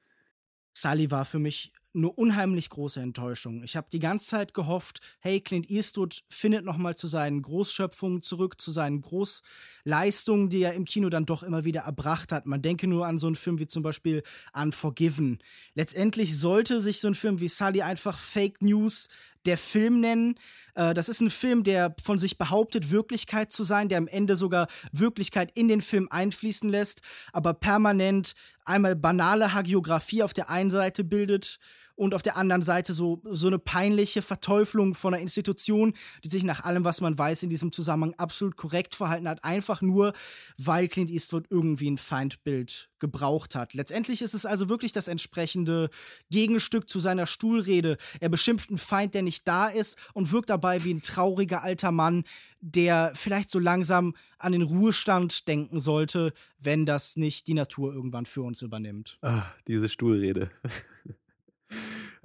Sully 0.72 1.12
war 1.12 1.24
für 1.24 1.38
mich 1.38 1.72
eine 1.94 2.10
unheimlich 2.10 2.70
große 2.70 3.00
Enttäuschung. 3.00 3.62
Ich 3.62 3.76
habe 3.76 3.86
die 3.92 3.98
ganze 3.98 4.26
Zeit 4.26 4.54
gehofft, 4.54 5.00
hey, 5.20 5.40
Clint 5.40 5.70
Eastwood 5.70 6.24
findet 6.28 6.64
noch 6.64 6.76
mal 6.76 6.96
zu 6.96 7.06
seinen 7.06 7.42
Großschöpfungen 7.42 8.22
zurück, 8.22 8.60
zu 8.60 8.72
seinen 8.72 9.00
Großleistungen, 9.00 10.50
die 10.50 10.62
er 10.62 10.74
im 10.74 10.84
Kino 10.84 11.08
dann 11.08 11.26
doch 11.26 11.42
immer 11.42 11.64
wieder 11.64 11.82
erbracht 11.82 12.32
hat. 12.32 12.46
Man 12.46 12.62
denke 12.62 12.86
nur 12.86 13.06
an 13.06 13.18
so 13.18 13.26
einen 13.26 13.36
Film 13.36 13.58
wie 13.58 13.66
zum 13.66 13.82
Beispiel 13.82 14.22
Unforgiven. 14.52 15.38
Letztendlich 15.74 16.38
sollte 16.38 16.80
sich 16.80 17.00
so 17.00 17.08
ein 17.08 17.14
Film 17.14 17.40
wie 17.40 17.48
Sully 17.48 17.82
einfach 17.82 18.18
Fake 18.18 18.60
News 18.60 19.08
der 19.46 19.58
Film 19.58 20.00
nennen. 20.00 20.36
Äh, 20.74 20.94
das 20.94 21.08
ist 21.08 21.20
ein 21.20 21.30
Film, 21.30 21.64
der 21.64 21.94
von 22.02 22.18
sich 22.18 22.38
behauptet, 22.38 22.90
Wirklichkeit 22.90 23.52
zu 23.52 23.64
sein, 23.64 23.88
der 23.88 23.98
am 23.98 24.08
Ende 24.08 24.36
sogar 24.36 24.68
Wirklichkeit 24.92 25.50
in 25.54 25.68
den 25.68 25.82
Film 25.82 26.08
einfließen 26.10 26.68
lässt, 26.68 27.02
aber 27.32 27.54
permanent 27.54 28.34
einmal 28.64 28.96
banale 28.96 29.52
Hagiografie 29.52 30.22
auf 30.22 30.32
der 30.32 30.50
einen 30.50 30.70
Seite 30.70 31.04
bildet 31.04 31.58
und 31.96 32.14
auf 32.14 32.22
der 32.22 32.36
anderen 32.36 32.62
Seite 32.62 32.94
so, 32.94 33.22
so 33.24 33.46
eine 33.46 33.58
peinliche 33.58 34.22
Verteuflung 34.22 34.94
von 34.94 35.14
einer 35.14 35.22
Institution, 35.22 35.94
die 36.24 36.28
sich 36.28 36.42
nach 36.42 36.64
allem, 36.64 36.84
was 36.84 37.00
man 37.00 37.16
weiß, 37.16 37.42
in 37.42 37.50
diesem 37.50 37.72
Zusammenhang 37.72 38.14
absolut 38.16 38.56
korrekt 38.56 38.94
verhalten 38.94 39.28
hat, 39.28 39.44
einfach 39.44 39.80
nur, 39.80 40.12
weil 40.56 40.88
Clint 40.88 41.10
Eastwood 41.10 41.46
irgendwie 41.50 41.90
ein 41.90 41.98
Feindbild 41.98 42.90
gebraucht 42.98 43.54
hat. 43.54 43.74
Letztendlich 43.74 44.22
ist 44.22 44.34
es 44.34 44.46
also 44.46 44.68
wirklich 44.68 44.92
das 44.92 45.08
entsprechende 45.08 45.90
Gegenstück 46.30 46.88
zu 46.88 47.00
seiner 47.00 47.26
Stuhlrede. 47.26 47.98
Er 48.20 48.28
beschimpft 48.28 48.70
einen 48.70 48.78
Feind, 48.78 49.14
der 49.14 49.22
nicht 49.22 49.46
da 49.46 49.68
ist 49.68 49.98
und 50.14 50.32
wirkt 50.32 50.50
dabei 50.50 50.82
wie 50.84 50.94
ein 50.94 51.02
trauriger 51.02 51.62
alter 51.62 51.92
Mann, 51.92 52.24
der 52.60 53.12
vielleicht 53.14 53.50
so 53.50 53.58
langsam 53.58 54.14
an 54.38 54.52
den 54.52 54.62
Ruhestand 54.62 55.46
denken 55.48 55.80
sollte, 55.80 56.32
wenn 56.58 56.86
das 56.86 57.16
nicht 57.16 57.46
die 57.46 57.54
Natur 57.54 57.92
irgendwann 57.92 58.24
für 58.24 58.42
uns 58.42 58.62
übernimmt. 58.62 59.18
Ah, 59.20 59.42
diese 59.68 59.88
Stuhlrede. 59.88 60.50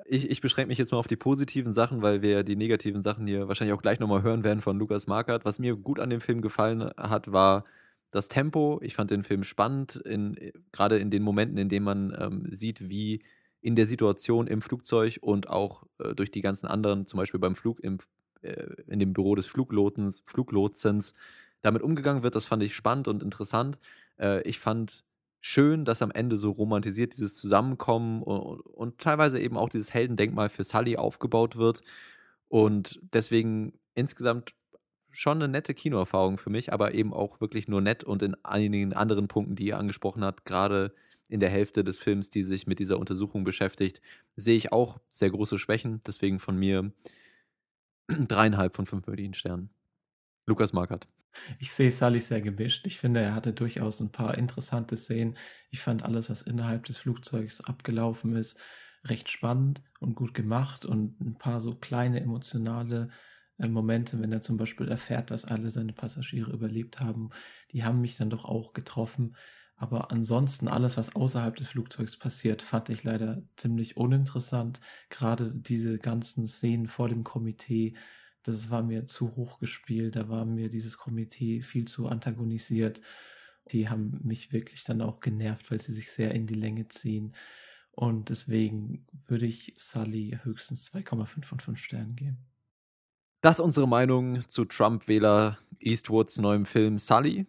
Ich, 0.06 0.30
ich 0.30 0.42
beschränke 0.42 0.70
mich 0.70 0.80
jetzt 0.80 0.92
mal 0.92 0.98
auf 0.98 1.08
die 1.08 1.16
positiven 1.16 1.72
Sachen, 1.72 2.02
weil 2.02 2.22
wir 2.22 2.44
die 2.44 2.56
negativen 2.56 3.04
Sachen 3.04 3.28
hier 3.28 3.48
wahrscheinlich 3.48 3.74
auch 3.74 3.82
gleich 3.82 4.00
nochmal 4.00 4.24
hören 4.24 4.44
werden 4.44 4.62
von 4.62 4.80
Lukas 4.80 5.06
Markert. 5.06 5.46
Was 5.46 5.60
mir 5.60 5.76
gut 5.76 6.00
an 6.00 6.10
dem 6.10 6.20
Film 6.20 6.42
gefallen 6.42 6.90
hat, 6.98 7.32
war 7.32 7.64
das 8.12 8.28
Tempo. 8.28 8.80
Ich 8.82 8.96
fand 8.96 9.12
den 9.12 9.24
Film 9.24 9.44
spannend, 9.44 9.98
in, 9.98 10.36
gerade 10.72 10.98
in 10.98 11.12
den 11.12 11.22
Momenten, 11.22 11.58
in 11.58 11.70
denen 11.70 11.86
man 11.86 12.18
ähm, 12.20 12.46
sieht, 12.50 12.90
wie 12.90 13.22
in 13.62 13.76
der 13.76 13.88
Situation 13.88 14.48
im 14.48 14.62
Flugzeug 14.62 15.20
und 15.22 15.50
auch 15.50 15.84
äh, 16.00 16.16
durch 16.16 16.32
die 16.32 16.42
ganzen 16.42 16.68
anderen, 16.68 17.06
zum 17.06 17.18
Beispiel 17.18 17.40
beim 17.40 17.56
Flug, 17.56 17.80
im, 17.82 17.98
äh, 18.42 18.66
in 18.88 19.00
dem 19.00 19.14
Büro 19.14 19.36
des 19.36 19.48
Fluglotens, 19.48 20.24
Fluglotsens, 20.26 21.14
damit 21.62 21.82
umgegangen 21.82 22.24
wird. 22.24 22.36
Das 22.36 22.46
fand 22.46 22.64
ich 22.64 22.76
spannend 22.76 23.08
und 23.08 23.22
interessant. 23.22 23.80
Äh, 24.18 24.42
ich 24.44 24.60
fand 24.60 25.04
schön, 25.42 25.86
dass 25.86 26.02
am 26.02 26.12
Ende 26.12 26.38
so 26.38 26.52
romantisiert 26.52 27.14
dieses 27.14 27.34
Zusammenkommen 27.34 28.24
und, 28.24 28.60
und 28.62 28.98
teilweise 29.00 29.40
eben 29.40 29.58
auch 29.58 29.70
dieses 29.70 29.94
Heldendenkmal 29.94 30.50
für 30.50 30.64
Sully 30.64 30.98
aufgebaut 30.98 31.58
wird. 31.58 31.82
Und 32.48 33.00
deswegen 33.14 33.74
insgesamt 33.96 34.54
schon 35.12 35.38
eine 35.38 35.48
nette 35.48 35.74
Kinoerfahrung 35.74 36.38
für 36.38 36.50
mich, 36.50 36.72
aber 36.74 36.94
eben 36.94 37.14
auch 37.14 37.42
wirklich 37.42 37.68
nur 37.68 37.82
nett 37.82 38.04
und 38.04 38.22
in 38.22 38.36
einigen 38.44 38.94
anderen 38.94 39.28
Punkten, 39.28 39.56
die 39.56 39.68
ihr 39.68 39.78
angesprochen 39.78 40.24
habt, 40.24 40.46
gerade 40.46 40.94
in 41.28 41.40
der 41.40 41.50
Hälfte 41.50 41.84
des 41.84 42.00
Films, 42.00 42.30
die 42.30 42.44
sich 42.44 42.68
mit 42.68 42.80
dieser 42.80 43.00
Untersuchung 43.00 43.44
beschäftigt, 43.44 44.02
sehe 44.36 44.58
ich 44.58 44.72
auch 44.72 45.00
sehr 45.10 45.30
große 45.30 45.60
Schwächen. 45.60 46.02
Deswegen 46.06 46.40
von 46.40 46.58
mir 46.58 46.92
dreieinhalb 48.08 48.76
von 48.76 48.86
fünf 48.86 49.06
möglichen 49.08 49.36
Sternen. 49.36 49.70
Lukas 50.48 50.74
Markert. 50.74 51.08
Ich 51.60 51.72
sehe 51.72 51.92
Sully 51.92 52.20
sehr 52.20 52.42
gemischt. 52.42 52.88
Ich 52.88 52.98
finde, 53.00 53.22
er 53.22 53.36
hatte 53.36 53.54
durchaus 53.54 54.00
ein 54.02 54.12
paar 54.12 54.38
interessante 54.38 54.98
Szenen. 54.98 55.38
Ich 55.70 55.80
fand 55.82 56.04
alles, 56.04 56.30
was 56.30 56.42
innerhalb 56.42 56.86
des 56.86 56.98
Flugzeugs 56.98 57.62
abgelaufen 57.62 58.36
ist, 58.36 58.60
recht 59.06 59.30
spannend 59.30 59.82
und 60.00 60.16
gut 60.16 60.34
gemacht 60.34 60.86
und 60.86 61.20
ein 61.22 61.38
paar 61.38 61.62
so 61.62 61.72
kleine 61.76 62.20
emotionale 62.22 63.10
äh, 63.58 63.68
Momente, 63.68 64.20
wenn 64.20 64.32
er 64.32 64.42
zum 64.42 64.58
Beispiel 64.58 64.88
erfährt, 64.88 65.32
dass 65.32 65.46
alle 65.46 65.70
seine 65.70 65.94
Passagiere 65.94 66.52
überlebt 66.52 67.00
haben, 67.00 67.30
die 67.72 67.84
haben 67.84 68.02
mich 68.02 68.18
dann 68.18 68.30
doch 68.30 68.46
auch 68.46 68.74
getroffen. 68.74 69.36
Aber 69.76 70.12
ansonsten 70.12 70.68
alles, 70.68 70.98
was 70.98 71.16
außerhalb 71.16 71.56
des 71.56 71.70
Flugzeugs 71.70 72.18
passiert, 72.18 72.62
fand 72.62 72.90
ich 72.90 73.04
leider 73.06 73.44
ziemlich 73.56 73.96
uninteressant. 73.96 74.82
Gerade 75.10 75.54
diese 75.56 76.00
ganzen 76.00 76.48
Szenen 76.48 76.88
vor 76.88 77.08
dem 77.08 77.24
Komitee, 77.24 77.96
das 78.44 78.70
war 78.70 78.84
mir 78.84 79.06
zu 79.06 79.36
hoch 79.36 79.60
gespielt, 79.60 80.16
da 80.16 80.30
war 80.30 80.46
mir 80.46 80.70
dieses 80.70 80.98
Komitee 80.98 81.62
viel 81.62 81.88
zu 81.88 82.08
antagonisiert. 82.08 83.02
Die 83.72 83.90
haben 83.90 84.20
mich 84.24 84.52
wirklich 84.52 84.84
dann 84.84 85.02
auch 85.02 85.20
genervt, 85.20 85.70
weil 85.72 85.82
sie 85.82 85.94
sich 85.94 86.12
sehr 86.12 86.34
in 86.34 86.48
die 86.48 86.56
Länge 86.56 86.88
ziehen. 86.88 87.36
Und 87.92 88.30
deswegen 88.30 89.06
würde 89.28 89.46
ich 89.46 89.74
Sully 89.78 90.40
höchstens 90.44 90.92
2,5 90.92 91.44
von 91.44 91.60
5 91.60 91.80
Sternen 91.80 92.16
geben. 92.16 92.38
Das 93.42 93.58
ist 93.58 93.66
unsere 93.66 93.88
Meinung 93.88 94.48
zu 94.50 94.66
Trump-Wähler 94.66 95.58
Eastwoods 95.80 96.40
neuem 96.40 96.66
Film 96.66 96.98
Sully. 96.98 97.46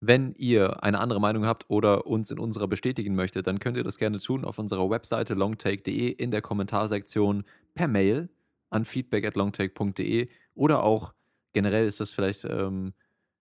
Wenn 0.00 0.34
ihr 0.34 0.82
eine 0.82 1.00
andere 1.00 1.20
Meinung 1.20 1.46
habt 1.46 1.64
oder 1.70 2.06
uns 2.06 2.30
in 2.30 2.38
unserer 2.38 2.68
bestätigen 2.68 3.14
möchtet, 3.14 3.46
dann 3.46 3.58
könnt 3.58 3.78
ihr 3.78 3.84
das 3.84 3.96
gerne 3.96 4.18
tun 4.18 4.44
auf 4.44 4.58
unserer 4.58 4.90
Webseite 4.90 5.32
longtake.de 5.32 6.10
in 6.10 6.30
der 6.30 6.42
Kommentarsektion 6.42 7.44
per 7.74 7.88
Mail 7.88 8.28
an 8.74 8.84
feedback 8.84 9.24
at 9.24 9.36
longtake.de 9.36 10.28
oder 10.54 10.82
auch 10.82 11.14
generell 11.52 11.86
ist 11.86 12.00
das 12.00 12.12
vielleicht 12.12 12.44
ähm, 12.44 12.94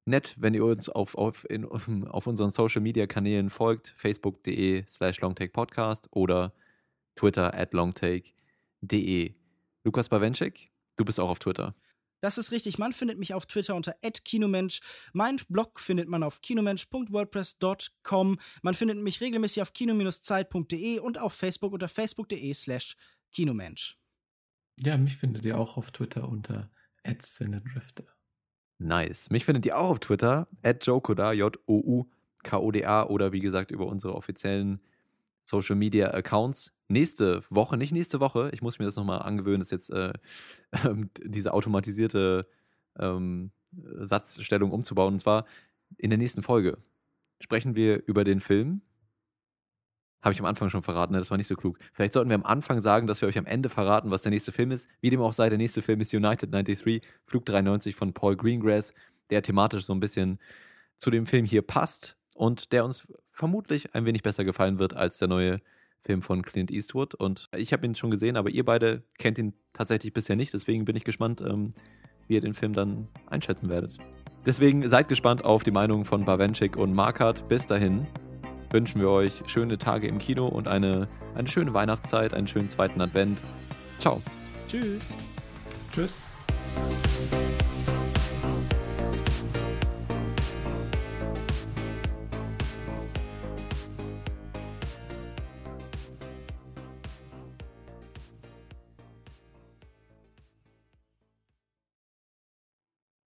nett, 0.06 0.36
wenn 0.38 0.54
ihr 0.54 0.66
uns 0.66 0.90
auf, 0.90 1.16
auf, 1.16 1.50
in, 1.50 1.66
auf 1.66 2.28
unseren 2.28 2.52
Social 2.52 2.82
Media 2.82 3.08
Kanälen 3.08 3.50
folgt, 3.50 3.94
facebook.de 3.98 4.86
slash 4.88 5.22
longtakepodcast 5.22 6.10
oder 6.12 6.54
twitter 7.16 7.54
at 7.54 7.74
longtake.de. 7.74 9.34
Lukas 9.84 10.10
Bawenschik, 10.10 10.72
du 10.96 11.06
bist 11.06 11.20
auch 11.20 11.30
auf 11.30 11.40
Twitter. 11.40 11.76
Das 12.22 12.38
ist 12.38 12.54
richtig. 12.54 12.78
Man 12.78 12.94
findet 12.94 13.20
mich 13.20 13.34
auf 13.34 13.46
Twitter 13.48 13.76
unter 13.76 13.96
@kinomensch. 14.24 14.80
Mein 15.12 15.42
Blog 15.50 15.82
findet 15.82 16.08
man 16.08 16.24
auf 16.24 16.40
kinomensch.wordpress.com. 16.40 18.40
Man 18.62 18.74
findet 18.76 19.00
mich 19.00 19.20
regelmäßig 19.20 19.62
auf 19.62 19.74
kino-zeit.de 19.74 21.00
und 21.00 21.20
auf 21.20 21.34
Facebook 21.34 21.74
unter 21.74 21.90
facebook.de/slash 21.90 22.96
kinomensch. 23.34 23.98
Ja, 24.80 24.98
mich 24.98 25.18
findet 25.18 25.46
ihr 25.46 25.58
auch 25.58 25.78
auf 25.78 25.92
Twitter 25.92 26.28
unter 26.28 26.70
@drifter. 27.04 28.06
Nice. 28.80 29.30
Mich 29.30 29.46
findet 29.46 29.66
ihr 29.66 29.78
auch 29.78 29.92
auf 29.92 30.00
Twitter, 30.00 30.48
Jokoda, 30.82 31.32
J-O-U-K-O-D-A 31.34 33.04
oder 33.04 33.32
wie 33.32 33.40
gesagt 33.40 33.72
über 33.72 33.86
unsere 33.86 34.16
offiziellen 34.16 34.82
Social 35.46 35.76
Media 35.76 36.12
Accounts. 36.14 36.74
Nächste 36.88 37.44
Woche, 37.50 37.78
nicht 37.78 37.92
nächste 37.92 38.20
Woche, 38.20 38.50
ich 38.54 38.62
muss 38.62 38.80
mir 38.80 38.86
das 38.86 38.96
nochmal 38.96 39.22
angewöhnen, 39.22 39.62
ist 39.62 39.72
jetzt 39.72 39.90
äh, 39.90 40.14
diese 41.24 41.54
automatisierte 41.54 42.48
ähm, 43.00 43.52
Satzstellung 43.72 44.72
umzubauen. 44.72 45.14
Und 45.14 45.20
zwar 45.20 45.46
in 45.98 46.10
der 46.10 46.20
nächsten 46.20 46.42
Folge 46.42 46.78
sprechen 47.40 47.76
wir 47.76 48.04
über 48.06 48.24
den 48.24 48.40
Film. 48.40 48.82
Habe 50.24 50.34
ich 50.34 50.40
am 50.40 50.46
Anfang 50.46 50.70
schon 50.70 50.84
verraten, 50.84 51.14
ne? 51.14 51.20
das 51.20 51.30
war 51.32 51.38
nicht 51.38 51.48
so 51.48 51.56
klug. 51.56 51.78
Vielleicht 51.92 52.14
sollten 52.14 52.30
wir 52.30 52.36
am 52.36 52.46
Anfang 52.46 52.80
sagen, 52.80 53.08
dass 53.08 53.22
wir 53.22 53.28
euch 53.28 53.38
am 53.38 53.46
Ende 53.46 53.68
verraten, 53.68 54.10
was 54.10 54.22
der 54.22 54.32
nächste 54.32 54.54
Film 54.54 54.72
ist. 54.72 54.88
Wie 55.02 55.10
dem 55.10 55.22
auch 55.22 55.34
sei, 55.34 55.50
der 55.50 55.58
nächste 55.58 55.82
Film 55.82 56.00
ist 56.00 56.14
United 56.14 56.52
93, 56.52 57.02
Flug 57.26 57.46
93 57.46 57.94
von 57.94 58.14
Paul 58.14 58.38
Greengrass, 58.38 58.94
der 59.30 59.42
thematisch 59.42 59.84
so 59.84 59.94
ein 59.94 60.00
bisschen 60.00 60.40
zu 60.98 61.12
dem 61.12 61.26
Film 61.26 61.44
hier 61.46 61.62
passt 61.62 62.16
und 62.36 62.72
der 62.72 62.86
uns 62.86 63.08
vermutlich 63.32 63.94
ein 63.96 64.06
wenig 64.06 64.24
besser 64.24 64.46
gefallen 64.46 64.80
wird 64.80 64.96
als 64.96 65.18
der 65.18 65.28
neue 65.28 65.60
Film 66.06 66.22
von 66.22 66.42
Clint 66.42 66.72
Eastwood. 66.72 67.16
Und 67.16 67.50
ich 67.56 67.74
habe 67.74 67.86
ihn 67.86 67.94
schon 67.94 68.12
gesehen, 68.12 68.38
aber 68.38 68.50
ihr 68.50 68.64
beide 68.64 69.04
kennt 69.18 69.38
ihn 69.38 69.54
tatsächlich 69.74 70.14
bisher 70.14 70.38
nicht. 70.38 70.54
Deswegen 70.54 70.86
bin 70.86 70.96
ich 70.96 71.04
gespannt, 71.04 71.42
ähm, 71.42 71.74
wie 72.28 72.36
ihr 72.36 72.42
den 72.42 72.54
Film 72.54 72.74
dann 72.74 73.10
einschätzen 73.28 73.70
werdet. 73.70 73.98
Deswegen 74.46 74.88
seid 74.88 75.08
gespannt 75.08 75.44
auf 75.44 75.64
die 75.64 75.72
Meinung 75.72 76.06
von 76.06 76.26
Bawenschik 76.26 76.78
und 76.78 76.94
Markart. 76.94 77.48
Bis 77.48 77.68
dahin 77.68 78.06
wünschen 78.74 79.00
wir 79.00 79.10
euch 79.10 79.44
schöne 79.46 79.78
Tage 79.78 80.08
im 80.08 80.18
Kino 80.18 80.48
und 80.48 80.68
eine, 80.68 81.08
eine 81.36 81.48
schöne 81.48 81.74
Weihnachtszeit, 81.74 82.34
einen 82.34 82.48
schönen 82.48 82.70
zweiten 82.70 83.00
Advent. 83.02 83.44
Ciao. 84.00 84.22
Tschüss. 84.68 85.16
Tschüss. 85.94 86.30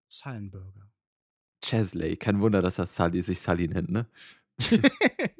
Sullenburger. 0.10 0.89
Chesley. 1.64 2.18
Kein 2.18 2.41
Wunder, 2.41 2.64
dass 2.64 2.78
das 2.78 2.96
Sully 2.96 3.22
sich 3.22 3.39
Sully 3.39 3.68
nennt, 3.68 3.91
ne? 3.91 4.08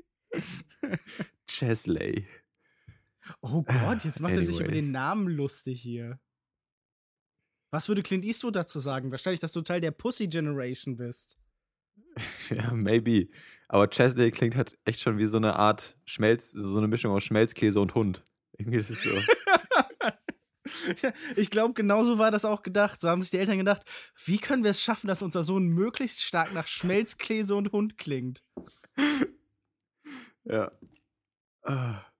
Chesley. 1.49 2.27
Oh 3.41 3.63
Gott, 3.63 4.03
jetzt 4.03 4.19
macht 4.19 4.33
er 4.33 4.43
sich 4.43 4.57
über 4.57 4.65
Anyways. 4.65 4.86
den 4.86 4.91
Namen 4.91 5.27
lustig 5.27 5.81
hier. 5.81 6.19
Was 7.71 7.88
würde 7.88 8.03
Clint 8.03 8.23
Eastwood 8.23 8.55
dazu 8.55 8.79
sagen? 8.79 9.11
Wahrscheinlich, 9.11 9.39
dass 9.39 9.53
du 9.53 9.61
Teil 9.61 9.81
der 9.81 9.91
Pussy 9.91 10.27
Generation 10.27 10.95
bist. 10.95 11.38
Ja, 12.49 12.71
maybe. 12.71 13.27
Aber 13.67 13.89
Chesley 13.89 14.31
klingt 14.31 14.55
halt 14.55 14.77
echt 14.86 15.01
schon 15.01 15.17
wie 15.17 15.25
so 15.25 15.38
eine 15.38 15.57
Art 15.57 15.97
Schmelz, 16.05 16.51
so 16.51 16.77
eine 16.77 16.88
Mischung 16.88 17.11
aus 17.11 17.23
Schmelzkäse 17.23 17.79
und 17.79 17.95
Hund. 17.95 18.25
Irgendwie 18.57 18.77
ist 18.77 18.89
es 18.89 19.03
so. 19.03 19.09
ich 21.36 21.49
glaube, 21.49 21.73
genauso 21.73 22.17
war 22.17 22.31
das 22.31 22.45
auch 22.45 22.63
gedacht. 22.63 23.01
So 23.01 23.09
haben 23.09 23.21
sich 23.21 23.31
die 23.31 23.38
Eltern 23.38 23.57
gedacht, 23.57 23.83
wie 24.23 24.38
können 24.38 24.63
wir 24.63 24.71
es 24.71 24.81
schaffen, 24.81 25.07
dass 25.07 25.21
unser 25.21 25.43
Sohn 25.43 25.67
möglichst 25.67 26.23
stark 26.23 26.53
nach 26.53 26.67
Schmelzkäse 26.67 27.55
und 27.55 27.71
Hund 27.71 27.97
klingt? 27.97 28.43
Ja. 30.46 30.72
Ah. 31.64 32.14